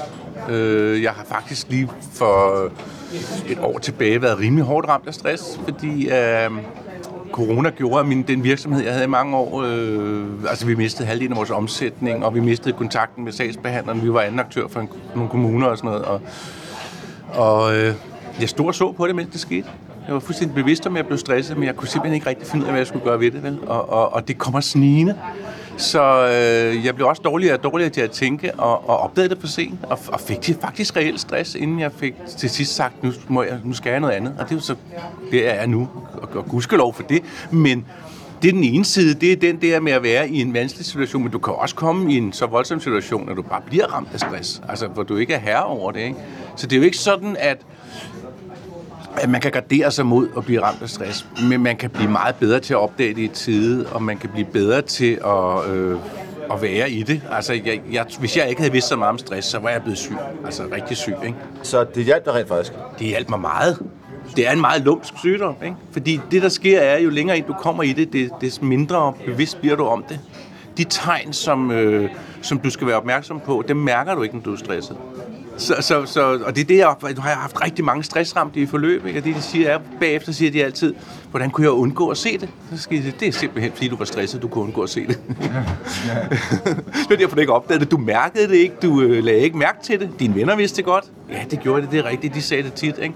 Øh, 0.49 1.03
jeg 1.03 1.11
har 1.11 1.25
faktisk 1.25 1.67
lige 1.71 1.89
for 2.13 2.65
et 3.49 3.59
år 3.63 3.79
tilbage 3.79 4.23
været 4.23 4.39
rimelig 4.39 4.65
hårdt 4.65 4.89
ramt 4.89 5.07
af 5.07 5.15
stress, 5.15 5.61
fordi 5.65 6.11
øh, 6.11 6.51
corona 7.33 7.71
gjorde, 7.71 8.01
at 8.01 8.07
min, 8.07 8.23
den 8.23 8.45
virksomhed, 8.45 8.83
jeg 8.83 8.93
havde 8.93 9.05
i 9.05 9.09
mange 9.09 9.37
år, 9.37 9.63
øh, 9.63 10.27
altså 10.49 10.67
vi 10.67 10.75
mistede 10.75 11.09
halvdelen 11.09 11.33
af 11.33 11.37
vores 11.37 11.51
omsætning, 11.51 12.25
og 12.25 12.35
vi 12.35 12.41
mistede 12.41 12.75
kontakten 12.75 13.25
med 13.25 13.33
sagsbehandleren. 13.33 14.03
Vi 14.03 14.13
var 14.13 14.21
anden 14.21 14.41
aktør 14.41 14.69
for 14.69 14.81
en, 14.81 14.89
nogle 15.15 15.31
kommuner 15.31 15.67
og 15.67 15.79
sådan 15.79 15.91
noget, 15.91 16.05
og, 16.05 16.21
og 17.35 17.77
øh, 17.77 17.95
jeg 18.41 18.49
stod 18.49 18.67
og 18.67 18.75
så 18.75 18.93
på 18.93 19.07
det, 19.07 19.17
mens 19.17 19.29
det 19.33 19.41
skete. 19.41 19.67
Jeg 20.07 20.15
var 20.15 20.21
fuldstændig 20.21 20.55
bevidst 20.55 20.87
om, 20.87 20.97
at 20.97 20.99
jeg 20.99 21.07
blev 21.07 21.19
stresset, 21.19 21.57
men 21.57 21.67
jeg 21.67 21.77
kunne 21.77 21.89
simpelthen 21.89 22.15
ikke 22.15 22.29
rigtig 22.29 22.47
finde 22.47 22.63
ud 22.63 22.67
af, 22.67 22.73
hvad 22.73 22.81
jeg 22.81 22.87
skulle 22.87 23.05
gøre 23.05 23.21
ved 23.21 23.31
det. 23.31 23.43
Vel? 23.43 23.59
Og, 23.67 23.89
og, 23.89 24.13
og 24.13 24.29
det 24.29 24.39
kommer 24.39 24.61
snigende. 24.61 25.19
Så 25.77 26.27
øh, 26.27 26.85
jeg 26.85 26.95
blev 26.95 27.07
også 27.07 27.23
dårligere 27.23 27.55
og 27.55 27.63
dårligere 27.63 27.91
til 27.91 28.01
at 28.01 28.11
tænke, 28.11 28.55
og, 28.55 28.89
og 28.89 28.99
opdagede 28.99 29.35
det 29.35 29.41
for 29.41 29.47
sent, 29.47 29.79
og, 29.83 29.99
og 30.09 30.21
fik 30.21 30.57
faktisk 30.61 30.97
reelt 30.97 31.21
stress, 31.21 31.55
inden 31.55 31.81
jeg 31.81 31.93
fik 31.93 32.15
til 32.39 32.51
sidst 32.51 32.75
sagt, 32.75 33.03
nu, 33.03 33.13
må 33.29 33.43
jeg, 33.43 33.59
nu 33.65 33.73
skal 33.73 33.91
jeg 33.91 34.01
noget 34.01 34.15
andet. 34.15 34.35
Og 34.39 34.45
det 34.45 34.51
er 34.51 34.57
jo 34.57 34.61
så 34.61 34.75
det 35.31 35.49
er 35.49 35.55
jeg 35.55 35.67
nu, 35.67 35.89
og, 36.23 36.29
og 36.35 36.45
gudskelov 36.45 36.95
for 36.95 37.03
det. 37.03 37.23
Men 37.51 37.87
det 38.43 38.49
er 38.49 38.53
den 38.53 38.65
ene 38.65 38.85
side, 38.85 39.15
det 39.15 39.33
er 39.33 39.37
den 39.37 39.57
der 39.63 39.81
med 39.81 39.93
at 39.93 40.03
være 40.03 40.29
i 40.29 40.41
en 40.41 40.55
vanskelig 40.55 40.87
situation, 40.87 41.23
men 41.23 41.33
du 41.33 41.39
kan 41.39 41.55
også 41.55 41.75
komme 41.75 42.13
i 42.13 42.17
en 42.17 42.33
så 42.33 42.47
voldsom 42.47 42.81
situation, 42.81 43.29
at 43.29 43.37
du 43.37 43.43
bare 43.43 43.61
bliver 43.67 43.87
ramt 43.87 44.09
af 44.13 44.21
stress, 44.21 44.63
altså 44.69 44.87
hvor 44.87 45.03
du 45.03 45.17
ikke 45.17 45.35
er 45.35 45.39
herre 45.39 45.65
over 45.65 45.93
det. 45.93 46.01
Ikke? 46.01 46.17
Så 46.57 46.67
det 46.67 46.77
er 46.77 46.81
jo 46.81 46.85
ikke 46.85 46.99
sådan, 46.99 47.37
at 47.39 47.59
at 49.17 49.29
man 49.29 49.41
kan 49.41 49.51
gardere 49.51 49.91
sig 49.91 50.07
mod 50.07 50.29
at 50.37 50.45
blive 50.45 50.63
ramt 50.63 50.83
af 50.83 50.89
stress, 50.89 51.27
men 51.43 51.63
man 51.63 51.77
kan 51.77 51.91
blive 51.91 52.11
meget 52.11 52.35
bedre 52.35 52.61
til 52.61 52.75
at 52.75 52.79
opdage 52.81 53.15
det 53.15 53.23
i 53.23 53.29
tide, 53.29 53.87
og 53.93 54.03
man 54.03 54.19
kan 54.19 54.31
blive 54.31 54.47
bedre 54.47 54.83
til 54.83 55.19
at, 55.27 55.71
øh, 55.71 55.99
at 56.53 56.63
være 56.63 56.91
i 56.91 57.03
det. 57.03 57.23
Altså, 57.33 57.53
jeg, 57.53 57.81
jeg, 57.93 58.07
hvis 58.21 58.37
jeg 58.37 58.49
ikke 58.49 58.61
havde 58.61 58.73
vidst 58.73 58.89
så 58.89 58.97
meget 58.97 59.11
om 59.11 59.19
stress, 59.19 59.49
så 59.49 59.59
var 59.59 59.69
jeg 59.71 59.83
blevet 59.83 59.99
syg. 59.99 60.17
Altså 60.45 60.63
rigtig 60.73 60.97
syg, 60.97 61.15
ikke? 61.25 61.37
Så 61.63 61.85
det 61.95 62.05
hjalp 62.05 62.25
dig 62.25 62.35
rent 62.35 62.49
faktisk? 62.49 62.73
Det 62.99 63.07
hjalp 63.07 63.29
mig 63.29 63.41
meget. 63.41 63.79
Det 64.37 64.49
er 64.49 64.53
en 64.53 64.61
meget 64.61 64.83
lumsk 64.83 65.15
sygdom, 65.19 65.55
ikke? 65.65 65.77
Fordi 65.93 66.21
det, 66.31 66.43
der 66.43 66.49
sker, 66.49 66.81
er, 66.81 66.99
jo 66.99 67.11
længere 67.11 67.37
ind 67.37 67.47
du 67.47 67.53
kommer 67.53 67.83
i 67.83 67.93
det, 67.93 68.13
det 68.13 68.31
des 68.41 68.63
mindre 68.63 69.13
bevidst 69.27 69.61
bliver 69.61 69.77
du 69.77 69.85
om 69.85 70.05
det. 70.09 70.21
De 70.77 70.85
tegn, 70.85 71.33
som, 71.33 71.71
øh, 71.71 72.11
som 72.43 72.59
du 72.59 72.71
skal 72.71 72.87
være 72.87 72.97
opmærksom 72.97 73.41
på, 73.41 73.65
dem 73.69 73.77
mærker 73.77 74.15
du 74.15 74.23
ikke, 74.23 74.37
når 74.37 74.43
du 74.43 74.53
er 74.53 74.57
stresset. 74.57 74.97
Så, 75.61 75.75
så, 75.81 76.07
så, 76.07 76.21
og 76.47 76.57
det 76.57 76.61
er 76.61 76.65
det, 76.65 76.77
jeg 76.77 77.17
du 77.17 77.21
har 77.21 77.35
haft 77.35 77.65
rigtig 77.65 77.85
mange 77.85 78.05
stressramte 78.05 78.61
i 78.61 78.67
forløb, 78.67 79.07
ikke? 79.07 79.19
og 79.19 79.25
det, 79.25 79.35
de 79.35 79.43
siger 79.43 79.69
er, 79.69 79.79
bagefter 80.01 80.33
siger 80.33 80.51
de 80.51 80.65
altid, 80.65 80.95
hvordan 81.31 81.51
kunne 81.51 81.65
jeg 81.65 81.71
undgå 81.71 82.09
at 82.09 82.17
se 82.17 82.39
det? 82.39 82.49
Så 82.73 82.83
skal 82.83 82.99
de 82.99 83.13
det 83.21 83.29
er 83.29 83.33
simpelthen, 83.33 83.73
fordi 83.73 83.89
du 83.89 83.97
var 83.97 84.05
stresset, 84.05 84.43
du 84.43 84.49
kunne 84.49 84.65
undgå 84.65 84.83
at 84.83 84.91
se 84.91 85.07
det. 85.07 85.19
det 87.09 87.13
er 87.13 87.17
derfor, 87.17 87.35
du 87.35 87.41
ikke 87.41 87.53
opdagede 87.53 87.85
det. 87.85 87.91
Du 87.91 87.97
mærkede 87.97 88.49
det 88.49 88.55
ikke, 88.55 88.75
du 88.83 89.01
øh, 89.03 89.25
lagde 89.25 89.41
ikke 89.41 89.59
mærke 89.59 89.79
til 89.83 90.01
det. 90.01 90.11
Dine 90.19 90.35
venner 90.35 90.57
vidste 90.57 90.77
det 90.77 90.85
godt. 90.85 91.05
Ja, 91.31 91.45
det 91.51 91.61
gjorde 91.61 91.83
det, 91.83 91.91
det 91.91 91.99
er 91.99 92.05
rigtigt, 92.05 92.35
de 92.35 92.43
sagde 92.43 92.63
det 92.63 92.73
tit. 92.73 92.99
Ikke? 92.99 93.15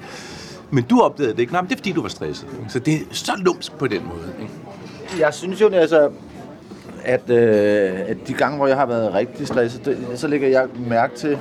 Men 0.71 0.85
du 0.85 1.01
opdagede 1.01 1.33
det 1.33 1.41
ikke. 1.41 1.53
Nej, 1.53 1.63
men 1.63 1.69
det 1.69 1.75
er 1.75 1.79
fordi, 1.79 1.93
du 1.93 2.03
var 2.03 2.09
stresset. 2.09 2.47
Ikke? 2.59 2.73
Så 2.73 2.79
det 2.79 2.95
er 2.95 2.99
så 3.11 3.33
lumsk 3.37 3.73
på 3.73 3.87
den 3.87 4.03
måde. 4.05 4.33
Ikke? 4.41 5.25
Jeg 5.25 5.35
synes 5.35 5.61
jo, 5.61 5.69
altså, 5.69 6.11
at, 7.05 7.31
øh, 7.31 7.93
at 8.07 8.17
de 8.29 8.33
gange, 8.33 8.57
hvor 8.57 8.67
jeg 8.67 8.77
har 8.77 8.87
været 8.87 9.15
rigtig 9.15 9.47
stresset, 9.47 9.85
det, 9.85 9.99
så 10.15 10.29
lægger 10.29 10.49
jeg 10.49 10.67
mærke 10.89 11.17
til, 11.17 11.39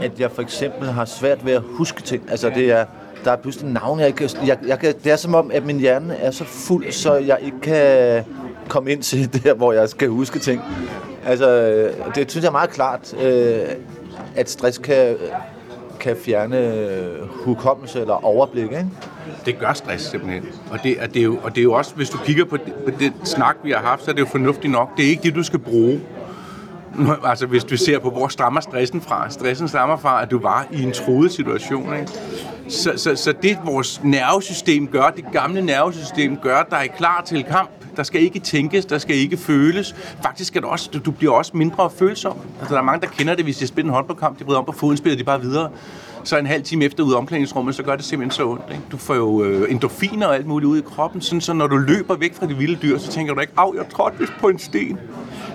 at 0.00 0.20
jeg 0.20 0.30
for 0.30 0.42
eksempel 0.42 0.88
har 0.88 1.04
svært 1.04 1.46
ved 1.46 1.52
at 1.52 1.62
huske 1.64 2.02
ting. 2.02 2.30
Altså 2.30 2.50
det 2.54 2.70
er, 2.70 2.84
der 3.24 3.32
er 3.32 3.36
pludselig 3.36 3.72
navn, 3.72 4.00
jeg 4.00 4.08
ikke 4.08 4.30
jeg, 4.46 4.58
jeg 4.66 4.78
kan, 4.78 4.94
Det 5.04 5.12
er 5.12 5.16
som 5.16 5.34
om, 5.34 5.50
at 5.54 5.66
min 5.66 5.78
hjerne 5.78 6.16
er 6.16 6.30
så 6.30 6.44
fuld, 6.44 6.92
så 6.92 7.14
jeg 7.14 7.38
ikke 7.42 7.60
kan 7.60 8.24
komme 8.68 8.92
ind 8.92 9.02
til 9.02 9.32
der, 9.44 9.54
hvor 9.54 9.72
jeg 9.72 9.88
skal 9.88 10.08
huske 10.08 10.38
ting. 10.38 10.62
Altså, 11.26 11.48
det 12.14 12.30
synes 12.30 12.42
jeg 12.42 12.48
er 12.48 12.52
meget 12.52 12.70
klart, 12.70 13.14
øh, 13.22 13.60
at 14.36 14.50
stress 14.50 14.78
kan, 14.78 15.16
kan 16.00 16.16
fjerne 16.24 16.88
hukommelse 17.30 18.00
eller 18.00 18.24
overblik, 18.24 18.64
ikke? 18.64 18.86
Det 19.46 19.58
gør 19.58 19.72
stress 19.72 20.04
simpelthen. 20.04 20.46
Og 20.70 20.78
det, 20.82 20.96
og 21.00 21.14
det, 21.14 21.20
er, 21.20 21.24
jo, 21.24 21.38
og 21.42 21.50
det 21.50 21.58
er 21.58 21.62
jo 21.62 21.72
også, 21.72 21.94
hvis 21.94 22.10
du 22.10 22.18
kigger 22.18 22.44
på 22.44 22.56
det, 22.56 22.74
på 22.84 22.90
det 23.00 23.12
snak, 23.24 23.56
vi 23.62 23.70
har 23.70 23.78
haft, 23.78 24.04
så 24.04 24.10
er 24.10 24.14
det 24.14 24.20
jo 24.20 24.26
fornuftigt 24.26 24.72
nok. 24.72 24.96
Det 24.96 25.04
er 25.04 25.08
ikke 25.08 25.22
det, 25.22 25.34
du 25.34 25.42
skal 25.42 25.58
bruge. 25.58 26.00
Nå, 26.94 27.14
Altså 27.24 27.46
hvis 27.46 27.64
du 27.64 27.76
ser 27.76 27.98
på, 27.98 28.10
hvor 28.10 28.28
stammer 28.28 28.60
stressen 28.60 29.00
fra. 29.00 29.30
Stressen 29.30 29.68
stammer 29.68 29.96
fra, 29.96 30.22
at 30.22 30.30
du 30.30 30.38
var 30.38 30.66
i 30.72 30.82
en 30.82 30.92
truet 30.92 31.32
situation. 31.32 31.94
Ikke? 31.94 32.12
Så, 32.68 32.92
så, 32.96 33.16
så 33.16 33.34
det 33.42 33.58
vores 33.64 34.00
nervesystem 34.04 34.86
gør, 34.86 35.10
det 35.16 35.24
gamle 35.32 35.62
nervesystem 35.62 36.36
gør, 36.36 36.62
der 36.70 36.76
er 36.76 36.86
klar 36.86 37.22
til 37.26 37.44
kamp. 37.44 37.70
Der 37.96 38.02
skal 38.02 38.22
ikke 38.22 38.40
tænkes, 38.40 38.84
der 38.84 38.98
skal 38.98 39.16
ikke 39.16 39.36
føles. 39.36 39.94
Faktisk 40.22 40.48
skal 40.48 40.62
du 40.62 40.66
også, 40.66 40.90
du, 40.92 40.98
du 40.98 41.10
bliver 41.10 41.32
også 41.32 41.56
mindre 41.56 41.90
følsom. 41.90 42.36
Altså, 42.60 42.74
der 42.74 42.80
er 42.80 42.84
mange, 42.84 43.00
der 43.00 43.06
kender 43.06 43.34
det, 43.34 43.44
hvis 43.44 43.56
de 43.56 43.66
spiller 43.66 43.90
en 43.90 43.94
håndboldkamp, 43.94 44.38
de 44.38 44.44
bryder 44.44 44.58
om 44.58 44.64
på 44.64 44.72
foden, 44.72 44.96
spiller 44.96 45.16
de 45.16 45.24
bare 45.24 45.40
videre. 45.40 45.70
Så 46.24 46.38
en 46.38 46.46
halv 46.46 46.62
time 46.62 46.84
efter 46.84 47.04
ude 47.04 47.14
af 47.14 47.18
omklædningsrummet, 47.18 47.74
så 47.74 47.82
gør 47.82 47.96
det 47.96 48.04
simpelthen 48.04 48.30
så 48.30 48.48
ondt. 48.48 48.64
Ikke? 48.70 48.82
Du 48.92 48.96
får 48.96 49.14
jo 49.14 49.44
øh, 49.44 49.70
endorfiner 49.70 50.26
og 50.26 50.34
alt 50.34 50.46
muligt 50.46 50.68
ud 50.68 50.78
i 50.78 50.82
kroppen, 50.82 51.20
sådan, 51.20 51.40
så 51.40 51.52
når 51.52 51.66
du 51.66 51.76
løber 51.76 52.16
væk 52.16 52.34
fra 52.34 52.46
de 52.46 52.54
vilde 52.54 52.78
dyr, 52.82 52.98
så 52.98 53.10
tænker 53.10 53.34
du 53.34 53.40
ikke, 53.40 53.52
af, 53.56 53.66
jeg 53.76 53.84
trådte 53.88 54.18
vist 54.18 54.32
på 54.40 54.48
en 54.48 54.58
sten. 54.58 54.98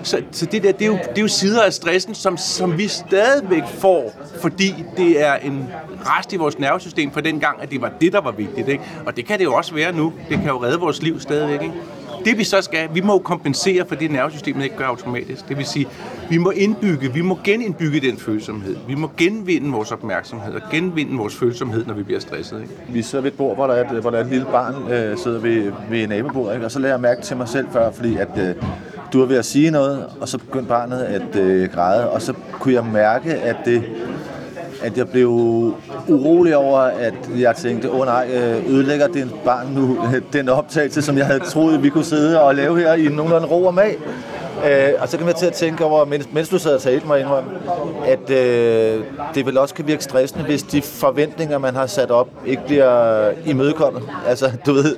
Så, 0.02 0.22
så 0.30 0.46
det 0.46 0.62
der, 0.62 0.72
det 0.72 0.82
er, 0.82 0.86
jo, 0.86 0.92
det 0.92 1.18
er 1.18 1.22
jo 1.22 1.28
sider 1.28 1.62
af 1.62 1.72
stressen, 1.72 2.14
som, 2.14 2.36
som 2.36 2.78
vi 2.78 2.88
stadigvæk 2.88 3.62
får, 3.66 4.12
fordi 4.40 4.74
det 4.96 5.26
er 5.26 5.34
en 5.34 5.68
rest 6.06 6.32
i 6.32 6.36
vores 6.36 6.58
nervesystem 6.58 7.10
fra 7.12 7.20
den 7.20 7.40
gang, 7.40 7.62
at 7.62 7.70
det 7.70 7.80
var 7.80 7.92
det, 8.00 8.12
der 8.12 8.20
var 8.20 8.30
vigtigt. 8.30 8.68
Ikke? 8.68 8.84
Og 9.06 9.16
det 9.16 9.26
kan 9.26 9.38
det 9.38 9.44
jo 9.44 9.54
også 9.54 9.74
være 9.74 9.92
nu. 9.92 10.12
Det 10.28 10.38
kan 10.38 10.46
jo 10.48 10.62
redde 10.62 10.80
vores 10.80 11.02
liv 11.02 11.20
stadigvæk. 11.20 11.62
Ikke? 11.62 11.74
Det 12.24 12.38
vi 12.38 12.44
så 12.44 12.62
skal, 12.62 12.88
vi 12.94 13.00
må 13.00 13.12
jo 13.12 13.18
kompensere 13.18 13.84
for 13.88 13.94
det, 13.94 14.10
nervesystemet 14.10 14.64
ikke 14.64 14.76
gør 14.76 14.84
automatisk. 14.84 15.48
Det 15.48 15.56
vil 15.56 15.66
sige, 15.66 15.86
vi 16.30 16.38
må 16.38 16.50
indbygge, 16.50 17.12
vi 17.12 17.20
må 17.20 17.38
genindbygge 17.44 18.00
den 18.00 18.18
følsomhed. 18.18 18.76
Vi 18.86 18.94
må 18.94 19.10
genvinde 19.16 19.70
vores 19.70 19.92
opmærksomhed 19.92 20.54
og 20.54 20.60
genvinde 20.70 21.16
vores 21.16 21.34
følsomhed, 21.34 21.86
når 21.86 21.94
vi 21.94 22.02
bliver 22.02 22.20
stresset. 22.20 22.60
Ikke? 22.60 22.74
Vi 22.88 23.02
sidder 23.02 23.22
ved 23.22 23.30
et 23.30 23.36
bord, 23.36 23.56
hvor 23.56 23.66
der 23.66 23.74
er 23.74 23.90
et, 23.90 24.00
hvor 24.00 24.10
der 24.10 24.18
er 24.18 24.24
et 24.24 24.30
lille 24.30 24.46
barn, 24.46 24.92
øh, 24.92 25.18
sidder 25.18 25.40
ved, 25.40 25.72
ved 25.90 26.06
nabobordet, 26.06 26.54
ikke? 26.54 26.66
og 26.66 26.70
så 26.70 26.78
lader 26.78 26.94
jeg 26.94 27.00
mærke 27.00 27.22
til 27.22 27.36
mig 27.36 27.48
selv 27.48 27.66
før, 27.72 27.90
fordi 27.90 28.16
at 28.16 28.28
øh, 28.38 28.54
du 29.12 29.18
var 29.18 29.26
ved 29.26 29.36
at 29.36 29.44
sige 29.44 29.70
noget, 29.70 30.06
og 30.20 30.28
så 30.28 30.38
begyndte 30.38 30.68
barnet 30.68 31.02
at 31.02 31.36
øh, 31.36 31.68
græde, 31.68 32.10
og 32.10 32.22
så 32.22 32.34
kunne 32.52 32.74
jeg 32.74 32.84
mærke, 32.84 33.34
at 33.34 33.56
det 33.64 33.82
at 34.82 34.98
jeg 34.98 35.08
blev 35.08 35.28
urolig 36.08 36.56
over, 36.56 36.78
at 36.78 37.14
jeg 37.38 37.56
tænkte, 37.56 37.90
åh 37.90 38.00
oh, 38.00 38.06
nej, 38.06 38.28
øh, 38.34 38.70
ødelægger 38.70 39.06
den 39.06 39.32
barn 39.44 39.66
nu 39.74 39.98
den 40.32 40.48
optagelse, 40.48 41.02
som 41.02 41.18
jeg 41.18 41.26
havde 41.26 41.40
troet, 41.40 41.82
vi 41.82 41.88
kunne 41.88 42.04
sidde 42.04 42.42
og 42.42 42.54
lave 42.54 42.80
her 42.80 42.94
i 42.94 43.08
nogenlunde 43.08 43.46
ro 43.46 43.64
og 43.64 43.74
mag. 43.74 43.96
Øh, 44.66 44.88
og 44.98 45.08
så 45.08 45.18
kan 45.18 45.26
jeg 45.26 45.36
til 45.36 45.46
at 45.46 45.52
tænke 45.52 45.84
over, 45.84 46.04
mens, 46.04 46.28
mens 46.32 46.48
du 46.48 46.58
sad 46.58 46.74
og 46.74 46.82
talte 46.82 47.06
mig 47.06 47.20
indrømme, 47.20 47.50
at 48.06 48.30
øh, 48.30 49.04
det 49.34 49.46
vel 49.46 49.58
også 49.58 49.74
kan 49.74 49.86
virke 49.86 50.04
stressende, 50.04 50.44
hvis 50.44 50.62
de 50.62 50.82
forventninger, 50.82 51.58
man 51.58 51.74
har 51.74 51.86
sat 51.86 52.10
op, 52.10 52.28
ikke 52.46 52.62
bliver 52.66 53.30
imødekommet. 53.46 54.02
Altså, 54.26 54.50
du 54.66 54.72
ved... 54.72 54.96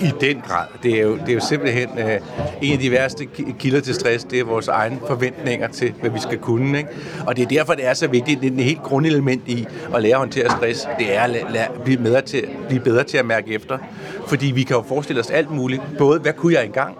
I 0.00 0.10
den 0.20 0.40
grad. 0.46 0.66
Det 0.82 0.98
er 0.98 1.02
jo, 1.02 1.16
det 1.16 1.28
er 1.28 1.32
jo 1.34 1.40
simpelthen 1.40 1.88
øh, 1.98 2.20
en 2.62 2.72
af 2.72 2.78
de 2.78 2.90
værste 2.90 3.26
kilder 3.58 3.80
til 3.80 3.94
stress, 3.94 4.24
det 4.24 4.40
er 4.40 4.44
vores 4.44 4.68
egne 4.68 4.98
forventninger 5.06 5.68
til, 5.68 5.92
hvad 6.00 6.10
vi 6.10 6.18
skal 6.20 6.38
kunne. 6.38 6.78
Ikke? 6.78 6.90
Og 7.26 7.36
det 7.36 7.42
er 7.42 7.46
derfor, 7.48 7.74
det 7.74 7.86
er 7.86 7.94
så 7.94 8.06
vigtigt. 8.06 8.40
Det 8.40 8.52
er 8.52 8.56
et 8.58 8.64
helt 8.64 8.82
grundelement 8.82 9.42
i 9.48 9.66
at 9.94 10.02
lære 10.02 10.12
at 10.12 10.18
håndtere 10.18 10.50
stress. 10.50 10.88
Det 10.98 11.16
er 11.16 11.20
at 11.22 11.30
la- 11.30 11.56
la- 11.56 11.82
blive, 11.84 11.98
bedre 11.98 12.20
til, 12.22 12.44
blive 12.68 12.80
bedre 12.80 13.04
til 13.04 13.18
at 13.18 13.26
mærke 13.26 13.54
efter. 13.54 13.78
Fordi 14.26 14.46
vi 14.46 14.62
kan 14.62 14.76
jo 14.76 14.82
forestille 14.88 15.20
os 15.20 15.30
alt 15.30 15.50
muligt. 15.50 15.82
Både, 15.98 16.20
hvad 16.20 16.32
kunne 16.32 16.54
jeg 16.54 16.64
engang? 16.64 16.96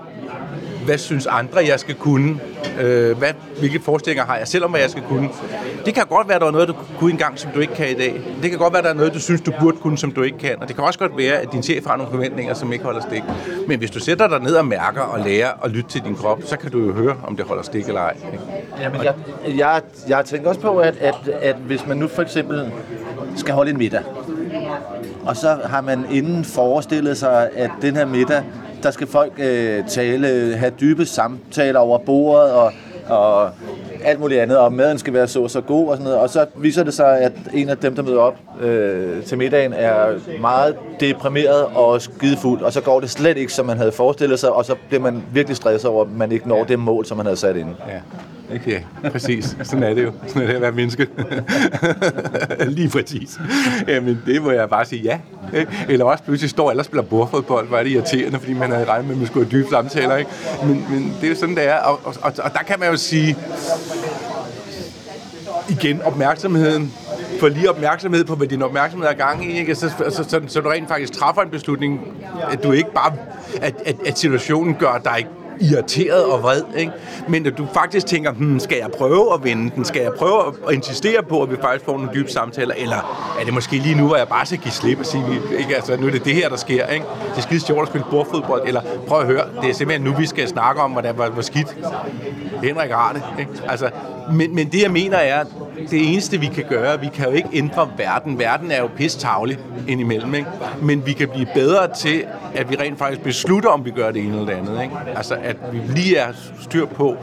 Hvad 0.87 0.99
synes 0.99 1.27
andre, 1.27 1.67
jeg 1.67 1.81
skal 1.81 1.95
kunne? 1.95 2.41
Øh, 2.81 3.19
hvad, 3.19 3.29
hvilke 3.59 3.81
forestillinger 3.81 4.25
har 4.25 4.37
jeg 4.37 4.49
selv 4.49 4.65
om, 4.65 4.71
hvad 4.71 4.81
jeg 4.81 4.91
skal 4.91 5.03
kunne? 5.03 5.29
Det 5.87 5.95
kan 5.95 6.07
godt 6.07 6.29
være, 6.29 6.35
at 6.35 6.41
der 6.41 6.47
er 6.47 6.53
noget, 6.53 6.69
du 6.69 6.75
kunne 6.99 7.11
engang, 7.11 7.39
som 7.39 7.51
du 7.51 7.61
ikke 7.61 7.75
kan 7.75 7.91
i 7.91 7.95
dag. 7.95 8.21
Det 8.43 8.51
kan 8.51 8.59
godt 8.59 8.73
være, 8.73 8.79
at 8.79 8.85
der 8.85 8.91
er 8.91 8.95
noget, 8.95 9.15
du 9.15 9.21
synes, 9.21 9.41
du 9.41 9.53
burde 9.61 9.77
kunne, 9.77 9.99
som 9.99 10.13
du 10.13 10.23
ikke 10.23 10.39
kan. 10.39 10.55
Og 10.61 10.69
det 10.69 10.77
kan 10.77 10.85
også 10.85 10.99
godt 10.99 11.17
være, 11.17 11.35
at 11.35 11.53
din 11.53 11.63
chef 11.63 11.87
har 11.87 11.97
nogle 11.97 12.13
forventninger, 12.13 12.55
som 12.55 12.73
ikke 12.73 12.85
holder 12.85 13.01
stik. 13.01 13.23
Men 13.69 13.79
hvis 13.79 13.91
du 13.91 14.01
sætter 14.01 14.29
dig 14.29 14.41
ned 14.41 14.55
og 14.55 14.67
mærker 14.67 15.01
og 15.01 15.21
lærer 15.21 15.51
og 15.51 15.71
lytter 15.71 15.91
til 15.91 16.05
din 16.05 16.15
krop, 16.15 16.43
så 16.45 16.59
kan 16.59 16.71
du 16.71 16.87
jo 16.87 16.93
høre, 16.93 17.17
om 17.27 17.37
det 17.37 17.45
holder 17.45 17.63
stik 17.63 17.87
eller 17.87 18.01
ej. 18.01 18.17
Ikke? 18.33 18.45
Jamen, 18.81 19.05
jeg, 19.05 19.15
jeg, 19.57 19.83
jeg 20.09 20.25
tænker 20.25 20.49
også 20.49 20.61
på, 20.61 20.79
at, 20.79 20.95
at, 21.01 21.29
at 21.41 21.57
hvis 21.57 21.87
man 21.87 21.97
nu 21.97 22.09
for 22.09 22.23
eksempel 22.23 22.73
skal 23.37 23.55
holde 23.55 23.71
en 23.71 23.79
middag, 23.79 24.03
og 25.27 25.37
så 25.37 25.59
har 25.65 25.81
man 25.81 26.07
inden 26.11 26.45
forestillet 26.45 27.19
sig, 27.19 27.49
at 27.57 27.71
den 27.83 27.97
her 27.97 28.05
middag, 28.05 28.43
der 28.83 28.91
skal 28.91 29.07
folk 29.07 29.33
øh, 29.39 29.87
tale, 29.89 30.57
have 30.57 30.73
dybe 30.81 31.07
samtaler 31.07 31.81
over 31.81 31.99
bordet, 31.99 32.53
og, 32.53 32.73
og 33.09 33.51
alt 34.05 34.21
muligt 34.21 34.41
andet, 34.41 34.59
og 34.59 34.73
maden 34.73 34.99
skal 34.99 35.13
være 35.13 35.29
så 35.29 35.49
så 35.49 35.61
god 35.61 35.89
og 35.89 35.97
sådan 35.97 36.05
noget. 36.05 36.19
Og 36.19 36.31
så 36.31 36.47
viser 36.57 36.85
det 36.85 36.95
sig, 36.95 37.21
at 37.21 37.33
en 37.55 37.69
af 37.69 37.77
dem, 37.79 37.95
der 37.95 38.03
møder 38.03 38.19
op 38.19 38.37
øh, 38.61 39.23
til 39.23 39.39
middagen, 39.39 39.73
er 39.73 40.07
meget 40.41 40.77
deprimeret 41.01 41.65
og 41.75 42.03
skidefuld, 42.03 42.63
og 42.63 42.73
så 42.73 42.81
går 42.81 43.01
det 43.01 43.11
slet 43.11 43.37
ikke, 43.37 43.53
som 43.53 43.67
man 43.67 43.77
havde 43.77 43.93
forestillet 43.93 44.39
sig, 44.39 44.51
og 44.53 44.65
så 44.65 44.75
bliver 44.89 45.03
man 45.03 45.23
virkelig 45.33 45.57
stresset 45.57 45.91
over, 45.91 46.05
at 46.05 46.11
man 46.11 46.33
ikke 46.33 46.49
når 46.49 46.65
det 46.65 46.79
mål, 46.79 47.07
som 47.07 47.17
man 47.17 47.27
havde 47.27 47.37
sat 47.37 47.57
ind. 47.57 47.69
Ja. 47.89 48.01
Ikke? 48.53 48.85
Ja, 49.05 49.09
præcis. 49.09 49.57
Sådan 49.63 49.83
er 49.83 49.95
det 49.95 50.05
jo. 50.05 50.13
Sådan 50.27 50.43
er 50.43 50.47
det 50.47 50.55
at 50.55 50.61
være 50.61 50.73
menneske. 50.73 51.07
Lige 52.77 52.89
præcis. 52.89 53.41
Jamen, 53.89 54.23
det 54.27 54.43
må 54.43 54.51
jeg 54.51 54.69
bare 54.69 54.85
sige 54.85 55.03
ja. 55.03 55.19
Ikke? 55.55 55.73
Eller 55.89 56.05
også 56.05 56.25
pludselig 56.25 56.51
står 56.51 56.71
alle 56.71 56.81
og 56.81 56.85
spiller 56.85 57.03
bordfodbold, 57.03 57.69
hvor 57.69 57.79
er 57.79 57.83
det 57.83 57.91
irriterende, 57.91 58.39
fordi 58.39 58.53
man 58.53 58.71
havde 58.71 58.85
regnet 58.85 59.07
med, 59.07 59.15
at 59.15 59.19
man 59.19 59.27
skulle 59.27 59.47
have 59.47 59.59
dybe 59.59 59.69
samtaler. 59.71 60.17
Ikke? 60.17 60.31
Men, 60.65 60.87
men 60.91 61.15
det 61.21 61.27
er 61.27 61.31
jo 61.31 61.37
sådan, 61.37 61.55
det 61.55 61.69
er. 61.69 61.77
Og, 61.77 62.01
og, 62.05 62.15
og, 62.23 62.33
og 62.39 62.53
der 62.53 62.63
kan 62.67 62.81
man 62.81 62.91
jo 62.91 62.97
sige, 62.97 63.37
igen, 65.69 66.03
opmærksomheden 66.03 66.93
få 67.41 67.49
lige 67.49 67.71
opmærksomhed 67.71 68.25
på, 68.25 68.35
hvad 68.35 68.47
din 68.47 68.63
opmærksomhed 68.63 69.09
er 69.09 69.15
gang 69.15 69.51
i, 69.51 69.59
ikke? 69.59 69.75
Så, 69.75 69.89
så, 70.11 70.25
så, 70.29 70.41
så 70.47 70.61
du 70.61 70.69
rent 70.69 70.89
faktisk 70.89 71.13
træffer 71.13 71.43
en 71.43 71.51
beslutning, 71.51 72.01
at 72.51 72.63
du 72.63 72.73
ikke 72.73 72.93
bare, 72.95 73.13
at, 73.63 73.75
at, 73.85 73.97
at 74.07 74.19
situationen 74.19 74.75
gør 74.75 75.01
dig 75.05 75.27
irriteret 75.61 76.25
og 76.25 76.43
vred, 76.43 76.63
ikke? 76.77 76.93
men 77.29 77.47
at 77.47 77.59
du 77.59 77.67
faktisk 77.75 78.07
tænker, 78.07 78.33
hmm, 78.33 78.61
skal 78.61 78.79
jeg 78.79 78.91
prøve 78.99 79.35
at 79.35 79.45
vende 79.45 79.71
den? 79.77 79.85
Skal 79.85 80.03
jeg 80.03 80.13
prøve 80.13 80.55
at 80.69 80.75
insistere 80.75 81.23
på, 81.23 81.43
at 81.43 81.51
vi 81.51 81.57
faktisk 81.63 81.85
får 81.85 81.93
nogle 81.93 82.11
dybe 82.15 82.31
samtaler? 82.31 82.75
Eller 82.75 83.37
er 83.41 83.45
det 83.45 83.55
måske 83.55 83.79
lige 83.79 83.95
nu, 83.95 84.07
hvor 84.07 84.17
jeg 84.17 84.29
bare 84.29 84.47
skal 84.47 84.59
give 84.59 84.73
slip 84.73 84.99
og 84.99 85.07
sige, 85.07 85.25
ikke? 85.59 85.77
Altså, 85.77 85.97
nu 85.97 86.07
er 86.07 86.11
det 86.11 86.25
det 86.25 86.35
her, 86.35 86.49
der 86.49 86.57
sker. 86.57 86.87
Ikke? 86.87 87.07
Det 87.31 87.37
er 87.37 87.43
skide 87.43 87.61
sjovt 87.61 87.83
at 87.83 87.89
spille 87.89 88.07
bordfodbold. 88.11 88.63
Eller 88.67 88.81
prøv 89.09 89.21
at 89.21 89.27
høre, 89.27 89.45
det 89.63 89.71
er 89.71 89.75
simpelthen 89.75 90.07
nu, 90.11 90.17
vi 90.19 90.27
skal 90.27 90.49
snakke 90.49 90.81
om, 90.81 90.91
hvordan 90.91 91.15
hvor, 91.15 91.27
hvor 91.27 91.43
skidt 91.43 91.77
Henrik 92.63 92.91
har 92.91 93.13
det. 93.13 93.23
Ikke? 93.39 93.53
Altså, 93.69 93.91
men, 94.33 94.55
men 94.55 94.69
det, 94.69 94.83
jeg 94.83 94.91
mener 94.91 95.17
er, 95.17 95.45
det 95.91 96.13
eneste, 96.13 96.41
vi 96.41 96.47
kan 96.47 96.65
gøre, 96.69 97.01
vi 97.01 97.09
kan 97.15 97.27
jo 97.27 97.33
ikke 97.33 97.49
ændre 97.53 97.91
verden. 97.97 98.39
Verden 98.39 98.71
er 98.71 98.81
jo 98.81 98.89
pisstavlig 98.97 99.59
indimellem, 99.89 100.35
ikke? 100.35 100.49
Men 100.83 101.07
vi 101.07 101.13
kan 101.13 101.29
blive 101.29 101.47
bedre 101.55 101.95
til, 101.95 102.25
at 102.55 102.71
vi 102.71 102.77
rent 102.77 102.99
faktisk 102.99 103.21
beslutter, 103.21 103.71
om 103.71 103.85
vi 103.85 103.91
gør 103.91 104.11
det 104.11 104.23
ene 104.23 104.33
eller 104.33 104.47
det 104.47 104.53
andet, 104.53 104.83
ikke? 104.83 104.95
Altså, 105.17 105.35
at 105.43 105.57
vi 105.73 105.79
lige 105.79 106.17
er 106.17 106.33
styr 106.61 106.87
på, 106.87 107.17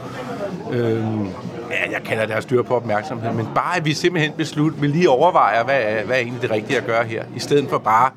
øhm, 0.72 1.26
ja, 1.70 1.90
jeg 1.92 2.02
kalder 2.04 2.26
det 2.26 2.34
at 2.34 2.42
styr 2.42 2.62
på 2.62 2.76
opmærksomhed, 2.76 3.32
men 3.32 3.48
bare, 3.54 3.76
at 3.76 3.84
vi 3.84 3.94
simpelthen 3.94 4.32
beslutter, 4.32 4.80
vi 4.80 4.86
lige 4.86 5.10
overvejer, 5.10 5.64
hvad 5.64 5.80
er, 5.82 6.04
hvad 6.04 6.16
er 6.16 6.20
egentlig 6.20 6.42
det 6.42 6.50
rigtige 6.50 6.76
at 6.78 6.86
gøre 6.86 7.04
her, 7.04 7.24
i 7.36 7.40
stedet 7.40 7.70
for 7.70 7.78
bare 7.78 8.10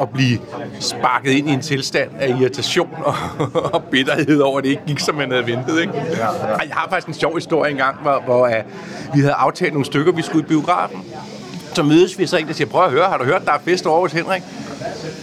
at 0.00 0.10
blive 0.10 0.38
sparket 0.80 1.30
ind 1.30 1.48
i 1.48 1.52
en 1.52 1.60
tilstand 1.60 2.10
af 2.18 2.28
irritation 2.28 2.88
og, 3.04 3.14
og 3.74 3.84
bitterhed 3.84 4.40
over, 4.40 4.58
at 4.58 4.64
det 4.64 4.70
ikke 4.70 4.82
gik, 4.86 4.98
som 4.98 5.14
man 5.14 5.30
havde 5.30 5.46
ventet. 5.46 5.80
Ikke? 5.80 5.92
Ja, 5.96 6.26
ja. 6.26 6.56
Jeg 6.56 6.72
har 6.72 6.86
faktisk 6.88 7.08
en 7.08 7.14
sjov 7.14 7.34
historie 7.34 7.70
engang, 7.70 7.96
hvor, 8.02 8.22
hvor 8.24 8.46
uh, 8.46 9.14
vi 9.14 9.20
havde 9.20 9.32
aftalt 9.32 9.72
nogle 9.72 9.84
stykker, 9.84 10.12
vi 10.12 10.22
skulle 10.22 10.44
i 10.44 10.48
biografen. 10.48 11.04
Så 11.74 11.82
mødes 11.82 12.18
vi 12.18 12.26
så 12.26 12.36
en, 12.36 12.46
der 12.46 12.52
siger, 12.52 12.68
prøv 12.68 12.84
at 12.84 12.90
høre, 12.90 13.08
har 13.08 13.18
du 13.18 13.24
hørt, 13.24 13.42
der 13.44 13.52
er 13.52 13.58
fest 13.64 13.86
over 13.86 14.00
hos 14.00 14.12
Henrik? 14.12 14.42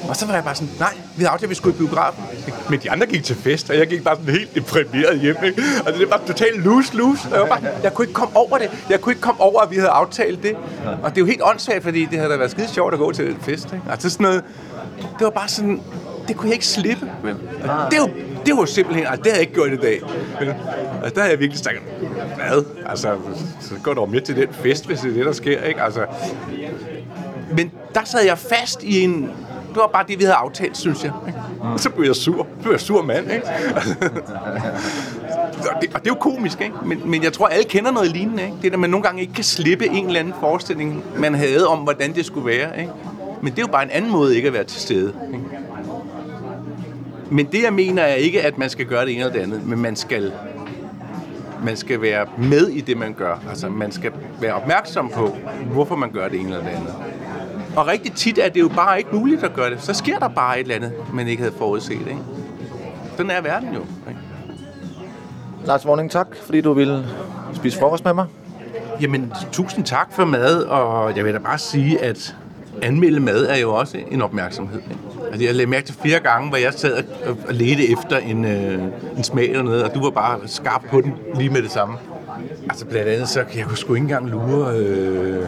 Og 0.09 0.15
så 0.15 0.25
var 0.25 0.33
jeg 0.33 0.43
bare 0.43 0.55
sådan, 0.55 0.73
nej, 0.79 0.93
vi 1.15 1.23
havde 1.23 1.29
aftalt, 1.29 1.43
at 1.43 1.49
vi 1.49 1.55
skulle 1.55 1.75
i 1.75 1.77
biografen. 1.77 2.23
Men 2.69 2.79
de 2.79 2.91
andre 2.91 3.07
gik 3.07 3.23
til 3.23 3.35
fest, 3.35 3.69
og 3.69 3.77
jeg 3.77 3.87
gik 3.87 4.03
bare 4.03 4.15
sådan 4.15 4.33
helt 4.33 4.55
deprimeret 4.55 5.19
hjem. 5.19 5.35
Ikke? 5.43 5.63
Og 5.85 5.93
det 5.93 6.09
var 6.09 6.21
totalt 6.27 6.63
loose-loose. 6.63 7.29
Jeg, 7.31 7.39
var 7.39 7.45
bare, 7.45 7.59
jeg 7.83 7.93
kunne 7.93 8.03
ikke 8.03 8.13
komme 8.13 8.35
over 8.35 8.57
det. 8.57 8.71
Jeg 8.89 9.01
kunne 9.01 9.11
ikke 9.11 9.21
komme 9.21 9.41
over, 9.41 9.61
at 9.61 9.71
vi 9.71 9.75
havde 9.75 9.89
aftalt 9.89 10.43
det. 10.43 10.55
Og 11.03 11.09
det 11.09 11.17
er 11.17 11.21
jo 11.21 11.25
helt 11.25 11.41
åndssvagt, 11.43 11.83
fordi 11.83 12.05
det 12.05 12.19
havde 12.19 12.31
da 12.31 12.37
været 12.37 12.51
skide 12.51 12.67
sjovt 12.67 12.93
at 12.93 12.99
gå 12.99 13.11
til 13.11 13.25
den 13.25 13.37
fest. 13.41 13.65
Ikke? 13.65 13.85
Altså 13.91 14.09
sådan 14.09 14.23
noget, 14.23 14.43
det 14.97 15.23
var 15.25 15.29
bare 15.29 15.47
sådan, 15.47 15.81
det 16.27 16.37
kunne 16.37 16.47
jeg 16.47 16.53
ikke 16.53 16.67
slippe. 16.67 17.11
Men, 17.23 17.35
det, 17.91 17.97
jo, 17.97 18.09
det 18.45 18.57
var 18.57 18.65
simpelthen, 18.65 19.05
altså, 19.07 19.23
det 19.23 19.31
havde 19.31 19.35
jeg 19.35 19.41
ikke 19.41 19.53
gjort 19.53 19.71
i 19.71 19.77
dag. 19.77 20.01
Altså, 21.03 21.15
der 21.15 21.21
havde 21.21 21.31
jeg 21.31 21.39
virkelig 21.39 21.59
sagt, 21.59 21.75
hvad? 22.35 22.65
Altså, 22.85 23.17
så 23.59 23.73
går 23.83 23.93
du 23.93 24.05
med 24.05 24.21
til 24.21 24.35
den 24.35 24.47
fest, 24.51 24.85
hvis 24.85 24.99
det 24.99 25.09
er 25.09 25.13
det, 25.13 25.25
der 25.25 25.31
sker, 25.31 25.63
ikke? 25.63 25.81
Altså, 25.81 26.05
men 27.57 27.71
der 27.95 28.03
sad 28.03 28.25
jeg 28.25 28.37
fast 28.37 28.83
i 28.83 29.01
en... 29.03 29.31
Det 29.69 29.77
var 29.79 29.87
bare 29.87 30.05
det, 30.07 30.19
vi 30.19 30.23
havde 30.23 30.35
aftalt, 30.35 30.77
synes 30.77 31.03
jeg. 31.03 31.11
Ikke? 31.27 31.39
Så 31.77 31.89
blev 31.89 32.05
jeg 32.05 32.15
sur. 32.15 32.47
Så 32.57 32.61
blev 32.61 32.71
jeg 32.71 32.79
sur 32.79 33.01
mand, 33.01 33.31
ikke? 33.31 33.47
og, 35.75 35.81
det, 35.81 35.89
og 35.93 35.99
det 35.99 36.07
er 36.07 36.07
jo 36.07 36.15
komisk, 36.15 36.61
ikke? 36.61 36.75
Men, 36.85 37.01
men 37.05 37.23
jeg 37.23 37.33
tror, 37.33 37.47
alle 37.47 37.63
kender 37.63 37.91
noget 37.91 38.11
lignende, 38.11 38.43
ikke? 38.43 38.55
Det 38.61 38.67
er, 38.67 38.73
at 38.73 38.79
man 38.79 38.89
nogle 38.89 39.03
gange 39.03 39.21
ikke 39.21 39.33
kan 39.33 39.43
slippe 39.43 39.87
en 39.87 40.07
eller 40.07 40.19
anden 40.19 40.33
forestilling, 40.39 41.03
man 41.17 41.33
havde 41.33 41.67
om, 41.67 41.79
hvordan 41.79 42.15
det 42.15 42.25
skulle 42.25 42.45
være, 42.47 42.79
ikke? 42.79 42.91
Men 43.41 43.51
det 43.51 43.59
er 43.59 43.63
jo 43.63 43.71
bare 43.71 43.83
en 43.83 43.89
anden 43.89 44.11
måde 44.11 44.35
ikke 44.35 44.47
at 44.47 44.53
være 44.53 44.63
til 44.63 44.81
stede. 44.81 45.13
Ikke? 45.33 45.45
Men 47.31 47.45
det, 47.45 47.63
jeg 47.63 47.73
mener, 47.73 48.03
er 48.03 48.13
ikke, 48.13 48.41
at 48.41 48.57
man 48.57 48.69
skal 48.69 48.85
gøre 48.85 49.05
det 49.05 49.11
ene 49.11 49.19
eller 49.19 49.33
det 49.33 49.39
andet, 49.39 49.67
men 49.67 49.79
man 49.79 49.95
skal, 49.95 50.31
man 51.63 51.77
skal 51.77 52.01
være 52.01 52.25
med 52.37 52.67
i 52.67 52.81
det, 52.81 52.97
man 52.97 53.13
gør. 53.13 53.43
Altså, 53.49 53.69
man 53.69 53.91
skal 53.91 54.11
være 54.41 54.53
opmærksom 54.53 55.09
på, 55.09 55.37
hvorfor 55.73 55.95
man 55.95 56.11
gør 56.11 56.27
det 56.27 56.39
ene 56.39 56.49
eller 56.49 56.63
det 56.63 56.69
andet. 56.69 56.93
Og 57.75 57.87
rigtig 57.87 58.13
tit 58.13 58.37
er 58.37 58.49
det 58.49 58.59
jo 58.59 58.67
bare 58.67 58.97
ikke 58.97 59.09
muligt 59.15 59.43
at 59.43 59.53
gøre 59.53 59.69
det. 59.69 59.81
Så 59.81 59.93
sker 59.93 60.19
der 60.19 60.27
bare 60.27 60.59
et 60.59 60.61
eller 60.61 60.75
andet, 60.75 60.93
man 61.13 61.27
ikke 61.27 61.43
havde 61.43 61.55
forudset. 61.57 61.91
Ikke? 61.91 62.17
Sådan 63.17 63.31
er 63.31 63.41
verden 63.41 63.73
jo. 63.73 63.79
Ikke? 64.09 64.19
Lars 65.65 65.85
Vorning, 65.85 66.11
tak, 66.11 66.27
fordi 66.45 66.61
du 66.61 66.73
ville 66.73 67.05
spise 67.53 67.79
frokost 67.79 68.05
med 68.05 68.13
mig. 68.13 68.25
Jamen, 69.01 69.33
tusind 69.51 69.85
tak 69.85 70.13
for 70.13 70.25
mad, 70.25 70.63
og 70.63 71.17
jeg 71.17 71.25
vil 71.25 71.33
da 71.33 71.39
bare 71.39 71.57
sige, 71.57 72.01
at 72.03 72.35
anmelde 72.81 73.19
mad 73.19 73.45
er 73.45 73.57
jo 73.57 73.73
også 73.73 73.97
en 74.11 74.21
opmærksomhed. 74.21 74.79
Ikke? 74.79 75.10
Altså, 75.31 75.45
jeg 75.45 75.55
lagde 75.55 75.69
mærke 75.69 75.85
til 75.85 75.95
flere 76.01 76.19
gange, 76.19 76.49
hvor 76.49 76.57
jeg 76.57 76.73
sad 76.73 77.03
og, 77.25 77.53
ledte 77.53 77.91
efter 77.91 78.17
en, 78.17 78.45
øh, 78.45 78.83
en 79.17 79.23
smag 79.23 79.49
eller 79.49 79.63
noget, 79.63 79.83
og 79.83 79.95
du 79.95 80.03
var 80.03 80.09
bare 80.09 80.39
skarp 80.45 80.83
på 80.89 81.01
den 81.01 81.13
lige 81.35 81.49
med 81.49 81.61
det 81.61 81.71
samme. 81.71 81.95
Altså 82.69 82.85
blandt 82.85 83.09
andet, 83.09 83.29
så 83.29 83.43
jeg 83.55 83.65
kunne 83.65 83.77
sgu 83.77 83.93
ikke 83.93 84.03
engang 84.03 84.29
lure, 84.29 84.77
øh, 84.77 85.47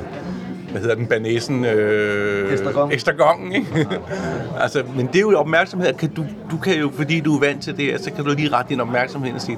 hvad 0.71 0.81
hedder 0.81 0.95
den, 0.95 1.07
banæsen? 1.07 1.65
Øh, 1.65 2.53
Estragon. 2.53 2.91
Estragongen, 2.91 3.51
ikke? 3.51 3.87
altså, 4.63 4.83
men 4.95 5.07
det 5.07 5.15
er 5.15 5.19
jo 5.19 5.39
opmærksomhed. 5.39 5.93
Kan 5.93 6.09
du, 6.09 6.25
du 6.51 6.57
kan 6.57 6.79
jo, 6.79 6.91
fordi 6.93 7.19
du 7.19 7.35
er 7.35 7.39
vant 7.39 7.63
til 7.63 7.77
det, 7.77 8.01
så 8.01 8.11
kan 8.11 8.25
du 8.25 8.33
lige 8.33 8.49
rette 8.49 8.69
din 8.69 8.79
opmærksomhed 8.79 9.33
og 9.33 9.41
sige, 9.41 9.57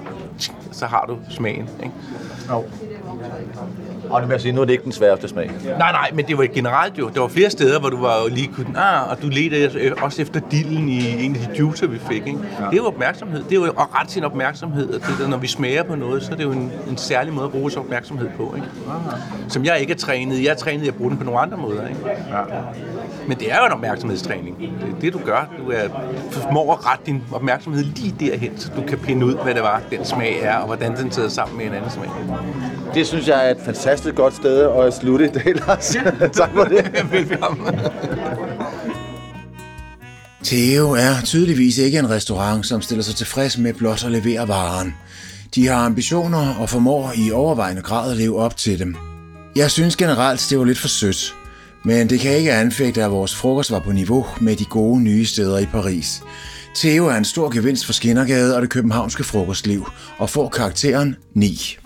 så 0.72 0.86
har 0.86 1.06
du 1.10 1.18
smagen. 1.30 1.70
Ikke? 1.84 1.92
Jo. 2.52 2.64
Og 4.10 4.22
det 4.22 4.30
vil 4.30 4.34
jeg 4.34 4.42
sige, 4.42 4.52
nu 4.52 4.62
er 4.62 4.66
det 4.66 4.74
ikke 4.74 4.84
den 4.84 4.92
sværeste 4.92 5.28
smag. 5.28 5.52
Nej, 5.66 5.92
nej, 5.92 6.12
men 6.14 6.28
det 6.28 6.38
var 6.38 6.48
generelt 6.54 6.98
jo. 6.98 7.10
Der 7.10 7.22
var 7.22 7.28
flere 7.28 7.50
steder, 7.50 7.80
hvor 7.80 7.90
du 7.90 8.02
var 8.02 8.22
jo 8.22 8.28
lige 8.30 8.48
kunne... 8.48 8.80
Ah, 8.80 9.10
og 9.10 9.22
du 9.22 9.28
ledte 9.28 9.94
også 10.02 10.22
efter 10.22 10.40
dillen 10.52 10.90
i 10.90 11.26
en 11.26 11.36
af 11.36 11.42
de 11.42 11.60
juicer, 11.60 11.88
vi 11.88 12.00
fik. 12.00 12.28
Ikke? 12.28 12.40
Ja. 12.60 12.66
Det 12.66 12.74
er 12.74 12.78
jo 12.78 12.86
opmærksomhed. 12.86 13.44
Det 13.44 13.52
er 13.52 13.56
jo 13.56 13.64
at 13.64 13.96
rette 14.00 14.14
sin 14.14 14.24
opmærksomhed. 14.24 14.94
Og 14.94 15.02
det 15.02 15.16
der, 15.20 15.28
når 15.28 15.38
vi 15.38 15.48
smager 15.48 15.84
på 15.84 15.96
noget, 15.96 16.24
så 16.24 16.32
er 16.32 16.36
det 16.36 16.44
jo 16.44 16.52
en, 16.52 16.72
en 16.90 16.98
særlig 16.98 17.34
måde 17.34 17.46
at 17.46 17.52
bruge 17.52 17.72
sin 17.72 17.80
opmærksomhed 17.80 18.30
på. 18.38 18.54
Ikke? 18.56 18.68
Som 19.48 19.66
jeg 19.66 19.80
ikke 19.80 19.94
er 19.94 19.98
trænet. 19.98 20.44
Jeg 20.44 20.50
er 20.50 20.56
trænet 20.56 20.84
i 20.86 20.88
at 20.88 20.96
bruge 20.96 21.10
den 21.10 21.18
på 21.18 21.24
nogle 21.24 21.40
andre 21.40 21.58
måder. 21.58 21.88
Ikke? 21.88 22.02
Ja. 22.08 22.44
Men 23.28 23.40
det 23.40 23.52
er 23.52 23.58
jo 23.58 23.66
en 23.66 23.72
opmærksomhedstræning. 23.72 24.60
Det 24.60 24.96
er 24.96 25.00
det, 25.02 25.14
du 25.14 25.20
gør. 25.26 25.50
Du 25.66 25.72
er, 25.72 25.88
formår 26.32 26.74
at 26.74 26.86
rette 26.86 27.06
din 27.06 27.24
opmærksomhed 27.32 27.84
lige 27.84 28.16
derhen, 28.20 28.58
så 28.58 28.72
du 28.76 28.82
kan 28.82 28.98
pinde 28.98 29.26
ud, 29.26 29.36
hvad 29.44 29.54
det 29.54 29.62
var, 29.62 29.82
den 29.92 30.06
smag 30.06 30.25
er, 30.30 30.56
og 30.56 30.66
hvordan 30.66 30.98
den 30.98 31.12
sidder 31.12 31.30
sammen 31.30 31.58
med 31.58 31.66
en 31.66 31.74
anden 31.74 31.92
smag. 31.92 32.10
Det 32.94 33.08
synes 33.08 33.28
jeg 33.28 33.48
er 33.48 33.52
et 33.52 33.62
fantastisk 33.66 34.16
godt 34.16 34.36
sted 34.36 34.62
at 34.62 34.94
slutte 34.94 35.26
i 35.26 35.30
dag, 35.30 35.56
Lars. 35.56 35.98
tak 36.38 36.50
for 36.54 36.64
det. 36.64 36.92
Velkommen. 37.12 37.80
Theo 40.44 40.92
er 40.92 41.22
tydeligvis 41.24 41.78
ikke 41.78 42.00
en 42.00 42.10
restaurant, 42.10 42.66
som 42.66 42.82
stiller 42.82 43.04
sig 43.04 43.16
tilfreds 43.16 43.58
med 43.58 43.74
blot 43.74 44.06
at 44.06 44.12
levere 44.12 44.48
varen. 44.48 44.96
De 45.56 45.68
har 45.68 45.86
ambitioner 45.86 46.56
og 46.60 46.70
formår 46.70 47.14
i 47.16 47.32
overvejende 47.32 47.82
grad 47.82 48.12
at 48.12 48.18
leve 48.18 48.40
op 48.40 48.58
til 48.58 48.80
dem. 48.80 48.96
Jeg 49.56 49.72
synes 49.72 49.96
generelt, 49.96 50.48
det 50.50 50.60
var 50.60 50.66
lidt 50.66 50.80
for 50.80 50.88
sødt. 50.88 51.36
Men 51.84 52.10
det 52.10 52.20
kan 52.20 52.32
ikke 52.32 52.54
anfægte, 52.54 53.04
at 53.04 53.12
vores 53.12 53.36
frokost 53.36 53.72
var 53.72 53.80
på 53.80 53.92
niveau 53.92 54.26
med 54.42 54.56
de 54.56 54.66
gode 54.66 55.02
nye 55.02 55.26
steder 55.26 55.58
i 55.58 55.66
Paris. 55.66 56.22
Theo 56.76 57.08
er 57.08 57.16
en 57.18 57.26
stor 57.26 57.54
gevinst 57.54 57.86
for 57.86 57.94
Skinnergade 57.94 58.56
og 58.56 58.62
det 58.62 58.70
københavnske 58.70 59.24
frokostliv, 59.24 59.88
og 60.18 60.30
får 60.30 60.50
karakteren 60.50 61.16
9. 61.34 61.78